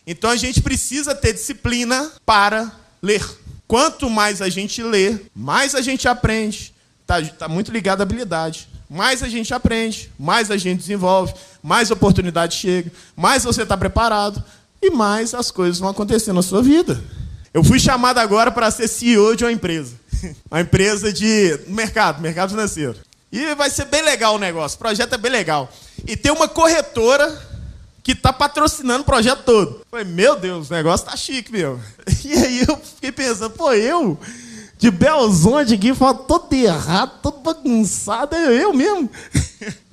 Então 0.07 0.31
a 0.31 0.37
gente 0.37 0.63
precisa 0.63 1.15
ter 1.15 1.33
disciplina 1.33 2.13
para 2.25 2.71
ler. 3.03 3.25
Quanto 3.67 4.09
mais 4.09 4.41
a 4.41 4.49
gente 4.49 4.83
lê, 4.83 5.19
mais 5.35 5.75
a 5.75 5.81
gente 5.81 6.07
aprende. 6.07 6.73
Está 7.03 7.23
tá 7.23 7.49
muito 7.49 7.73
ligado 7.73 8.01
à 8.01 8.03
habilidade. 8.05 8.69
Mais 8.89 9.23
a 9.23 9.29
gente 9.29 9.53
aprende, 9.53 10.11
mais 10.17 10.49
a 10.49 10.57
gente 10.57 10.79
desenvolve, 10.79 11.35
mais 11.61 11.91
oportunidade 11.91 12.55
chega, 12.55 12.93
mais 13.17 13.43
você 13.43 13.63
está 13.63 13.77
preparado, 13.77 14.43
e 14.87 14.91
mais 14.91 15.35
as 15.35 15.51
coisas 15.51 15.79
vão 15.79 15.91
acontecer 15.91 16.33
na 16.33 16.43
sua 16.43 16.63
vida. 16.63 17.03
Eu 17.53 17.65
fui 17.65 17.79
chamado 17.79 18.19
agora 18.19 18.51
para 18.51 18.71
ser 18.71 18.89
CEO 18.89 19.35
de 19.35 19.45
uma 19.45 19.53
empresa. 19.53 19.95
Uma 20.51 20.63
empresa 20.63 21.13
de 21.13 21.61
mercado, 21.67 22.23
mercado 22.23 22.51
financeiro. 22.51 22.97
E 23.31 23.55
vai 23.55 23.69
ser 23.69 23.85
bem 23.87 24.03
legal 24.03 24.35
o 24.35 24.39
negócio. 24.39 24.77
O 24.77 24.79
projeto 24.79 25.15
é 25.15 25.19
bem 25.19 25.31
legal. 25.31 25.71
E 26.07 26.17
tem 26.17 26.33
uma 26.33 26.49
corretora 26.49 27.31
que 28.03 28.13
está 28.13 28.33
patrocinando 28.33 29.03
o 29.03 29.05
projeto 29.05 29.43
todo. 29.43 29.83
Falei, 29.91 30.07
meu 30.07 30.37
Deus, 30.37 30.71
o 30.71 30.73
negócio 30.73 31.07
tá 31.07 31.17
chique, 31.17 31.53
meu. 31.53 31.81
E 32.25 32.33
aí 32.33 32.65
eu 32.67 32.77
fiquei 32.77 33.13
pensando, 33.13 33.51
pô, 33.51 33.73
eu, 33.73 34.19
de 34.79 34.91
Belzonte 34.91 35.75
aqui, 35.75 35.95
falo 35.95 36.19
todo 36.19 36.53
errado, 36.53 37.21
todo 37.23 37.41
bagunçado, 37.41 38.35
é 38.35 38.63
eu 38.63 38.73
mesmo. 38.73 39.11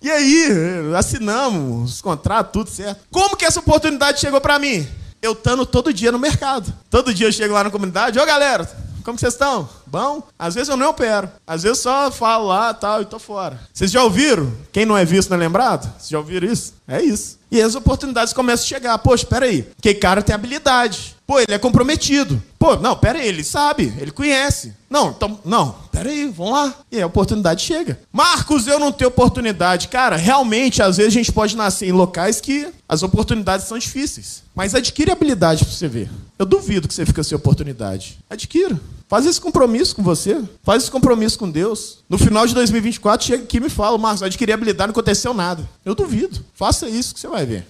E 0.00 0.10
aí, 0.10 0.48
assinamos 0.96 1.94
os 1.94 2.00
contratos, 2.00 2.52
tudo 2.52 2.70
certo. 2.70 3.00
Como 3.10 3.36
que 3.36 3.44
essa 3.44 3.60
oportunidade 3.60 4.20
chegou 4.20 4.40
para 4.40 4.58
mim? 4.58 4.86
Eu 5.20 5.32
estando 5.32 5.64
todo 5.64 5.92
dia 5.92 6.12
no 6.12 6.18
mercado. 6.18 6.72
Todo 6.90 7.12
dia 7.12 7.26
eu 7.26 7.32
chego 7.32 7.54
lá 7.54 7.64
na 7.64 7.70
comunidade, 7.70 8.18
ô 8.18 8.26
galera, 8.26 8.68
como 9.02 9.18
vocês 9.18 9.34
estão? 9.34 9.68
Bom? 9.86 10.22
Às 10.38 10.54
vezes 10.56 10.68
eu 10.68 10.76
não 10.76 10.90
opero. 10.90 11.30
Às 11.46 11.62
vezes 11.62 11.78
só 11.78 12.10
falo 12.10 12.48
lá 12.48 12.74
tal 12.74 13.02
e 13.02 13.04
tô 13.04 13.18
fora. 13.18 13.60
Vocês 13.72 13.90
já 13.90 14.02
ouviram? 14.02 14.52
Quem 14.72 14.84
não 14.84 14.98
é 14.98 15.04
visto 15.04 15.30
não 15.30 15.36
é 15.36 15.40
lembrado? 15.40 15.84
Vocês 15.96 16.10
já 16.10 16.18
ouviram 16.18 16.48
isso? 16.48 16.74
É 16.86 17.00
isso. 17.00 17.38
E 17.50 17.62
as 17.62 17.74
oportunidades 17.74 18.32
começam 18.32 18.64
a 18.64 18.68
chegar. 18.68 18.98
Poxa, 18.98 19.22
espera 19.22 19.46
aí. 19.46 19.68
Que 19.80 19.94
cara 19.94 20.22
tem 20.22 20.34
habilidade. 20.34 21.15
Pô, 21.26 21.40
ele 21.40 21.52
é 21.52 21.58
comprometido. 21.58 22.40
Pô, 22.56 22.76
não, 22.76 22.96
pera 22.96 23.18
aí, 23.18 23.26
ele 23.26 23.42
sabe, 23.42 23.92
ele 23.98 24.12
conhece. 24.12 24.72
Não, 24.88 25.10
então, 25.10 25.40
não, 25.44 25.74
pera 25.90 26.08
aí, 26.08 26.26
vamos 26.28 26.52
lá. 26.52 26.74
E 26.90 27.02
a 27.02 27.06
oportunidade 27.06 27.64
chega. 27.64 27.98
Marcos, 28.12 28.68
eu 28.68 28.78
não 28.78 28.92
tenho 28.92 29.08
oportunidade. 29.08 29.88
Cara, 29.88 30.14
realmente, 30.14 30.80
às 30.80 30.96
vezes 30.96 31.12
a 31.12 31.18
gente 31.18 31.32
pode 31.32 31.56
nascer 31.56 31.88
em 31.88 31.92
locais 31.92 32.40
que 32.40 32.68
as 32.88 33.02
oportunidades 33.02 33.66
são 33.66 33.76
difíceis. 33.76 34.44
Mas 34.54 34.74
adquire 34.74 35.10
habilidade 35.10 35.64
para 35.64 35.74
você 35.74 35.88
ver. 35.88 36.08
Eu 36.38 36.46
duvido 36.46 36.86
que 36.86 36.94
você 36.94 37.04
fique 37.04 37.22
sem 37.24 37.36
oportunidade. 37.36 38.18
Adquira. 38.30 38.80
Faz 39.08 39.26
esse 39.26 39.40
compromisso 39.40 39.96
com 39.96 40.02
você. 40.02 40.40
Faz 40.62 40.84
esse 40.84 40.90
compromisso 40.92 41.38
com 41.38 41.50
Deus. 41.50 41.98
No 42.08 42.18
final 42.18 42.46
de 42.46 42.54
2024, 42.54 43.26
chega 43.26 43.42
aqui 43.42 43.56
e 43.56 43.60
me 43.60 43.68
fala, 43.68 43.98
Marcos, 43.98 44.22
adquiri 44.22 44.52
habilidade, 44.52 44.88
não 44.88 44.92
aconteceu 44.92 45.34
nada. 45.34 45.68
Eu 45.84 45.94
duvido. 45.94 46.44
Faça 46.54 46.88
isso 46.88 47.14
que 47.14 47.20
você 47.20 47.28
vai 47.28 47.44
ver. 47.44 47.66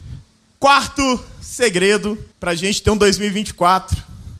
Quarto 0.59 1.21
segredo 1.57 2.19
para 2.39 2.51
a 2.51 2.55
gente 2.55 2.83
ter 2.83 2.91
um 2.91 2.97
2024 2.99 3.97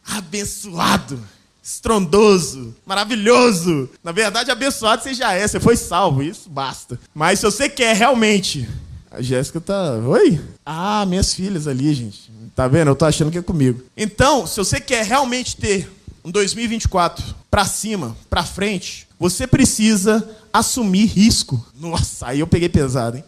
abençoado, 0.07 1.19
estrondoso, 1.63 2.77
maravilhoso. 2.85 3.89
Na 4.05 4.13
verdade, 4.13 4.51
abençoado 4.51 5.03
você 5.03 5.15
já 5.15 5.33
é, 5.33 5.49
você 5.49 5.59
foi 5.59 5.79
salvo, 5.79 6.23
isso 6.23 6.51
basta. 6.51 7.01
Mas 7.15 7.41
se 7.41 7.47
você 7.47 7.71
quer 7.71 7.97
realmente. 7.97 8.69
A 9.11 9.23
Jéssica 9.23 9.63
tá. 9.63 9.95
Oi? 9.95 10.39
Ah, 10.65 11.07
minhas 11.07 11.33
filhas 11.33 11.67
ali, 11.67 11.95
gente. 11.95 12.31
Tá 12.55 12.69
vendo? 12.69 12.89
Eu 12.89 12.97
tô 12.97 13.07
achando 13.07 13.31
que 13.31 13.39
é 13.39 13.43
comigo. 13.43 13.83
Então, 13.97 14.47
se 14.47 14.59
você 14.59 14.79
quer 14.79 15.03
realmente 15.07 15.57
ter 15.57 15.91
um 16.23 16.31
2024 16.31 17.25
para 17.51 17.65
cima, 17.65 18.15
para 18.29 18.45
frente, 18.45 19.09
você 19.19 19.47
precisa 19.47 20.29
assumir 20.53 21.07
risco. 21.07 21.65
Nossa, 21.81 22.27
aí 22.27 22.41
eu 22.41 22.47
peguei 22.47 22.69
pesado, 22.69 23.17
hein? 23.17 23.25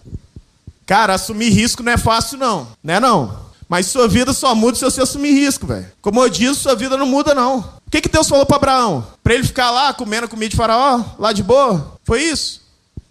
Cara, 0.85 1.15
assumir 1.15 1.49
risco 1.49 1.83
não 1.83 1.93
é 1.93 1.97
fácil, 1.97 2.37
não. 2.37 2.69
Não 2.83 2.95
é 2.95 3.01
não. 3.01 3.48
Mas 3.69 3.87
sua 3.87 4.09
vida 4.09 4.33
só 4.33 4.55
muda 4.55 4.77
se 4.77 4.85
você 4.85 5.03
assumir 5.03 5.33
risco, 5.33 5.67
velho. 5.67 5.87
Como 6.01 6.23
eu 6.23 6.29
disse, 6.29 6.61
sua 6.61 6.75
vida 6.75 6.97
não 6.97 7.07
muda, 7.07 7.35
não. 7.35 7.59
O 7.59 7.91
que, 7.91 8.01
que 8.01 8.09
Deus 8.09 8.29
falou 8.29 8.47
para 8.47 8.57
Abraão? 8.57 9.07
Para 9.23 9.35
ele 9.35 9.45
ficar 9.45 9.71
lá 9.71 9.93
comendo 9.93 10.25
a 10.25 10.29
comida 10.29 10.49
de 10.49 10.57
faraó? 10.57 11.05
Lá 11.19 11.33
de 11.33 11.43
boa? 11.43 11.99
Foi 12.05 12.23
isso? 12.23 12.63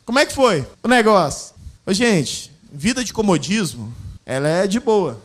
Como 0.04 0.18
é 0.18 0.26
que 0.26 0.34
foi 0.34 0.66
o 0.84 0.88
negócio? 0.88 1.54
Ô, 1.86 1.94
gente, 1.94 2.52
vida 2.74 3.04
de 3.04 3.14
comodismo, 3.14 3.94
ela 4.26 4.48
é 4.48 4.66
de 4.66 4.80
boa. 4.80 5.22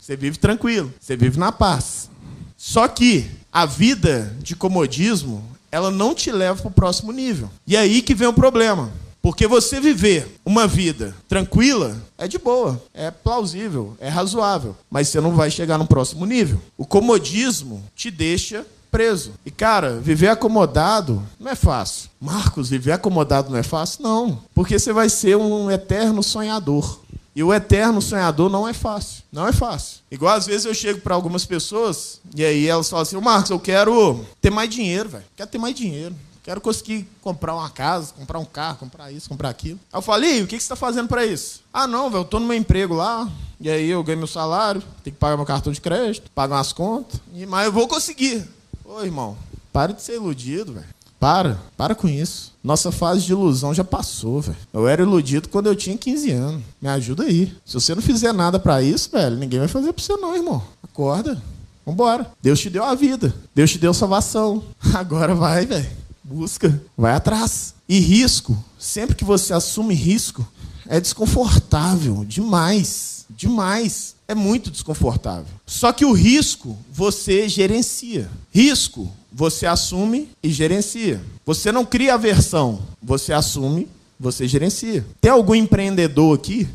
Você 0.00 0.16
vive 0.16 0.38
tranquilo, 0.38 0.92
você 1.00 1.16
vive 1.16 1.38
na 1.38 1.50
paz. 1.50 2.08
Só 2.56 2.86
que 2.86 3.28
a 3.52 3.66
vida 3.66 4.34
de 4.40 4.54
comodismo, 4.54 5.42
ela 5.70 5.90
não 5.90 6.14
te 6.14 6.30
leva 6.30 6.60
para 6.60 6.68
o 6.68 6.72
próximo 6.72 7.10
nível. 7.10 7.50
E 7.66 7.74
é 7.76 7.80
aí 7.80 8.02
que 8.02 8.14
vem 8.14 8.28
o 8.28 8.32
problema. 8.32 8.92
Porque 9.26 9.48
você 9.48 9.80
viver 9.80 10.38
uma 10.44 10.68
vida 10.68 11.12
tranquila 11.28 12.00
é 12.16 12.28
de 12.28 12.38
boa, 12.38 12.80
é 12.94 13.10
plausível, 13.10 13.96
é 13.98 14.08
razoável, 14.08 14.76
mas 14.88 15.08
você 15.08 15.20
não 15.20 15.34
vai 15.34 15.50
chegar 15.50 15.76
no 15.78 15.84
próximo 15.84 16.24
nível. 16.24 16.62
O 16.78 16.86
comodismo 16.86 17.82
te 17.96 18.08
deixa 18.08 18.64
preso. 18.88 19.32
E 19.44 19.50
cara, 19.50 19.96
viver 19.96 20.28
acomodado 20.28 21.20
não 21.40 21.50
é 21.50 21.56
fácil. 21.56 22.08
Marcos, 22.20 22.70
viver 22.70 22.92
acomodado 22.92 23.50
não 23.50 23.58
é 23.58 23.64
fácil? 23.64 24.04
Não, 24.04 24.38
porque 24.54 24.78
você 24.78 24.92
vai 24.92 25.08
ser 25.08 25.36
um 25.36 25.68
eterno 25.72 26.22
sonhador. 26.22 27.00
E 27.34 27.42
o 27.42 27.52
eterno 27.52 28.00
sonhador 28.00 28.48
não 28.48 28.68
é 28.68 28.72
fácil. 28.72 29.24
Não 29.32 29.48
é 29.48 29.52
fácil. 29.52 29.98
Igual 30.08 30.36
às 30.36 30.46
vezes 30.46 30.66
eu 30.66 30.72
chego 30.72 31.00
para 31.00 31.16
algumas 31.16 31.44
pessoas 31.44 32.20
e 32.32 32.44
aí 32.44 32.68
elas 32.68 32.88
falam 32.88 33.02
assim: 33.02 33.20
Marcos, 33.20 33.50
eu 33.50 33.58
quero 33.58 34.24
ter 34.40 34.50
mais 34.50 34.70
dinheiro, 34.70 35.08
velho. 35.08 35.24
Quero 35.34 35.50
ter 35.50 35.58
mais 35.58 35.74
dinheiro. 35.74 36.14
Quero 36.46 36.60
conseguir 36.60 37.08
comprar 37.22 37.56
uma 37.56 37.68
casa, 37.68 38.14
comprar 38.16 38.38
um 38.38 38.44
carro, 38.44 38.76
comprar 38.78 39.10
isso, 39.10 39.28
comprar 39.28 39.48
aquilo. 39.48 39.80
Aí 39.92 39.98
eu 39.98 40.00
falei, 40.00 40.42
o 40.44 40.46
que, 40.46 40.54
você 40.54 40.62
está 40.62 40.76
fazendo 40.76 41.08
para 41.08 41.26
isso? 41.26 41.60
Ah, 41.72 41.88
não, 41.88 42.08
velho, 42.08 42.20
eu 42.20 42.24
tô 42.24 42.38
no 42.38 42.46
meu 42.46 42.56
emprego 42.56 42.94
lá, 42.94 43.28
e 43.60 43.68
aí 43.68 43.90
eu 43.90 44.00
ganho 44.04 44.18
meu 44.18 44.28
salário, 44.28 44.80
tenho 45.02 45.12
que 45.12 45.18
pagar 45.18 45.36
meu 45.36 45.44
cartão 45.44 45.72
de 45.72 45.80
crédito, 45.80 46.30
pagar 46.30 46.54
umas 46.54 46.72
contas, 46.72 47.20
mas 47.48 47.66
eu 47.66 47.72
vou 47.72 47.88
conseguir. 47.88 48.46
Ô, 48.84 49.02
irmão, 49.02 49.36
para 49.72 49.92
de 49.92 50.00
ser 50.00 50.14
iludido, 50.14 50.74
velho. 50.74 50.86
Para, 51.18 51.60
para 51.76 51.96
com 51.96 52.08
isso. 52.08 52.52
Nossa 52.62 52.92
fase 52.92 53.22
de 53.22 53.32
ilusão 53.32 53.74
já 53.74 53.82
passou, 53.82 54.40
velho. 54.40 54.56
Eu 54.72 54.86
era 54.86 55.02
iludido 55.02 55.48
quando 55.48 55.66
eu 55.66 55.74
tinha 55.74 55.98
15 55.98 56.30
anos. 56.30 56.62
Me 56.80 56.88
ajuda 56.88 57.24
aí. 57.24 57.52
Se 57.64 57.74
você 57.74 57.92
não 57.92 58.00
fizer 58.00 58.32
nada 58.32 58.56
para 58.56 58.80
isso, 58.80 59.10
velho, 59.10 59.34
ninguém 59.34 59.58
vai 59.58 59.68
fazer 59.68 59.92
para 59.92 60.00
você 60.00 60.16
não, 60.16 60.36
irmão. 60.36 60.62
Acorda. 60.80 61.42
Vambora. 61.84 62.30
Deus 62.40 62.60
te 62.60 62.70
deu 62.70 62.84
a 62.84 62.94
vida. 62.94 63.34
Deus 63.52 63.72
te 63.72 63.78
deu 63.78 63.92
salvação. 63.92 64.62
Agora 64.94 65.34
vai, 65.34 65.66
velho. 65.66 66.05
Busca, 66.28 66.82
vai 66.98 67.12
atrás. 67.12 67.72
E 67.88 68.00
risco, 68.00 68.56
sempre 68.76 69.14
que 69.14 69.24
você 69.24 69.54
assume 69.54 69.94
risco, 69.94 70.44
é 70.88 71.00
desconfortável 71.00 72.24
demais, 72.24 73.24
demais. 73.30 74.16
É 74.26 74.34
muito 74.34 74.68
desconfortável. 74.68 75.46
Só 75.64 75.92
que 75.92 76.04
o 76.04 76.12
risco 76.12 76.76
você 76.92 77.48
gerencia. 77.48 78.28
Risco 78.50 79.08
você 79.32 79.66
assume 79.66 80.28
e 80.42 80.50
gerencia. 80.50 81.22
Você 81.44 81.70
não 81.70 81.84
cria 81.84 82.14
aversão, 82.14 82.80
você 83.00 83.32
assume, 83.32 83.88
você 84.18 84.48
gerencia. 84.48 85.06
Tem 85.20 85.30
algum 85.30 85.54
empreendedor 85.54 86.36
aqui? 86.36 86.66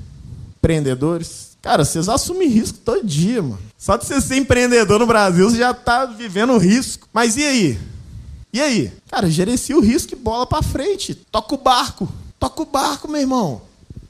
Empreendedores? 0.59 1.57
Cara, 1.61 1.83
vocês 1.83 2.07
assumem 2.07 2.47
risco 2.47 2.79
todo 2.85 3.05
dia, 3.05 3.41
mano. 3.41 3.59
Só 3.77 3.97
de 3.97 4.05
você 4.05 4.21
ser 4.21 4.37
empreendedor 4.37 4.97
no 4.97 5.05
Brasil, 5.05 5.49
você 5.49 5.57
já 5.57 5.71
está 5.71 6.05
vivendo 6.05 6.57
risco. 6.57 7.09
Mas 7.11 7.35
e 7.35 7.43
aí? 7.43 7.90
E 8.53 8.59
aí? 8.59 8.91
Cara, 9.09 9.29
gerencia 9.29 9.77
o 9.77 9.81
risco 9.81 10.13
e 10.13 10.17
bola 10.17 10.45
para 10.45 10.63
frente. 10.63 11.15
Toca 11.15 11.55
o 11.55 11.57
barco. 11.57 12.11
Toca 12.39 12.61
o 12.61 12.65
barco, 12.65 13.07
meu 13.07 13.21
irmão. 13.21 13.61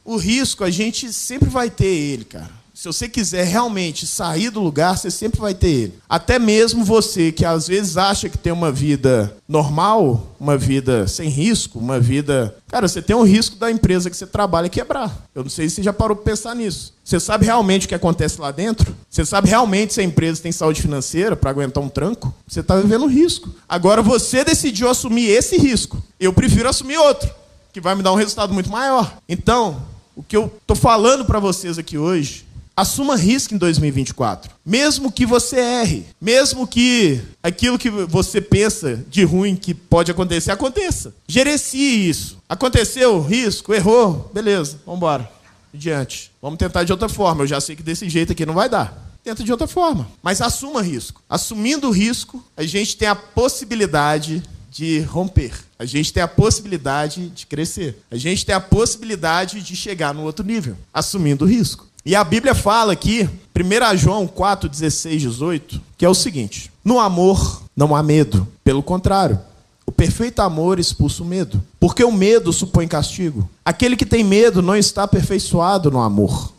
O 0.04 0.18
risco, 0.18 0.64
a 0.64 0.70
gente 0.70 1.12
sempre 1.14 1.50
vai 1.50 1.70
ter 1.70 1.86
ele, 1.86 2.26
cara. 2.26 2.61
Se 2.82 2.88
você 2.88 3.08
quiser 3.08 3.46
realmente 3.46 4.08
sair 4.08 4.50
do 4.50 4.60
lugar, 4.60 4.98
você 4.98 5.12
sempre 5.12 5.40
vai 5.40 5.54
ter 5.54 5.68
ele. 5.68 6.00
Até 6.10 6.40
mesmo 6.40 6.84
você 6.84 7.32
que 7.32 7.46
às 7.46 7.68
vezes 7.68 7.96
acha 7.96 8.28
que 8.28 8.40
tem 8.40 8.52
uma 8.52 8.72
vida 8.72 9.38
normal, 9.48 10.36
uma 10.40 10.58
vida 10.58 11.08
sem 11.08 11.30
risco, 11.30 11.78
uma 11.78 12.00
vida. 12.00 12.58
Cara, 12.68 12.88
você 12.88 13.00
tem 13.00 13.16
um 13.16 13.22
risco 13.22 13.56
da 13.56 13.70
empresa 13.70 14.10
que 14.10 14.18
você 14.18 14.26
trabalha 14.26 14.68
quebrar. 14.68 15.16
Eu 15.36 15.44
não 15.44 15.50
sei 15.52 15.70
se 15.70 15.76
você 15.76 15.84
já 15.84 15.94
parou 15.94 16.16
para 16.16 16.32
pensar 16.32 16.56
nisso. 16.56 16.96
Você 17.04 17.20
sabe 17.20 17.46
realmente 17.46 17.86
o 17.86 17.90
que 17.90 17.94
acontece 17.94 18.42
lá 18.42 18.50
dentro? 18.50 18.96
Você 19.08 19.24
sabe 19.26 19.48
realmente 19.48 19.94
se 19.94 20.02
a 20.02 20.04
empresa 20.04 20.42
tem 20.42 20.52
saúde 20.52 20.82
financeira 20.82 21.36
para 21.36 21.52
aguentar 21.52 21.84
um 21.84 21.88
tranco? 21.88 22.34
Você 22.48 22.62
está 22.62 22.78
vivendo 22.78 23.06
risco. 23.06 23.54
Agora 23.70 24.02
você 24.02 24.44
decidiu 24.44 24.90
assumir 24.90 25.30
esse 25.30 25.56
risco. 25.56 26.02
Eu 26.20 26.34
prefiro 26.34 26.68
assumir 26.68 26.98
outro, 26.98 27.30
que 27.72 27.80
vai 27.80 27.94
me 27.94 28.02
dar 28.02 28.12
um 28.12 28.16
resultado 28.16 28.52
muito 28.52 28.72
maior. 28.72 29.20
Então, 29.30 29.84
o 30.16 30.24
que 30.24 30.36
eu 30.36 30.52
estou 30.60 30.76
falando 30.76 31.26
para 31.26 31.40
vocês 31.40 31.78
aqui 31.78 31.96
hoje 31.96 32.50
Assuma 32.82 33.16
risco 33.16 33.54
em 33.54 33.60
2024. 33.60 34.52
Mesmo 34.66 35.12
que 35.12 35.24
você 35.24 35.60
erre, 35.60 36.04
mesmo 36.20 36.66
que 36.66 37.22
aquilo 37.44 37.78
que 37.78 37.92
você 37.92 38.42
pensa 38.42 39.06
de 39.08 39.24
ruim 39.24 39.56
que 39.56 39.72
pode 39.72 40.10
acontecer, 40.10 40.50
aconteça. 40.50 41.14
Gerencie 41.28 42.10
isso. 42.10 42.40
Aconteceu, 42.50 43.22
risco, 43.22 43.72
errou, 43.72 44.32
beleza, 44.34 44.80
vamos 44.84 44.98
embora. 44.98 45.32
Adiante. 45.72 46.32
Vamos 46.42 46.58
tentar 46.58 46.84
de 46.84 46.92
outra 46.92 47.08
forma. 47.08 47.44
Eu 47.44 47.48
já 47.48 47.62
sei 47.62 47.76
que 47.76 47.84
desse 47.84 48.10
jeito 48.10 48.32
aqui 48.32 48.48
não 48.48 48.56
vai 48.56 48.68
dar. 48.68 49.16
Tenta 49.24 49.44
de 49.44 49.52
outra 49.52 49.68
forma. 49.68 50.10
Mas 50.24 50.42
assuma 50.42 50.82
risco. 50.82 51.22
Assumindo 51.30 51.88
o 51.88 51.92
risco, 51.92 52.44
a 52.58 52.64
gente 52.64 52.98
tem 52.98 53.08
a 53.08 53.14
possibilidade 53.14 54.42
de 54.72 55.02
romper. 55.02 55.54
A 55.78 55.86
gente 55.86 56.14
tem 56.14 56.24
a 56.24 56.28
possibilidade 56.28 57.30
de 57.30 57.46
crescer. 57.46 58.02
A 58.10 58.16
gente 58.16 58.46
tem 58.46 58.56
a 58.56 58.62
possibilidade 58.62 59.62
de 59.62 59.76
chegar 59.76 60.14
no 60.14 60.24
outro 60.24 60.46
nível, 60.46 60.78
assumindo 60.94 61.44
o 61.44 61.48
risco. 61.48 61.91
E 62.06 62.16
a 62.16 62.24
Bíblia 62.24 62.56
fala 62.56 62.94
aqui, 62.94 63.30
1 63.56 63.98
João 63.98 64.26
4, 64.26 64.68
16, 64.68 65.22
18, 65.22 65.82
que 65.98 66.06
é 66.06 66.10
o 66.10 66.16
seguinte: 66.16 66.72
No 66.84 67.00
amor 67.00 67.62
não 67.76 67.96
há 67.96 68.02
medo, 68.02 68.48
pelo 68.64 68.82
contrário. 68.82 69.40
O 69.86 69.92
perfeito 69.92 70.42
amor 70.42 70.80
expulsa 70.80 71.22
o 71.22 71.26
medo, 71.26 71.62
porque 71.80 72.04
o 72.04 72.12
medo 72.12 72.54
supõe 72.54 72.88
castigo. 72.88 73.50
Aquele 73.64 73.96
que 73.96 74.06
tem 74.06 74.24
medo 74.24 74.62
não 74.62 74.76
está 74.76 75.04
aperfeiçoado 75.04 75.92
no 75.92 76.00
amor. 76.00 76.54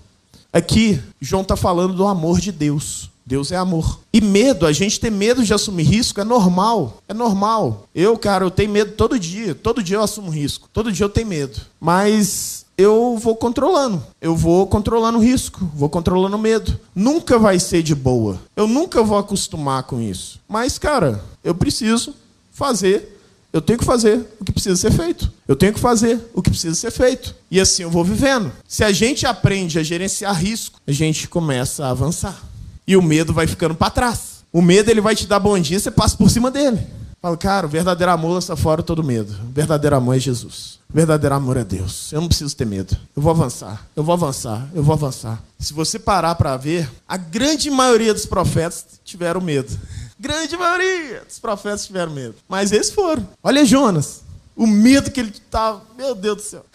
Aqui, 0.52 1.00
João 1.20 1.42
está 1.42 1.56
falando 1.56 1.94
do 1.94 2.06
amor 2.06 2.38
de 2.40 2.52
Deus. 2.52 3.10
Deus 3.24 3.50
é 3.50 3.56
amor. 3.56 4.00
E 4.12 4.20
medo, 4.20 4.66
a 4.66 4.72
gente 4.72 5.00
ter 5.00 5.10
medo 5.10 5.42
de 5.44 5.54
assumir 5.54 5.84
risco 5.84 6.20
é 6.20 6.24
normal. 6.24 6.98
É 7.08 7.14
normal. 7.14 7.88
Eu, 7.94 8.18
cara, 8.18 8.44
eu 8.44 8.50
tenho 8.50 8.70
medo 8.70 8.92
todo 8.92 9.18
dia. 9.18 9.54
Todo 9.54 9.82
dia 9.82 9.96
eu 9.96 10.02
assumo 10.02 10.30
risco. 10.30 10.68
Todo 10.72 10.92
dia 10.92 11.06
eu 11.06 11.10
tenho 11.10 11.28
medo. 11.28 11.60
Mas 11.80 12.61
eu 12.76 13.16
vou 13.18 13.36
controlando. 13.36 14.02
Eu 14.20 14.36
vou 14.36 14.66
controlando 14.66 15.18
o 15.18 15.22
risco, 15.22 15.70
vou 15.74 15.88
controlando 15.88 16.36
o 16.36 16.40
medo. 16.40 16.78
Nunca 16.94 17.38
vai 17.38 17.58
ser 17.58 17.82
de 17.82 17.94
boa. 17.94 18.40
Eu 18.56 18.66
nunca 18.66 19.02
vou 19.02 19.18
acostumar 19.18 19.82
com 19.84 20.00
isso. 20.00 20.40
Mas, 20.48 20.78
cara, 20.78 21.22
eu 21.44 21.54
preciso 21.54 22.14
fazer. 22.52 23.18
Eu 23.52 23.60
tenho 23.60 23.78
que 23.78 23.84
fazer 23.84 24.26
o 24.40 24.44
que 24.44 24.52
precisa 24.52 24.76
ser 24.76 24.92
feito. 24.92 25.30
Eu 25.46 25.54
tenho 25.54 25.74
que 25.74 25.80
fazer 25.80 26.18
o 26.32 26.40
que 26.40 26.48
precisa 26.48 26.74
ser 26.74 26.90
feito. 26.90 27.34
E 27.50 27.60
assim 27.60 27.82
eu 27.82 27.90
vou 27.90 28.02
vivendo. 28.02 28.50
Se 28.66 28.82
a 28.82 28.90
gente 28.92 29.26
aprende 29.26 29.78
a 29.78 29.82
gerenciar 29.82 30.34
risco, 30.34 30.80
a 30.86 30.92
gente 30.92 31.28
começa 31.28 31.84
a 31.84 31.90
avançar. 31.90 32.42
E 32.86 32.96
o 32.96 33.02
medo 33.02 33.34
vai 33.34 33.46
ficando 33.46 33.74
para 33.74 33.90
trás. 33.90 34.42
O 34.50 34.62
medo 34.62 34.90
ele 34.90 35.00
vai 35.00 35.14
te 35.14 35.26
dar 35.26 35.38
bom 35.38 35.58
dia, 35.58 35.78
você 35.78 35.90
passa 35.90 36.16
por 36.16 36.30
cima 36.30 36.50
dele. 36.50 36.80
Falo, 37.22 37.38
cara, 37.38 37.68
o 37.68 37.70
verdadeiro 37.70 38.10
amor 38.10 38.32
lança 38.32 38.56
fora 38.56 38.82
todo 38.82 39.04
medo. 39.04 39.32
O 39.48 39.52
verdadeiro 39.52 39.94
amor 39.94 40.16
é 40.16 40.18
Jesus. 40.18 40.80
O 40.90 40.92
verdadeiro 40.92 41.32
amor 41.32 41.56
é 41.56 41.62
Deus. 41.62 42.12
Eu 42.12 42.20
não 42.20 42.26
preciso 42.26 42.56
ter 42.56 42.64
medo. 42.66 42.96
Eu 43.14 43.22
vou 43.22 43.30
avançar. 43.30 43.86
Eu 43.94 44.02
vou 44.02 44.12
avançar. 44.12 44.68
Eu 44.74 44.82
vou 44.82 44.92
avançar. 44.92 45.40
Se 45.56 45.72
você 45.72 46.00
parar 46.00 46.34
para 46.34 46.56
ver, 46.56 46.90
a 47.06 47.16
grande 47.16 47.70
maioria 47.70 48.12
dos 48.12 48.26
profetas 48.26 48.84
tiveram 49.04 49.40
medo. 49.40 49.72
Grande 50.18 50.56
maioria 50.56 51.22
dos 51.24 51.38
profetas 51.38 51.86
tiveram 51.86 52.10
medo. 52.10 52.34
Mas 52.48 52.72
eles 52.72 52.90
foram. 52.90 53.24
Olha 53.40 53.64
Jonas. 53.64 54.22
O 54.56 54.66
medo 54.66 55.08
que 55.08 55.20
ele 55.20 55.30
estava. 55.30 55.80
Meu 55.96 56.16
Deus 56.16 56.36
do 56.38 56.42
céu. 56.42 56.66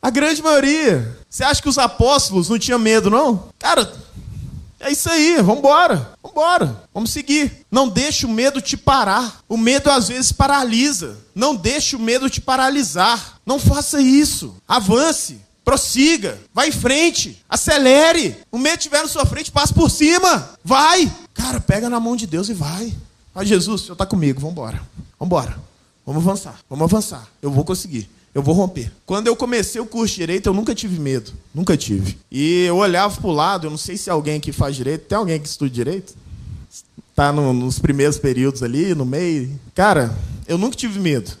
A 0.00 0.08
grande 0.08 0.42
maioria. 0.42 1.14
Você 1.28 1.44
acha 1.44 1.60
que 1.60 1.68
os 1.68 1.76
apóstolos 1.76 2.48
não 2.48 2.58
tinham 2.58 2.78
medo, 2.78 3.10
não? 3.10 3.50
Cara, 3.58 3.92
é 4.80 4.90
isso 4.90 5.10
aí, 5.10 5.36
vamos 5.36 5.58
embora. 5.58 6.14
Vamos 6.22 6.32
embora. 6.32 6.82
Vamos 6.92 7.10
seguir. 7.10 7.66
Não 7.70 7.88
deixe 7.88 8.26
o 8.26 8.28
medo 8.28 8.60
te 8.60 8.76
parar. 8.76 9.40
O 9.48 9.56
medo 9.56 9.90
às 9.90 10.08
vezes 10.08 10.32
paralisa. 10.32 11.18
Não 11.34 11.54
deixe 11.54 11.94
o 11.94 11.98
medo 12.00 12.30
te 12.30 12.40
paralisar. 12.40 13.38
Não 13.44 13.58
faça 13.58 14.00
isso. 14.00 14.56
Avance. 14.66 15.40
Prossiga, 15.62 16.40
vai 16.54 16.68
em 16.68 16.72
frente, 16.72 17.44
acelere. 17.48 18.36
O 18.50 18.58
medo 18.58 18.78
estiver 18.78 19.02
na 19.02 19.08
sua 19.08 19.26
frente, 19.26 19.52
passe 19.52 19.72
por 19.72 19.90
cima. 19.90 20.50
Vai. 20.64 21.12
Cara, 21.34 21.60
pega 21.60 21.88
na 21.88 22.00
mão 22.00 22.16
de 22.16 22.26
Deus 22.26 22.48
e 22.48 22.54
vai. 22.54 22.92
Ah, 23.34 23.44
Jesus, 23.44 23.82
o 23.82 23.84
Senhor 23.84 23.92
está 23.92 24.06
comigo, 24.06 24.40
vamos 24.40 24.52
embora. 24.52 24.82
Vamos 25.18 25.26
embora. 25.26 25.56
Vamos 26.04 26.26
avançar, 26.26 26.58
vamos 26.68 26.84
avançar. 26.84 27.28
Eu 27.40 27.50
vou 27.50 27.64
conseguir. 27.64 28.10
Eu 28.32 28.42
vou 28.42 28.54
romper. 28.54 28.92
Quando 29.04 29.26
eu 29.26 29.34
comecei 29.34 29.80
o 29.80 29.86
curso 29.86 30.14
de 30.14 30.20
direito, 30.20 30.48
eu 30.48 30.54
nunca 30.54 30.74
tive 30.74 31.00
medo. 31.00 31.32
Nunca 31.52 31.76
tive. 31.76 32.16
E 32.30 32.64
eu 32.64 32.76
olhava 32.76 33.20
para 33.20 33.28
o 33.28 33.32
lado, 33.32 33.66
eu 33.66 33.70
não 33.70 33.78
sei 33.78 33.96
se 33.96 34.08
alguém 34.08 34.38
que 34.38 34.52
faz 34.52 34.76
direito. 34.76 35.06
Tem 35.06 35.18
alguém 35.18 35.40
que 35.40 35.48
estuda 35.48 35.70
direito? 35.70 36.14
Tá 37.14 37.32
no, 37.32 37.52
nos 37.52 37.78
primeiros 37.78 38.18
períodos 38.18 38.62
ali, 38.62 38.94
no 38.94 39.04
meio. 39.04 39.58
Cara, 39.74 40.16
eu 40.46 40.56
nunca 40.56 40.76
tive 40.76 41.00
medo. 41.00 41.32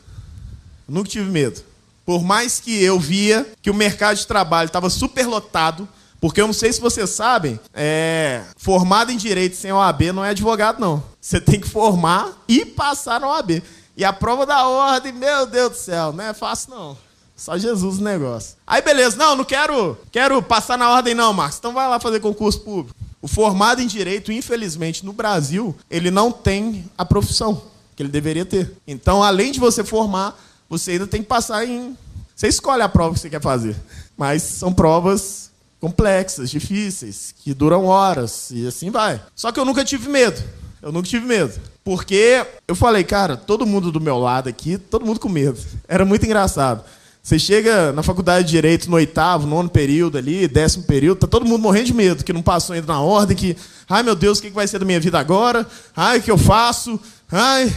Eu 0.88 0.94
nunca 0.94 1.08
tive 1.08 1.30
medo. 1.30 1.62
Por 2.04 2.24
mais 2.24 2.58
que 2.58 2.82
eu 2.82 2.98
via 2.98 3.46
que 3.62 3.70
o 3.70 3.74
mercado 3.74 4.16
de 4.16 4.26
trabalho 4.26 4.66
estava 4.66 4.90
superlotado, 4.90 5.88
porque 6.20 6.40
eu 6.40 6.46
não 6.46 6.52
sei 6.52 6.72
se 6.72 6.80
vocês 6.80 7.08
sabem, 7.10 7.58
é, 7.72 8.42
formado 8.56 9.12
em 9.12 9.16
direito 9.16 9.56
sem 9.56 9.72
OAB 9.72 10.12
não 10.12 10.24
é 10.24 10.30
advogado, 10.30 10.80
não. 10.80 11.02
Você 11.20 11.40
tem 11.40 11.60
que 11.60 11.68
formar 11.68 12.42
e 12.48 12.66
passar 12.66 13.20
na 13.20 13.28
OAB. 13.28 13.62
E 14.00 14.04
a 14.04 14.14
prova 14.14 14.46
da 14.46 14.66
ordem, 14.66 15.12
meu 15.12 15.44
Deus 15.44 15.72
do 15.72 15.76
céu, 15.76 16.10
não 16.10 16.24
é 16.24 16.32
fácil 16.32 16.70
não. 16.70 16.96
Só 17.36 17.58
Jesus 17.58 17.98
o 17.98 18.02
negócio. 18.02 18.56
Aí 18.66 18.80
beleza, 18.80 19.14
não, 19.14 19.36
não 19.36 19.44
quero, 19.44 19.94
quero 20.10 20.42
passar 20.42 20.78
na 20.78 20.88
ordem 20.88 21.14
não, 21.14 21.34
Marcos. 21.34 21.58
Então 21.58 21.74
vai 21.74 21.86
lá 21.86 22.00
fazer 22.00 22.18
concurso 22.18 22.60
público. 22.60 22.98
O 23.20 23.28
formado 23.28 23.82
em 23.82 23.86
direito, 23.86 24.32
infelizmente, 24.32 25.04
no 25.04 25.12
Brasil, 25.12 25.76
ele 25.90 26.10
não 26.10 26.32
tem 26.32 26.90
a 26.96 27.04
profissão 27.04 27.62
que 27.94 28.02
ele 28.02 28.08
deveria 28.08 28.46
ter. 28.46 28.74
Então, 28.86 29.22
além 29.22 29.52
de 29.52 29.60
você 29.60 29.84
formar, 29.84 30.34
você 30.66 30.92
ainda 30.92 31.06
tem 31.06 31.20
que 31.20 31.28
passar 31.28 31.68
em. 31.68 31.94
Você 32.34 32.48
escolhe 32.48 32.80
a 32.80 32.88
prova 32.88 33.12
que 33.12 33.20
você 33.20 33.28
quer 33.28 33.42
fazer. 33.42 33.76
Mas 34.16 34.42
são 34.42 34.72
provas 34.72 35.50
complexas, 35.78 36.50
difíceis, 36.50 37.34
que 37.38 37.52
duram 37.52 37.84
horas 37.84 38.50
e 38.50 38.66
assim 38.66 38.88
vai. 38.88 39.20
Só 39.36 39.52
que 39.52 39.60
eu 39.60 39.64
nunca 39.66 39.84
tive 39.84 40.08
medo. 40.08 40.42
Eu 40.82 40.92
nunca 40.92 41.08
tive 41.08 41.26
medo. 41.26 41.52
Porque 41.84 42.46
eu 42.66 42.74
falei, 42.74 43.04
cara, 43.04 43.36
todo 43.36 43.66
mundo 43.66 43.90
do 43.92 44.00
meu 44.00 44.18
lado 44.18 44.48
aqui, 44.48 44.78
todo 44.78 45.04
mundo 45.04 45.20
com 45.20 45.28
medo. 45.28 45.58
Era 45.88 46.04
muito 46.04 46.24
engraçado. 46.24 46.84
Você 47.22 47.38
chega 47.38 47.92
na 47.92 48.02
faculdade 48.02 48.46
de 48.46 48.52
Direito 48.52 48.88
no 48.88 48.96
oitavo, 48.96 49.46
nono 49.46 49.68
período 49.68 50.16
ali, 50.16 50.48
décimo 50.48 50.84
período, 50.84 51.18
tá 51.18 51.26
todo 51.26 51.44
mundo 51.44 51.60
morrendo 51.60 51.86
de 51.86 51.94
medo, 51.94 52.24
que 52.24 52.32
não 52.32 52.42
passou 52.42 52.74
ainda 52.74 52.86
na 52.86 53.00
ordem, 53.00 53.36
que, 53.36 53.56
ai 53.88 54.02
meu 54.02 54.14
Deus, 54.14 54.38
o 54.38 54.42
que 54.42 54.48
vai 54.50 54.66
ser 54.66 54.78
da 54.78 54.86
minha 54.86 54.98
vida 54.98 55.18
agora? 55.18 55.66
Ai, 55.94 56.18
o 56.18 56.22
que 56.22 56.30
eu 56.30 56.38
faço? 56.38 56.98
Ai, 57.30 57.70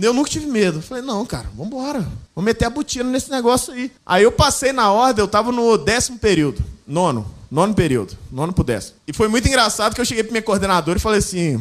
eu 0.00 0.14
nunca 0.14 0.30
tive 0.30 0.46
medo. 0.46 0.80
falei, 0.80 1.02
não, 1.02 1.24
cara, 1.26 1.46
vamos 1.54 1.66
embora. 1.66 2.00
Vamos 2.34 2.46
meter 2.46 2.64
a 2.64 2.70
botina 2.70 3.08
nesse 3.10 3.30
negócio 3.30 3.72
aí. 3.72 3.92
Aí 4.04 4.22
eu 4.22 4.32
passei 4.32 4.72
na 4.72 4.90
ordem, 4.90 5.22
eu 5.22 5.28
tava 5.28 5.52
no 5.52 5.76
décimo 5.76 6.18
período, 6.18 6.64
nono, 6.86 7.26
nono 7.50 7.74
período, 7.74 8.16
nono 8.32 8.52
pro 8.52 8.64
décimo. 8.64 8.96
E 9.06 9.12
foi 9.12 9.28
muito 9.28 9.46
engraçado 9.46 9.94
que 9.94 10.00
eu 10.00 10.04
cheguei 10.04 10.24
pra 10.24 10.32
minha 10.32 10.42
coordenadora 10.42 10.98
e 10.98 11.02
falei 11.02 11.18
assim, 11.18 11.60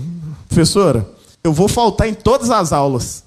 professora, 0.56 1.06
eu 1.43 1.51
vou 1.51 1.68
faltar 1.68 2.08
em 2.08 2.14
todas 2.14 2.49
as 2.49 2.72
aulas. 2.72 3.26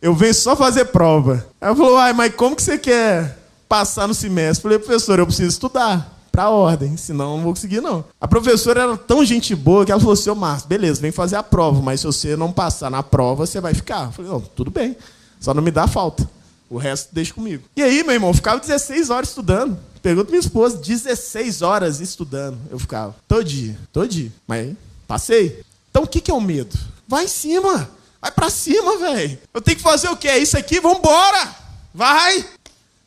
Eu 0.00 0.14
venho 0.14 0.32
só 0.32 0.54
fazer 0.54 0.84
prova. 0.86 1.44
Ela 1.60 1.74
falou, 1.74 1.96
ai, 1.96 2.12
mas 2.12 2.32
como 2.34 2.54
que 2.54 2.62
você 2.62 2.78
quer 2.78 3.36
passar 3.68 4.06
no 4.06 4.14
semestre? 4.14 4.60
Eu 4.60 4.62
falei, 4.62 4.78
professor, 4.78 5.18
eu 5.18 5.26
preciso 5.26 5.48
estudar 5.48 6.16
para 6.30 6.50
ordem, 6.50 6.96
senão 6.96 7.36
não 7.36 7.42
vou 7.42 7.52
conseguir 7.52 7.80
não. 7.80 8.04
A 8.20 8.28
professora 8.28 8.82
era 8.82 8.96
tão 8.96 9.24
gente 9.24 9.56
boa 9.56 9.84
que 9.84 9.90
ela 9.90 10.00
falou 10.00 10.12
assim, 10.12 10.30
ô 10.30 10.36
Márcio, 10.36 10.68
beleza, 10.68 11.00
vem 11.00 11.10
fazer 11.10 11.34
a 11.34 11.42
prova, 11.42 11.82
mas 11.82 12.00
se 12.00 12.06
você 12.06 12.36
não 12.36 12.52
passar 12.52 12.88
na 12.88 13.02
prova, 13.02 13.44
você 13.44 13.60
vai 13.60 13.74
ficar. 13.74 14.06
Eu 14.06 14.12
falei, 14.12 14.30
não, 14.30 14.40
tudo 14.40 14.70
bem, 14.70 14.96
só 15.40 15.52
não 15.52 15.62
me 15.62 15.72
dá 15.72 15.88
falta. 15.88 16.28
O 16.70 16.76
resto 16.76 17.12
deixa 17.12 17.34
comigo. 17.34 17.64
E 17.76 17.82
aí, 17.82 18.04
meu 18.04 18.12
irmão, 18.12 18.30
eu 18.30 18.34
ficava 18.34 18.60
16 18.60 19.10
horas 19.10 19.30
estudando. 19.30 19.76
Pergunta 20.00 20.30
minha 20.30 20.38
esposa, 20.38 20.76
16 20.76 21.62
horas 21.62 21.98
estudando. 22.00 22.58
Eu 22.70 22.78
ficava, 22.78 23.16
todo 23.26 23.42
dia, 23.42 23.76
todo 23.92 24.06
dia. 24.06 24.30
Mas 24.46 24.76
passei. 25.08 25.64
Então 25.98 26.04
o 26.04 26.08
que 26.08 26.30
é 26.30 26.34
o 26.34 26.40
medo? 26.40 26.78
Vai 27.08 27.24
em 27.24 27.28
cima. 27.28 27.90
Vai 28.22 28.30
para 28.30 28.48
cima, 28.50 28.98
velho. 28.98 29.36
Eu 29.52 29.60
tenho 29.60 29.76
que 29.76 29.82
fazer 29.82 30.08
o 30.08 30.16
quê? 30.16 30.28
É 30.28 30.38
isso 30.38 30.56
aqui? 30.56 30.78
Vambora. 30.80 31.56
Vai. 31.92 32.48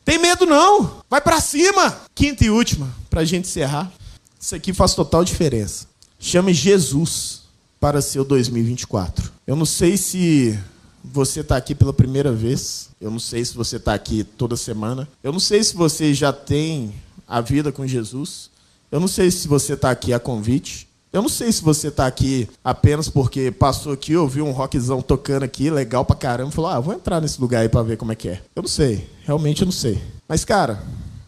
Tem 0.04 0.18
medo 0.18 0.46
não. 0.46 1.02
Vai 1.10 1.22
para 1.22 1.40
cima. 1.40 2.02
Quinta 2.14 2.44
e 2.44 2.50
última, 2.50 2.94
para 3.10 3.24
gente 3.24 3.48
encerrar. 3.48 3.90
Isso 4.38 4.54
aqui 4.54 4.74
faz 4.74 4.94
total 4.94 5.24
diferença. 5.24 5.88
Chame 6.20 6.54
Jesus 6.54 7.44
para 7.80 8.02
seu 8.02 8.26
2024. 8.26 9.32
Eu 9.48 9.56
não 9.56 9.66
sei 9.66 9.96
se 9.96 10.60
você 11.02 11.40
está 11.40 11.56
aqui 11.56 11.74
pela 11.74 11.94
primeira 11.94 12.34
vez. 12.34 12.90
Eu 13.00 13.10
não 13.10 13.20
sei 13.20 13.46
se 13.46 13.56
você 13.56 13.78
está 13.78 13.94
aqui 13.94 14.26
toda 14.26 14.58
semana. 14.58 15.08
Eu 15.24 15.32
não 15.32 15.40
sei 15.40 15.64
se 15.64 15.76
você 15.76 16.14
já 16.14 16.34
tem 16.34 16.94
a 17.26 17.40
vida 17.40 17.72
com 17.72 17.88
Jesus. 17.88 18.50
Eu 18.92 19.00
não 19.00 19.08
sei 19.08 19.32
se 19.32 19.48
você 19.48 19.76
está 19.76 19.92
aqui 19.92 20.12
a 20.12 20.20
convite. 20.20 20.91
Eu 21.14 21.22
não 21.22 21.28
sei 21.28 21.52
se 21.52 21.62
você 21.62 21.90
está 21.90 22.08
aqui 22.08 22.48
apenas 22.64 23.10
porque 23.10 23.52
passou 23.52 23.92
aqui, 23.92 24.16
ouviu 24.16 24.46
um 24.46 24.52
rockzão 24.52 25.02
tocando 25.02 25.44
aqui, 25.44 25.70
legal 25.70 26.06
pra 26.06 26.16
caramba, 26.16 26.52
falou, 26.52 26.72
ah, 26.72 26.80
vou 26.80 26.94
entrar 26.94 27.20
nesse 27.20 27.40
lugar 27.42 27.62
aí 27.62 27.70
pra 27.70 27.84
ver 27.84 27.98
como 27.98 28.14
é 28.14 28.16
que 28.16 28.30
é. 28.30 28.42
Eu 28.56 28.62
não 28.62 28.70
sei, 28.70 29.10
realmente 29.26 29.62
eu 29.62 29.66
não 29.66 29.74
sei. 29.74 30.02
Mas, 30.26 30.46
cara, 30.46 30.82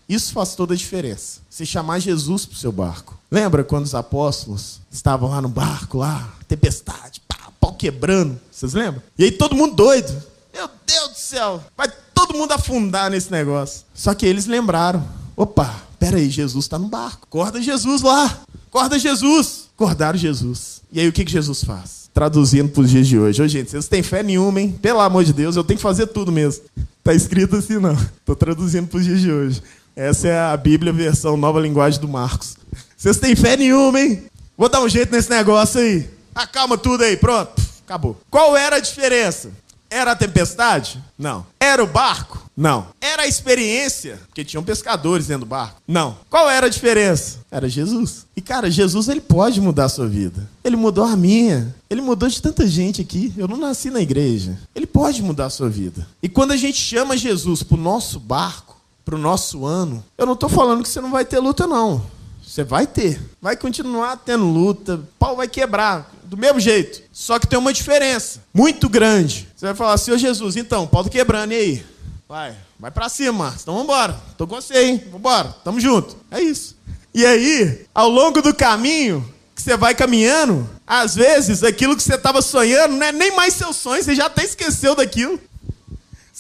isso 0.08 0.32
faz 0.32 0.56
toda 0.56 0.74
a 0.74 0.78
diferença. 0.78 1.42
Se 1.50 1.66
chamar 1.66 2.00
Jesus 2.00 2.46
pro 2.46 2.58
seu 2.58 2.72
barco. 2.72 3.20
Lembra 3.30 3.62
quando 3.62 3.84
os 3.84 3.94
apóstolos 3.94 4.80
estavam 4.90 5.30
lá 5.30 5.42
no 5.42 5.50
barco, 5.50 5.98
lá, 5.98 6.34
tempestade, 6.48 7.22
pá, 7.28 7.52
pau 7.60 7.74
quebrando? 7.74 8.40
Vocês 8.50 8.74
lembram? 8.74 9.02
E 9.18 9.26
aí 9.26 9.32
todo 9.32 9.54
mundo 9.54 9.76
doido. 9.76 10.14
Meu 10.54 10.70
Deus 10.88 11.10
do 11.10 11.18
céu, 11.18 11.62
vai 11.76 11.92
todo 12.14 12.38
mundo 12.38 12.54
afundar 12.54 13.12
nesse 13.12 13.30
negócio. 13.30 13.82
Só 13.94 14.14
que 14.14 14.26
eles 14.26 14.46
lembraram: 14.46 15.04
opa, 15.36 15.76
peraí, 16.00 16.30
Jesus 16.30 16.64
está 16.64 16.80
no 16.80 16.88
barco. 16.88 17.28
Acorda 17.28 17.62
Jesus 17.62 18.02
lá. 18.02 18.40
Acorda 18.70 18.98
Jesus. 18.98 19.62
Acordaram 19.76 20.18
Jesus. 20.18 20.82
E 20.92 21.00
aí 21.00 21.08
o 21.08 21.12
que, 21.12 21.26
que 21.26 21.32
Jesus 21.32 21.64
faz? 21.64 22.10
Traduzindo 22.14 22.70
para 22.70 22.82
os 22.82 22.90
dias 22.90 23.08
de 23.08 23.18
hoje. 23.18 23.42
Ô, 23.42 23.48
gente, 23.48 23.72
vocês 23.72 23.88
têm 23.88 24.04
fé 24.04 24.22
nenhuma, 24.22 24.62
hein? 24.62 24.78
Pelo 24.82 25.00
amor 25.00 25.24
de 25.24 25.34
Deus, 25.34 25.56
eu 25.56 25.64
tenho 25.64 25.78
que 25.78 25.84
fazer 25.84 26.08
tudo 26.08 26.32
mesmo. 26.32 26.64
Tá 27.04 27.14
escrito 27.14 27.56
assim, 27.56 27.80
não. 27.80 27.94
Estou 27.94 28.36
traduzindo 28.36 28.88
para 28.88 29.00
os 29.00 29.06
dias 29.06 29.20
de 29.20 29.32
hoje. 29.32 29.64
Essa 29.96 30.28
é 30.28 30.40
a 30.40 30.56
Bíblia 30.56 30.94
versão 30.94 31.36
nova 31.36 31.60
linguagem 31.60 32.00
do 32.00 32.08
Marcos. 32.08 32.56
Vocês 32.96 33.18
têm 33.18 33.36
fé 33.36 33.58
nenhuma, 33.58 34.00
hein? 34.00 34.24
Vou 34.58 34.70
dar 34.70 34.82
um 34.82 34.90
jeito 34.90 35.12
nesse 35.12 35.30
negócio 35.30 35.82
aí. 35.82 36.08
Acalma 36.34 36.78
tudo 36.78 37.04
aí, 37.04 37.18
pronto. 37.18 37.62
Acabou. 37.86 38.18
Qual 38.30 38.56
era 38.56 38.78
a 38.78 38.80
diferença? 38.80 39.52
Era 39.94 40.14
a 40.14 40.16
tempestade? 40.16 41.00
Não. 41.16 41.46
Era 41.60 41.84
o 41.84 41.86
barco? 41.86 42.50
Não. 42.58 42.88
Era 43.00 43.24
a 43.24 43.28
experiência? 43.28 44.20
Porque 44.26 44.44
tinham 44.44 44.64
pescadores 44.64 45.28
dentro 45.28 45.41
do 45.41 45.50
barco? 45.50 45.80
Não. 45.88 46.18
Qual 46.32 46.50
era 46.50 46.66
a 46.66 46.70
diferença? 46.70 47.38
Era 47.52 47.70
Jesus. 47.70 48.26
E 48.36 48.41
cara, 48.41 48.72
Jesus 48.72 49.08
ele 49.08 49.22
pode 49.22 49.62
mudar 49.62 49.86
a 49.86 49.89
sua 49.89 50.08
vida. 50.08 50.50
Ele 50.64 50.76
mudou 50.76 51.06
a 51.06 51.16
minha. 51.16 51.76
Ele 51.91 52.02
mudou 52.02 52.28
de 52.28 52.41
tanta 52.41 52.66
gente 52.68 53.02
aqui. 53.02 53.32
Eu 53.38 53.48
não 53.48 53.56
nasci 53.56 53.91
na 53.91 54.02
igreja. 54.02 54.58
Ele 54.74 54.88
pode 54.88 55.22
mudar 55.22 55.46
a 55.46 55.52
sua 55.52 55.70
vida. 55.70 56.08
E 56.24 56.28
quando 56.28 56.54
a 56.54 56.58
gente 56.58 56.78
chama 56.78 57.16
Jesus 57.16 57.62
para 57.62 57.78
o 57.78 57.82
nosso 57.82 58.20
barco, 58.20 58.76
para 59.06 59.14
o 59.14 59.20
nosso 59.20 59.64
ano, 59.64 60.04
eu 60.18 60.26
não 60.26 60.34
estou 60.34 60.50
falando 60.50 60.82
que 60.82 60.89
você 60.89 61.02
não 61.02 61.12
vai 61.12 61.24
ter 61.24 61.38
luta, 61.38 61.68
não. 61.68 62.04
Você 62.44 62.64
vai 62.64 62.88
ter. 62.88 63.22
Vai 63.39 63.56
continuar 63.56 64.18
tendo 64.18 64.46
luta. 64.46 65.00
Pau 65.20 65.36
vai 65.36 65.48
quebrar 65.48 66.12
do 66.36 66.38
mesmo 66.38 66.60
jeito. 66.60 67.04
Só 67.12 67.38
que 67.38 67.46
tem 67.46 67.60
uma 67.60 67.72
diferença 67.72 68.44
muito 68.52 68.90
grande. 68.90 69.48
Você 69.56 69.68
vai 69.68 69.76
falar, 69.76 69.98
Senhor 69.98 70.18
Jesus, 70.18 70.56
então, 70.56 70.88
pau 70.88 71.04
tá 71.04 71.10
quebrando, 71.10 71.54
e 71.54 71.56
aí? 71.56 71.86
Vai, 72.28 72.56
vai 72.80 72.90
pra 72.90 73.08
cima, 73.08 73.56
então 73.62 73.78
vambora. 73.78 74.20
Tô 74.36 74.48
com 74.48 74.56
você, 74.56 74.84
hein? 74.84 75.04
Vambora, 75.12 75.56
tamo 75.64 75.80
junto. 75.80 76.18
É 76.32 76.42
isso. 76.42 76.76
E 77.14 77.24
aí, 77.24 77.86
ao 77.94 78.10
longo 78.10 78.42
do 78.42 78.54
caminho 78.54 79.24
que 79.56 79.62
você 79.62 79.78
vai 79.78 79.94
caminhando, 79.94 80.68
às 80.88 81.14
vezes 81.14 81.64
aquilo 81.64 81.96
que 81.96 82.02
você 82.02 82.16
estava 82.16 82.42
sonhando 82.42 82.96
não 82.96 83.06
é 83.06 83.12
nem 83.12 83.36
mais 83.36 83.54
seu 83.54 83.72
sonho, 83.72 84.04
você 84.04 84.16
já 84.16 84.26
até 84.26 84.44
esqueceu 84.44 84.96
daquilo. 84.96 85.40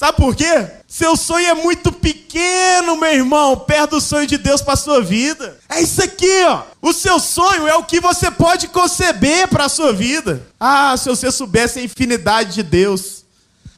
Sabe 0.03 0.17
por 0.17 0.35
quê? 0.35 0.67
Seu 0.85 1.15
sonho 1.15 1.47
é 1.47 1.53
muito 1.53 1.89
pequeno, 1.89 2.97
meu 2.97 3.13
irmão, 3.13 3.55
perto 3.55 3.91
do 3.91 4.01
sonho 4.01 4.27
de 4.27 4.37
Deus 4.37 4.61
para 4.61 4.75
sua 4.75 5.01
vida. 5.01 5.57
É 5.69 5.79
isso 5.79 6.03
aqui, 6.03 6.43
ó. 6.43 6.63
O 6.81 6.91
seu 6.91 7.21
sonho 7.21 7.65
é 7.65 7.75
o 7.77 7.85
que 7.85 8.01
você 8.01 8.29
pode 8.29 8.67
conceber 8.67 9.47
para 9.47 9.69
sua 9.69 9.93
vida. 9.93 10.45
Ah, 10.59 10.93
se 10.97 11.07
você 11.07 11.31
soubesse 11.31 11.79
a 11.79 11.83
infinidade 11.83 12.55
de 12.55 12.63
Deus. 12.63 13.23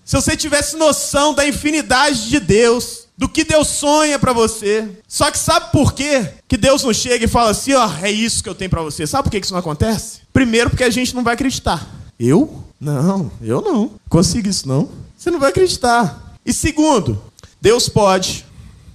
se 0.03 0.15
você 0.15 0.35
tivesse 0.35 0.75
noção 0.75 1.31
da 1.31 1.47
infinidade 1.47 2.27
de 2.27 2.39
Deus, 2.39 3.07
do 3.15 3.29
que 3.29 3.43
Deus 3.43 3.67
sonha 3.67 4.17
para 4.17 4.33
você. 4.33 4.89
Só 5.07 5.29
que 5.29 5.37
sabe 5.37 5.71
por 5.71 5.93
quê? 5.93 6.27
Que 6.47 6.57
Deus 6.57 6.81
não 6.83 6.91
chega 6.91 7.25
e 7.25 7.27
fala 7.27 7.51
assim, 7.51 7.73
ó, 7.73 7.87
é 8.01 8.09
isso 8.09 8.41
que 8.41 8.49
eu 8.49 8.55
tenho 8.55 8.71
para 8.71 8.81
você. 8.81 9.05
Sabe 9.05 9.25
por 9.25 9.29
que 9.29 9.37
isso 9.37 9.53
não 9.53 9.59
acontece? 9.59 10.21
Primeiro, 10.33 10.71
porque 10.71 10.83
a 10.83 10.89
gente 10.89 11.13
não 11.13 11.23
vai 11.23 11.35
acreditar. 11.35 11.87
Eu? 12.19 12.63
Não, 12.81 13.31
eu 13.43 13.61
não. 13.61 13.91
Consigo 14.09 14.49
isso 14.49 14.67
não. 14.67 15.04
Você 15.17 15.31
não 15.31 15.39
vai 15.39 15.49
acreditar. 15.49 16.35
E 16.45 16.53
segundo, 16.53 17.21
Deus 17.61 17.89
pode, 17.89 18.45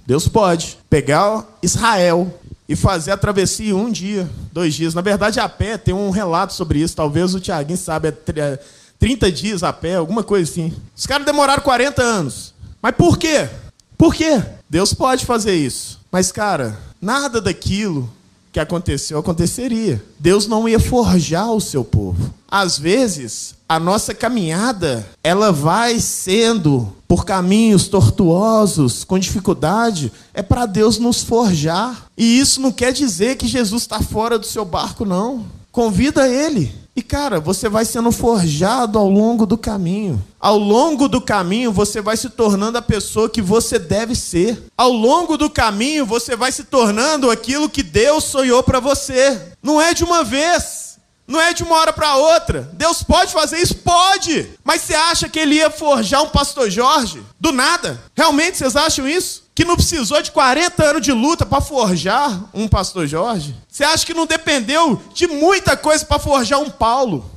Deus 0.05 0.27
pode 0.27 0.77
pegar 0.89 1.45
Israel 1.61 2.39
e 2.67 2.75
fazer 2.75 3.11
a 3.11 3.17
travessia 3.17 3.75
um 3.75 3.91
dia, 3.91 4.29
dois 4.53 4.73
dias. 4.73 4.93
Na 4.93 5.01
verdade, 5.01 5.39
a 5.39 5.49
pé 5.49 5.77
tem 5.77 5.93
um 5.93 6.09
relato 6.09 6.53
sobre 6.53 6.79
isso. 6.79 6.95
Talvez 6.95 7.35
o 7.35 7.39
Tiaguinho 7.39 7.77
saiba, 7.77 8.07
é 8.07 8.59
30 8.97 9.27
é 9.27 9.31
dias 9.31 9.63
a 9.63 9.73
pé, 9.73 9.95
alguma 9.95 10.23
coisa 10.23 10.49
assim. 10.49 10.73
Os 10.95 11.05
caras 11.05 11.25
demoraram 11.25 11.61
40 11.61 12.01
anos. 12.01 12.53
Mas 12.81 12.95
por 12.95 13.17
quê? 13.17 13.49
Por 13.97 14.15
quê? 14.15 14.41
Deus 14.69 14.93
pode 14.93 15.25
fazer 15.25 15.53
isso. 15.53 15.99
Mas, 16.11 16.31
cara, 16.31 16.79
nada 17.01 17.41
daquilo 17.41 18.09
que 18.51 18.59
aconteceu 18.59 19.17
aconteceria. 19.17 20.03
Deus 20.19 20.47
não 20.47 20.67
ia 20.67 20.79
forjar 20.79 21.51
o 21.51 21.61
seu 21.61 21.83
povo. 21.83 22.33
Às 22.49 22.77
vezes, 22.77 23.55
a 23.67 23.79
nossa 23.79 24.13
caminhada, 24.13 25.07
ela 25.23 25.53
vai 25.53 25.99
sendo 26.01 26.93
por 27.07 27.23
caminhos 27.23 27.87
tortuosos, 27.87 29.05
com 29.05 29.17
dificuldade, 29.17 30.11
é 30.33 30.41
para 30.41 30.65
Deus 30.65 30.97
nos 30.97 31.23
forjar. 31.23 32.07
E 32.17 32.39
isso 32.39 32.59
não 32.59 32.71
quer 32.71 32.91
dizer 32.91 33.37
que 33.37 33.47
Jesus 33.47 33.83
está 33.83 34.01
fora 34.01 34.37
do 34.37 34.45
seu 34.45 34.65
barco, 34.65 35.05
não. 35.05 35.45
Convida 35.71 36.27
ele. 36.27 36.80
E 37.01 37.03
cara, 37.03 37.39
você 37.39 37.67
vai 37.67 37.83
sendo 37.83 38.11
forjado 38.11 38.99
ao 38.99 39.09
longo 39.09 39.47
do 39.47 39.57
caminho. 39.57 40.23
Ao 40.39 40.55
longo 40.55 41.07
do 41.07 41.19
caminho, 41.19 41.71
você 41.71 41.99
vai 41.99 42.15
se 42.15 42.29
tornando 42.29 42.77
a 42.77 42.81
pessoa 42.81 43.27
que 43.27 43.41
você 43.41 43.79
deve 43.79 44.13
ser. 44.13 44.67
Ao 44.77 44.91
longo 44.91 45.35
do 45.35 45.49
caminho, 45.49 46.05
você 46.05 46.35
vai 46.35 46.51
se 46.51 46.65
tornando 46.65 47.31
aquilo 47.31 47.67
que 47.67 47.81
Deus 47.81 48.25
sonhou 48.25 48.61
para 48.61 48.79
você. 48.79 49.41
Não 49.63 49.81
é 49.81 49.95
de 49.95 50.03
uma 50.03 50.23
vez. 50.23 50.99
Não 51.27 51.41
é 51.41 51.55
de 51.55 51.63
uma 51.63 51.75
hora 51.77 51.91
para 51.91 52.17
outra. 52.17 52.69
Deus 52.73 53.01
pode 53.01 53.33
fazer 53.33 53.57
isso? 53.57 53.77
Pode. 53.77 54.51
Mas 54.63 54.81
você 54.81 54.93
acha 54.93 55.27
que 55.27 55.39
ele 55.39 55.55
ia 55.55 55.71
forjar 55.71 56.21
um 56.21 56.29
pastor 56.29 56.69
Jorge? 56.69 57.23
Do 57.39 57.51
nada? 57.51 57.99
Realmente 58.15 58.59
vocês 58.59 58.75
acham 58.75 59.07
isso? 59.07 59.40
Que 59.53 59.65
não 59.65 59.75
precisou 59.75 60.21
de 60.21 60.31
40 60.31 60.83
anos 60.83 61.01
de 61.01 61.11
luta 61.11 61.45
para 61.45 61.61
forjar 61.61 62.49
um 62.53 62.67
pastor 62.67 63.07
Jorge? 63.07 63.55
Você 63.67 63.83
acha 63.83 64.05
que 64.05 64.13
não 64.13 64.25
dependeu 64.25 65.01
de 65.13 65.27
muita 65.27 65.75
coisa 65.75 66.05
para 66.05 66.19
forjar 66.19 66.59
um 66.59 66.69
Paulo? 66.69 67.29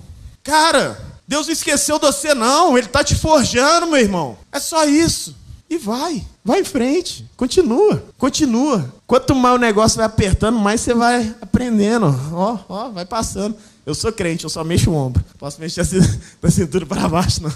Cara, 0.43 1.01
Deus 1.27 1.47
não 1.47 1.53
esqueceu 1.53 1.99
de 1.99 2.07
você, 2.07 2.35
não. 2.35 2.77
Ele 2.77 2.87
está 2.87 3.03
te 3.03 3.15
forjando, 3.15 3.87
meu 3.87 3.99
irmão. 3.99 4.37
É 4.53 4.59
só 4.59 4.85
isso. 4.85 5.35
E 5.69 5.79
vai. 5.79 6.25
Vai 6.45 6.61
em 6.61 6.65
frente. 6.65 7.29
Continua. 7.37 8.05
Continua. 8.19 8.93
Quanto 9.07 9.35
mais 9.35 9.57
o 9.57 9.59
negócio 9.59 9.97
vai 9.97 10.07
apertando, 10.07 10.59
mais 10.59 10.81
você 10.81 10.95
vai 10.95 11.35
aprendendo. 11.41 12.15
Ó, 12.33 12.59
ó, 12.69 12.89
vai 12.91 13.05
passando. 13.07 13.57
Eu 13.87 13.95
sou 13.95 14.13
crente, 14.13 14.45
eu 14.45 14.51
só 14.51 14.63
mexo 14.63 14.91
o 14.91 14.95
ombro. 14.95 15.25
Posso 15.39 15.61
mexer 15.61 15.85
da 16.41 16.51
cintura 16.51 16.87
para 16.87 17.09
baixo, 17.09 17.43
não. 17.43 17.53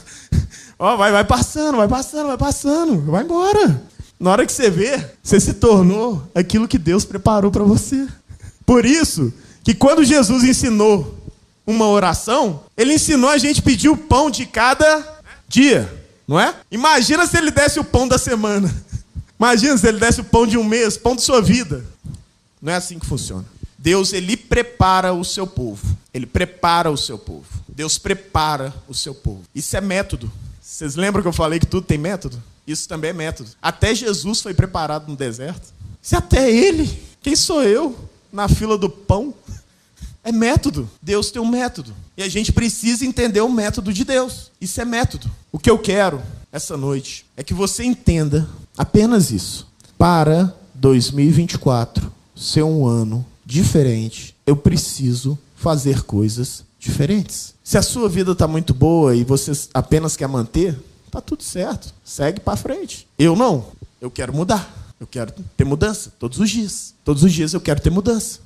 Ó, 0.78 0.96
vai, 0.96 1.12
vai 1.12 1.24
passando, 1.24 1.76
vai 1.76 1.88
passando, 1.88 2.26
vai 2.28 2.38
passando. 2.38 3.00
Vai 3.10 3.24
embora. 3.24 3.82
Na 4.18 4.30
hora 4.32 4.46
que 4.46 4.52
você 4.52 4.68
vê, 4.68 5.04
você 5.22 5.38
se 5.38 5.54
tornou 5.54 6.28
aquilo 6.34 6.66
que 6.66 6.78
Deus 6.78 7.04
preparou 7.04 7.50
para 7.50 7.62
você. 7.62 8.06
Por 8.66 8.84
isso 8.84 9.32
que 9.62 9.74
quando 9.74 10.04
Jesus 10.04 10.42
ensinou 10.44 11.16
uma 11.66 11.86
oração, 11.86 12.64
ele 12.76 12.94
ensinou 12.94 13.30
a 13.30 13.38
gente 13.38 13.62
pedir 13.62 13.88
o 13.88 13.96
pão 13.96 14.30
de 14.30 14.46
cada 14.46 15.20
dia, 15.46 16.06
não 16.26 16.40
é? 16.40 16.54
Imagina 16.70 17.26
se 17.26 17.36
ele 17.36 17.50
desse 17.50 17.78
o 17.78 17.84
pão 17.84 18.08
da 18.08 18.18
semana. 18.18 18.74
Imagina 19.38 19.78
se 19.78 19.86
ele 19.86 19.98
desse 19.98 20.20
o 20.20 20.24
pão 20.24 20.46
de 20.46 20.58
um 20.58 20.64
mês, 20.64 20.96
pão 20.96 21.14
de 21.14 21.22
sua 21.22 21.40
vida. 21.40 21.84
Não 22.60 22.72
é 22.72 22.76
assim 22.76 22.98
que 22.98 23.06
funciona. 23.06 23.44
Deus 23.78 24.12
ele 24.12 24.36
prepara 24.36 25.12
o 25.12 25.24
seu 25.24 25.46
povo. 25.46 25.96
Ele 26.12 26.26
prepara 26.26 26.90
o 26.90 26.96
seu 26.96 27.16
povo. 27.16 27.46
Deus 27.68 27.96
prepara 27.96 28.74
o 28.88 28.94
seu 28.94 29.14
povo. 29.14 29.42
Isso 29.54 29.76
é 29.76 29.80
método. 29.80 30.30
Vocês 30.60 30.96
lembram 30.96 31.22
que 31.22 31.28
eu 31.28 31.32
falei 31.32 31.60
que 31.60 31.66
tudo 31.66 31.86
tem 31.86 31.96
método? 31.96 32.42
Isso 32.68 32.86
também 32.86 33.10
é 33.10 33.14
método. 33.14 33.48
Até 33.62 33.94
Jesus 33.94 34.42
foi 34.42 34.52
preparado 34.52 35.08
no 35.08 35.16
deserto. 35.16 35.72
Se 36.02 36.14
até 36.14 36.52
ele, 36.52 36.86
quem 37.22 37.34
sou 37.34 37.62
eu 37.64 37.98
na 38.30 38.46
fila 38.46 38.76
do 38.76 38.90
pão? 38.90 39.32
É 40.22 40.30
método. 40.30 40.88
Deus 41.00 41.30
tem 41.30 41.40
um 41.40 41.48
método. 41.48 41.94
E 42.14 42.22
a 42.22 42.28
gente 42.28 42.52
precisa 42.52 43.06
entender 43.06 43.40
o 43.40 43.48
método 43.48 43.90
de 43.90 44.04
Deus. 44.04 44.50
Isso 44.60 44.78
é 44.80 44.84
método. 44.84 45.30
O 45.50 45.58
que 45.58 45.70
eu 45.70 45.78
quero 45.78 46.22
essa 46.52 46.76
noite 46.76 47.24
é 47.34 47.42
que 47.42 47.54
você 47.54 47.84
entenda 47.84 48.46
apenas 48.76 49.30
isso. 49.30 49.66
Para 49.96 50.54
2024 50.74 52.12
ser 52.36 52.62
um 52.62 52.86
ano 52.86 53.24
diferente, 53.46 54.36
eu 54.46 54.54
preciso 54.54 55.38
fazer 55.56 56.02
coisas 56.02 56.64
diferentes. 56.78 57.54
Se 57.64 57.78
a 57.78 57.82
sua 57.82 58.08
vida 58.08 58.32
está 58.32 58.46
muito 58.46 58.72
boa 58.72 59.16
e 59.16 59.24
você 59.24 59.52
apenas 59.74 60.16
quer 60.16 60.28
manter, 60.28 60.78
Tá 61.10 61.20
tudo 61.20 61.42
certo. 61.42 61.92
Segue 62.04 62.40
para 62.40 62.56
frente. 62.56 63.06
Eu 63.18 63.34
não. 63.34 63.66
Eu 64.00 64.10
quero 64.10 64.32
mudar. 64.32 64.94
Eu 65.00 65.06
quero 65.06 65.32
ter 65.56 65.64
mudança 65.64 66.12
todos 66.18 66.38
os 66.38 66.50
dias. 66.50 66.94
Todos 67.04 67.22
os 67.22 67.32
dias 67.32 67.54
eu 67.54 67.60
quero 67.60 67.80
ter 67.80 67.90
mudança. 67.90 68.40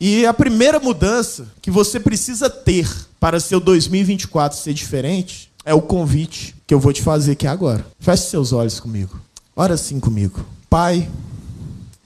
E 0.00 0.24
a 0.24 0.32
primeira 0.32 0.80
mudança 0.80 1.46
que 1.60 1.70
você 1.70 2.00
precisa 2.00 2.48
ter 2.48 2.88
para 3.18 3.38
seu 3.38 3.60
2024 3.60 4.58
ser 4.58 4.72
diferente 4.72 5.50
é 5.64 5.74
o 5.74 5.82
convite 5.82 6.54
que 6.66 6.72
eu 6.72 6.80
vou 6.80 6.92
te 6.92 7.02
fazer 7.02 7.32
aqui 7.32 7.46
agora. 7.46 7.84
Feche 7.98 8.24
seus 8.24 8.52
olhos 8.52 8.80
comigo. 8.80 9.20
Ora 9.54 9.74
assim 9.74 10.00
comigo. 10.00 10.40
Pai, 10.70 11.08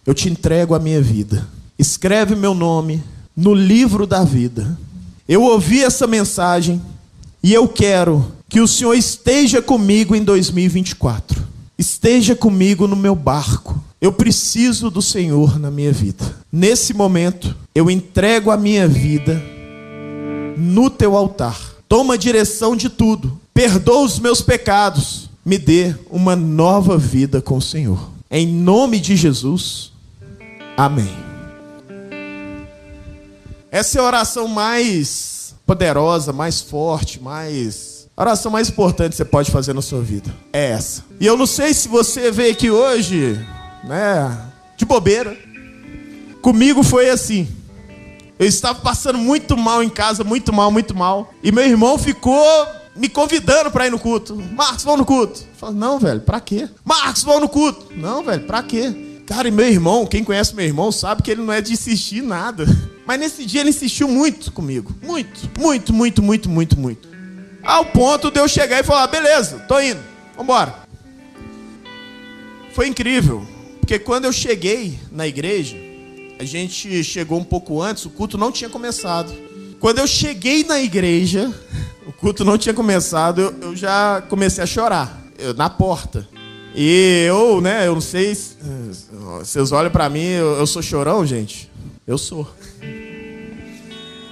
eu 0.05 0.12
te 0.12 0.28
entrego 0.28 0.74
a 0.74 0.80
minha 0.80 1.00
vida. 1.00 1.46
Escreve 1.78 2.34
meu 2.34 2.52
nome 2.52 3.02
no 3.36 3.55
livro 3.55 4.07
da 4.07 4.24
vida. 4.24 4.76
Eu 5.28 5.42
ouvi 5.42 5.82
essa 5.82 6.07
mensagem 6.07 6.82
e 7.42 7.55
eu 7.55 7.68
quero 7.68 8.32
que 8.55 8.61
o 8.61 8.68
Senhor 8.68 8.94
esteja 8.94 9.61
comigo 9.61 10.14
em 10.14 10.22
2024. 10.22 11.42
Esteja 11.76 12.36
comigo 12.36 12.86
no 12.86 12.94
meu 12.94 13.16
barco. 13.16 13.82
Eu 14.00 14.12
preciso 14.12 14.92
do 14.92 15.02
Senhor 15.02 15.59
na 15.59 15.72
minha 15.72 15.90
vida. 15.90 16.24
Nesse 16.52 16.94
momento, 16.94 17.52
eu 17.74 17.90
entrego 17.90 18.52
a 18.52 18.57
minha 18.57 18.86
vida 18.86 19.42
no 20.57 20.88
teu 20.88 21.16
altar. 21.16 21.59
Toma 21.88 22.14
a 22.14 22.16
direção 22.16 22.76
de 22.76 22.88
tudo. 22.88 23.40
Perdoa 23.52 24.05
os 24.05 24.20
meus 24.20 24.40
pecados. 24.40 25.28
Me 25.44 25.59
dê 25.59 25.92
uma 26.09 26.36
nova 26.36 26.96
vida 26.96 27.42
com 27.42 27.57
o 27.57 27.61
Senhor. 27.61 28.09
Em 28.30 28.46
nome 28.46 29.00
de 29.00 29.16
Jesus. 29.16 29.90
Amém. 30.76 31.11
Essa 33.68 33.98
é 33.98 34.00
a 34.00 34.05
oração 34.05 34.46
mais 34.46 35.57
poderosa, 35.66 36.32
mais 36.32 36.61
forte, 36.61 37.20
mais 37.20 37.93
a 38.17 38.23
oração 38.23 38.51
mais 38.51 38.69
importante 38.69 39.11
que 39.11 39.17
você 39.17 39.25
pode 39.25 39.51
fazer 39.51 39.73
na 39.73 39.83
sua 39.83 40.01
vida 40.01 40.33
é 40.53 40.71
essa. 40.71 41.05
E 41.19 41.27
eu 41.27 41.37
não 41.37 41.47
sei 41.47 41.75
se 41.75 41.89
você 41.89 42.31
veio 42.31 42.53
aqui 42.53 42.71
hoje, 42.71 43.45
né, 43.83 44.51
de 44.77 44.85
bobeira. 44.85 45.37
Comigo 46.41 46.83
foi 46.83 47.11
assim. 47.11 47.49
Eu 48.39 48.47
estava 48.47 48.79
passando 48.81 49.19
muito 49.19 49.57
mal 49.57 49.83
em 49.83 49.89
casa, 49.89 50.23
muito 50.23 50.53
mal, 50.53 50.71
muito 50.71 50.95
mal. 50.95 51.33
E 51.43 51.51
meu 51.51 51.65
irmão 51.65 51.99
ficou 51.99 52.45
me 52.95 53.09
convidando 53.09 53.71
para 53.71 53.87
ir 53.87 53.91
no 53.91 53.99
culto. 53.99 54.37
Marcos, 54.37 54.85
vamos 54.85 55.01
no 55.01 55.07
culto. 55.07 55.41
Eu 55.41 55.57
falei, 55.57 55.77
não, 55.77 55.99
velho, 55.99 56.21
pra 56.21 56.41
quê? 56.41 56.69
Marcos, 56.85 57.25
vamos 57.25 57.43
no 57.43 57.49
culto. 57.49 57.93
Não, 57.97 58.23
velho, 58.23 58.47
pra 58.47 58.62
quê? 58.62 59.23
Cara, 59.27 59.49
e 59.49 59.51
meu 59.51 59.67
irmão, 59.67 60.07
quem 60.07 60.23
conhece 60.23 60.55
meu 60.55 60.67
irmão, 60.67 60.93
sabe 60.93 61.23
que 61.23 61.31
ele 61.31 61.43
não 61.43 61.53
é 61.53 61.61
de 61.61 61.73
insistir 61.73 62.23
nada. 62.23 62.65
Mas 63.07 63.19
nesse 63.19 63.45
dia 63.45 63.61
ele 63.61 63.71
insistiu 63.71 64.07
muito 64.07 64.53
comigo. 64.53 64.95
Muito, 65.03 65.49
muito, 65.59 65.93
muito, 65.93 66.23
muito, 66.23 66.49
muito, 66.49 66.79
muito. 66.79 67.14
Ao 67.65 67.85
ponto 67.85 68.31
de 68.31 68.39
eu 68.39 68.47
chegar 68.47 68.81
e 68.81 68.85
falar: 68.85 69.07
beleza, 69.07 69.61
tô 69.61 69.81
indo, 69.81 70.01
vambora. 70.37 70.75
Foi 72.73 72.89
incrível, 72.89 73.47
porque 73.81 73.99
quando 73.99 74.25
eu 74.25 74.33
cheguei 74.33 74.99
na 75.12 75.27
igreja, 75.27 75.77
a 76.39 76.45
gente 76.45 77.03
chegou 77.05 77.39
um 77.39 77.45
pouco 77.45 77.81
antes, 77.81 78.05
o 78.05 78.11
culto 78.11 78.37
não 78.37 78.51
tinha 78.51 78.69
começado. 78.69 79.33
Quando 79.79 79.99
eu 79.99 80.07
cheguei 80.07 80.65
na 80.65 80.81
igreja, 80.81 81.53
o 82.07 82.12
culto 82.12 82.45
não 82.45 82.59
tinha 82.59 82.75
começado, 82.75 83.41
eu, 83.41 83.55
eu 83.62 83.77
já 83.77 84.23
comecei 84.29 84.62
a 84.62 84.67
chorar, 84.67 85.23
eu, 85.39 85.55
na 85.55 85.71
porta. 85.71 86.27
E 86.75 87.25
eu, 87.29 87.61
né, 87.61 87.87
eu 87.87 87.95
não 87.95 88.01
sei, 88.01 88.35
se, 88.35 88.57
vocês 89.12 89.71
olham 89.71 89.91
para 89.91 90.09
mim, 90.09 90.25
eu, 90.25 90.57
eu 90.57 90.67
sou 90.67 90.83
chorão, 90.83 91.25
gente? 91.25 91.71
Eu 92.07 92.19
sou. 92.19 92.49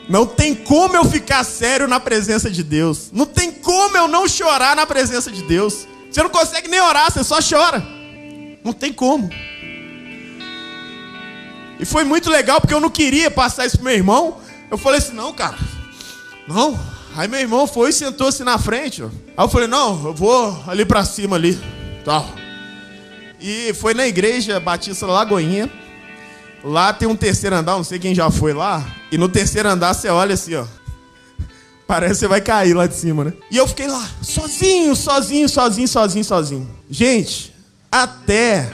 Não 0.09 0.27
tem 0.27 0.55
como 0.55 0.97
eu 0.97 1.05
ficar 1.05 1.45
sério 1.45 1.87
na 1.89 2.01
presença 2.01 2.51
de 2.51 2.63
Deus. 2.63 3.11
Não 3.13 3.27
tem 3.27 3.53
como 3.53 3.97
eu 3.97 4.09
não 4.09 4.29
chorar 4.29 4.77
na 4.77 4.87
presença 4.87 5.31
de 5.31 5.43
Deus. 5.43 5.87
Você 6.11 6.23
não 6.23 6.31
consegue 6.31 6.69
nem 6.69 6.81
orar, 6.81 7.11
você 7.11 7.25
só 7.25 7.39
chora. 7.41 7.83
Não 8.65 8.73
tem 8.73 8.93
como. 8.93 9.31
E 11.81 11.85
foi 11.85 12.05
muito 12.05 12.31
legal 12.31 12.61
porque 12.61 12.75
eu 12.75 12.81
não 12.81 12.91
queria 12.91 13.31
passar 13.31 13.67
isso 13.67 13.77
pro 13.77 13.87
meu 13.87 13.95
irmão. 13.95 14.39
Eu 14.71 14.79
falei 14.79 14.99
assim: 14.99 15.15
não, 15.15 15.33
cara, 15.33 15.59
não, 16.47 16.79
Aí 17.15 17.29
meu 17.29 17.41
irmão 17.41 17.67
foi 17.67 17.91
e 17.91 17.93
sentou-se 17.93 18.43
na 18.43 18.59
frente. 18.59 19.03
Ó. 19.03 19.07
Aí 19.07 19.45
eu 19.45 19.49
falei, 19.49 19.69
não, 19.69 20.07
eu 20.07 20.15
vou 20.15 20.59
ali 20.67 20.85
pra 20.85 21.05
cima 21.05 21.37
ali. 21.37 21.59
Tal. 22.05 22.27
E 23.41 23.75
foi 23.75 23.93
na 23.93 24.07
igreja 24.07 24.59
Batista 24.59 25.07
Lagoinha. 25.07 25.71
Lá 26.65 26.93
tem 26.93 27.09
um 27.09 27.17
terceiro 27.17 27.57
andar, 27.57 27.73
não 27.73 27.85
sei 27.85 27.99
quem 27.99 28.15
já 28.15 28.31
foi 28.31 28.53
lá. 28.53 28.85
E 29.11 29.19
no 29.19 29.29
terceiro 29.29 29.69
andar 29.69 29.95
você 29.95 30.09
olha 30.09 30.35
assim, 30.35 30.55
ó. 30.55 30.65
Parece 31.87 32.15
que 32.15 32.21
você 32.21 32.29
vai 32.29 32.41
cair 32.41 32.75
lá 32.75 32.87
de 32.87 32.95
cima, 32.95 33.25
né? 33.25 33.33
E 33.51 33.57
eu 33.57 33.67
fiquei 33.67 33.87
lá, 33.87 34.09
sozinho, 34.23 34.95
sozinho, 34.95 35.49
sozinho, 35.49 35.89
sozinho, 35.89 36.25
sozinho. 36.25 36.71
Gente, 36.89 37.53
até 37.91 38.71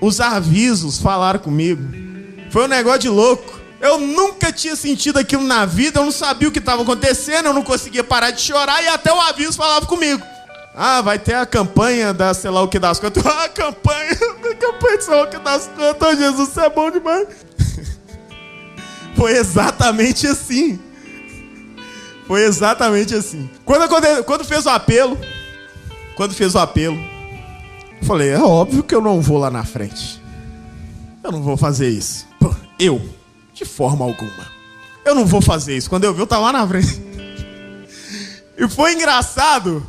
os 0.00 0.20
avisos 0.20 0.98
falaram 0.98 1.40
comigo. 1.40 1.82
Foi 2.50 2.64
um 2.64 2.68
negócio 2.68 3.00
de 3.00 3.08
louco. 3.08 3.58
Eu 3.80 3.98
nunca 3.98 4.52
tinha 4.52 4.76
sentido 4.76 5.18
aquilo 5.18 5.42
na 5.42 5.64
vida, 5.64 6.00
eu 6.00 6.04
não 6.04 6.12
sabia 6.12 6.48
o 6.48 6.52
que 6.52 6.58
estava 6.58 6.82
acontecendo, 6.82 7.46
eu 7.46 7.54
não 7.54 7.62
conseguia 7.62 8.04
parar 8.04 8.30
de 8.30 8.42
chorar 8.42 8.82
e 8.84 8.88
até 8.88 9.10
o 9.10 9.20
aviso 9.20 9.54
falava 9.54 9.86
comigo. 9.86 10.22
Ah, 10.74 11.02
vai 11.02 11.18
ter 11.18 11.34
a 11.34 11.44
campanha 11.44 12.14
da 12.14 12.32
sei 12.32 12.50
lá 12.50 12.62
o 12.62 12.68
que 12.68 12.78
das 12.78 13.00
contas. 13.00 13.24
Ah, 13.26 13.44
a 13.44 13.48
campanha, 13.48 14.12
a 14.12 14.54
campanha 14.54 14.98
de 14.98 15.04
sei 15.04 15.14
lá 15.14 15.22
o 15.22 15.28
que 15.28 15.38
das 15.38 15.66
contas. 15.68 16.08
Oh, 16.08 16.16
Jesus, 16.16 16.48
você 16.48 16.60
é 16.60 16.70
bom 16.70 16.90
demais. 16.90 17.26
Foi 19.16 19.32
exatamente 19.32 20.26
assim. 20.26 20.78
Foi 22.26 22.44
exatamente 22.44 23.14
assim. 23.14 23.50
Quando, 23.64 23.88
quando, 23.88 24.24
quando 24.24 24.44
fez 24.44 24.64
o 24.64 24.70
apelo, 24.70 25.18
quando 26.14 26.32
fez 26.32 26.54
o 26.54 26.58
apelo, 26.58 26.96
eu 28.00 28.06
falei, 28.06 28.30
é 28.30 28.38
óbvio 28.38 28.84
que 28.84 28.94
eu 28.94 29.00
não 29.00 29.20
vou 29.20 29.38
lá 29.38 29.50
na 29.50 29.64
frente. 29.64 30.22
Eu 31.24 31.32
não 31.32 31.42
vou 31.42 31.56
fazer 31.56 31.88
isso. 31.88 32.26
Eu, 32.78 33.00
de 33.52 33.64
forma 33.64 34.04
alguma. 34.04 34.46
Eu 35.04 35.14
não 35.14 35.26
vou 35.26 35.42
fazer 35.42 35.76
isso. 35.76 35.90
Quando 35.90 36.04
eu 36.04 36.14
vi, 36.14 36.20
eu 36.20 36.26
tava 36.26 36.42
lá 36.42 36.52
na 36.52 36.66
frente. 36.66 37.00
E 38.56 38.68
foi 38.68 38.92
engraçado, 38.92 39.86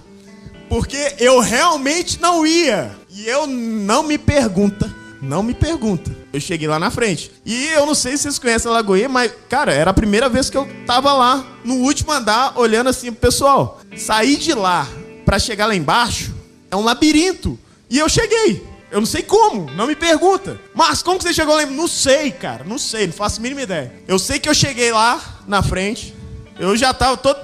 porque 0.72 1.16
eu 1.20 1.42
realmente 1.42 2.22
não 2.22 2.48
ia. 2.48 2.96
E 3.10 3.28
eu 3.28 3.46
não 3.46 4.04
me 4.04 4.18
pergunta 4.18 4.90
não 5.22 5.44
me 5.44 5.54
pergunta. 5.54 6.12
Eu 6.34 6.42
cheguei 6.42 6.68
lá 6.68 6.80
na 6.80 6.90
frente. 6.90 7.32
E 7.46 7.68
eu 7.68 7.86
não 7.86 7.94
sei 7.94 8.18
se 8.18 8.24
vocês 8.24 8.40
conhecem 8.40 8.70
a 8.70 8.74
Lagoinha, 8.74 9.08
mas, 9.08 9.32
cara, 9.48 9.72
era 9.72 9.92
a 9.92 9.94
primeira 9.94 10.28
vez 10.28 10.50
que 10.50 10.58
eu 10.58 10.68
tava 10.86 11.14
lá, 11.14 11.46
no 11.64 11.76
último 11.76 12.12
andar, 12.12 12.58
olhando 12.58 12.90
assim 12.90 13.12
pro 13.12 13.22
pessoal. 13.22 13.80
Sair 13.96 14.38
de 14.38 14.54
lá 14.54 14.88
para 15.24 15.38
chegar 15.38 15.68
lá 15.68 15.76
embaixo 15.76 16.34
é 16.72 16.76
um 16.76 16.84
labirinto. 16.84 17.58
E 17.90 18.00
eu 18.00 18.10
cheguei. 18.10 18.68
Eu 18.90 19.00
não 19.00 19.06
sei 19.06 19.22
como, 19.22 19.70
não 19.72 19.88
me 19.88 19.96
pergunta. 19.96 20.60
Mas 20.74 21.04
como 21.04 21.18
que 21.18 21.24
você 21.24 21.34
chegou 21.34 21.56
lá? 21.56 21.66
Não 21.66 21.88
sei, 21.88 22.32
cara, 22.32 22.64
não 22.64 22.78
sei, 22.78 23.08
não 23.08 23.14
faço 23.14 23.40
a 23.40 23.44
mínima 23.44 23.62
ideia. 23.62 23.94
Eu 24.08 24.18
sei 24.18 24.40
que 24.40 24.50
eu 24.50 24.56
cheguei 24.56 24.92
lá 24.92 25.22
na 25.48 25.62
frente. 25.62 26.16
Eu 26.60 26.76
já 26.76 26.94
tava 26.94 27.16
todo. 27.16 27.38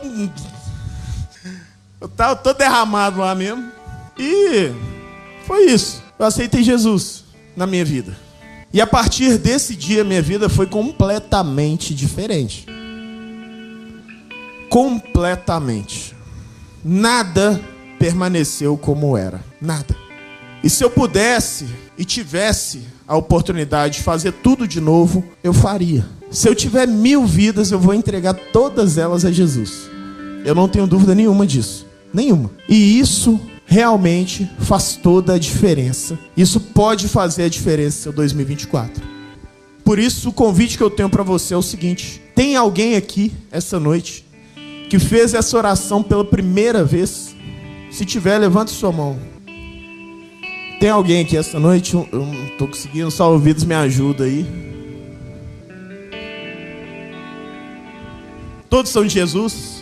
Eu 2.00 2.08
tava 2.08 2.36
todo 2.36 2.58
derramado 2.58 3.20
lá 3.20 3.34
mesmo. 3.34 3.72
E 4.18 4.72
foi 5.46 5.66
isso. 5.66 6.04
Eu 6.18 6.26
aceitei 6.26 6.64
Jesus 6.64 7.24
na 7.56 7.66
minha 7.66 7.84
vida. 7.84 8.16
E 8.72 8.80
a 8.82 8.86
partir 8.86 9.38
desse 9.38 9.76
dia, 9.76 10.04
minha 10.04 10.22
vida 10.22 10.50
foi 10.50 10.68
completamente 10.68 11.96
diferente. 11.96 12.66
Completamente. 14.70 16.16
Nada 16.84 17.60
permaneceu 17.98 18.78
como 18.78 19.18
era. 19.18 19.44
Nada. 19.60 19.96
E 20.64 20.70
se 20.70 20.84
eu 20.84 20.90
pudesse 20.90 21.66
e 21.98 22.06
tivesse 22.06 22.82
a 23.08 23.16
oportunidade 23.16 23.98
de 23.98 24.04
fazer 24.04 24.34
tudo 24.34 24.68
de 24.68 24.82
novo, 24.82 25.24
eu 25.44 25.54
faria. 25.54 26.06
Se 26.30 26.48
eu 26.48 26.54
tiver 26.54 26.88
mil 26.88 27.26
vidas, 27.26 27.72
eu 27.72 27.80
vou 27.80 27.94
entregar 27.94 28.34
todas 28.34 28.98
elas 28.98 29.24
a 29.24 29.32
Jesus. 29.32 29.90
Eu 30.46 30.54
não 30.54 30.68
tenho 30.68 30.86
dúvida 30.86 31.16
nenhuma 31.16 31.48
disso. 31.48 31.87
Nenhuma. 32.14 32.52
E 32.68 33.00
isso 33.00 33.40
realmente 33.66 34.50
faz 34.60 34.96
toda 34.96 35.34
a 35.34 35.38
diferença. 35.38 36.18
Isso 36.36 36.60
pode 36.60 37.08
fazer 37.08 37.44
a 37.44 37.50
diferença 37.50 37.98
no 37.98 38.04
seu 38.04 38.14
2024. 38.14 39.04
Por 39.84 40.00
isso, 40.00 40.30
o 40.30 40.34
convite 40.34 40.78
que 40.78 40.84
eu 40.84 40.90
tenho 40.90 41.10
para 41.10 41.24
você 41.24 41.54
é 41.54 41.58
o 41.58 41.62
seguinte: 41.62 42.22
tem 42.36 42.56
alguém 42.56 42.96
aqui 42.96 43.32
essa 43.52 43.80
noite 43.80 44.26
que 44.90 44.98
fez 45.00 45.34
essa 45.34 45.58
oração 45.58 46.02
pela 46.02 46.26
primeira 46.26 46.84
vez? 46.84 47.36
Se 47.92 48.06
tiver, 48.06 48.38
levante 48.38 48.72
sua 48.72 48.92
mão. 48.92 49.18
Tem 50.80 50.90
alguém 50.90 51.22
aqui 51.22 51.36
essa 51.36 51.60
noite? 51.60 51.96
Eu 51.96 52.08
não 52.12 52.46
estou 52.46 52.68
conseguindo, 52.68 53.10
só 53.10 53.32
ouvidos 53.32 53.64
me 53.64 53.74
ajuda 53.74 54.26
aí. 54.26 54.46
Todos 58.70 58.92
são 58.92 59.04
de 59.06 59.14
Jesus? 59.14 59.77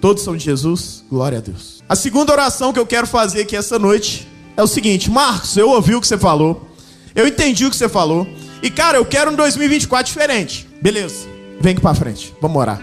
Todos 0.00 0.22
são 0.22 0.36
de 0.36 0.44
Jesus? 0.44 1.04
Glória 1.10 1.38
a 1.38 1.40
Deus. 1.40 1.82
A 1.88 1.96
segunda 1.96 2.32
oração 2.32 2.72
que 2.72 2.78
eu 2.78 2.86
quero 2.86 3.06
fazer 3.06 3.42
aqui 3.42 3.56
essa 3.56 3.78
noite 3.78 4.28
é 4.56 4.62
o 4.62 4.66
seguinte: 4.66 5.10
Marcos, 5.10 5.56
eu 5.56 5.70
ouvi 5.70 5.94
o 5.94 6.00
que 6.00 6.06
você 6.06 6.16
falou, 6.16 6.68
eu 7.14 7.26
entendi 7.26 7.66
o 7.66 7.70
que 7.70 7.76
você 7.76 7.88
falou, 7.88 8.26
e 8.62 8.70
cara, 8.70 8.98
eu 8.98 9.04
quero 9.04 9.30
um 9.30 9.34
2024 9.34 10.06
diferente. 10.06 10.68
Beleza, 10.80 11.26
vem 11.60 11.72
aqui 11.72 11.80
pra 11.80 11.94
frente, 11.94 12.34
vamos 12.40 12.56
orar. 12.56 12.80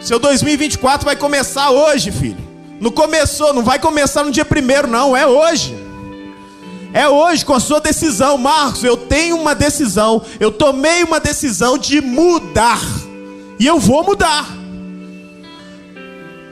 Seu 0.00 0.18
2024 0.18 1.04
vai 1.04 1.14
começar 1.14 1.70
hoje, 1.70 2.10
filho. 2.10 2.50
Não 2.80 2.90
começou, 2.90 3.52
não 3.52 3.62
vai 3.62 3.78
começar 3.78 4.24
no 4.24 4.30
dia 4.30 4.44
primeiro, 4.44 4.88
não, 4.88 5.16
é 5.16 5.26
hoje. 5.26 5.76
É 6.94 7.08
hoje 7.08 7.44
com 7.44 7.54
a 7.54 7.60
sua 7.60 7.80
decisão, 7.80 8.36
Marcos. 8.36 8.82
Eu 8.82 8.96
tenho 8.96 9.36
uma 9.36 9.54
decisão, 9.54 10.22
eu 10.40 10.50
tomei 10.50 11.04
uma 11.04 11.20
decisão 11.20 11.78
de 11.78 12.00
mudar, 12.00 12.80
e 13.58 13.66
eu 13.66 13.78
vou 13.78 14.02
mudar. 14.02 14.61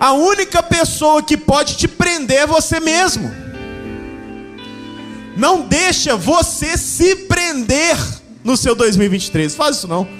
A 0.01 0.15
única 0.15 0.63
pessoa 0.63 1.23
que 1.23 1.37
pode 1.37 1.77
te 1.77 1.87
prender 1.87 2.39
é 2.39 2.47
você 2.47 2.81
mesmo. 2.81 3.31
Não 5.37 5.61
deixa 5.61 6.17
você 6.17 6.79
se 6.79 7.15
prender 7.15 7.99
no 8.43 8.57
seu 8.57 8.75
2023. 8.75 9.55
Faz 9.55 9.77
isso 9.77 9.87
não. 9.87 10.20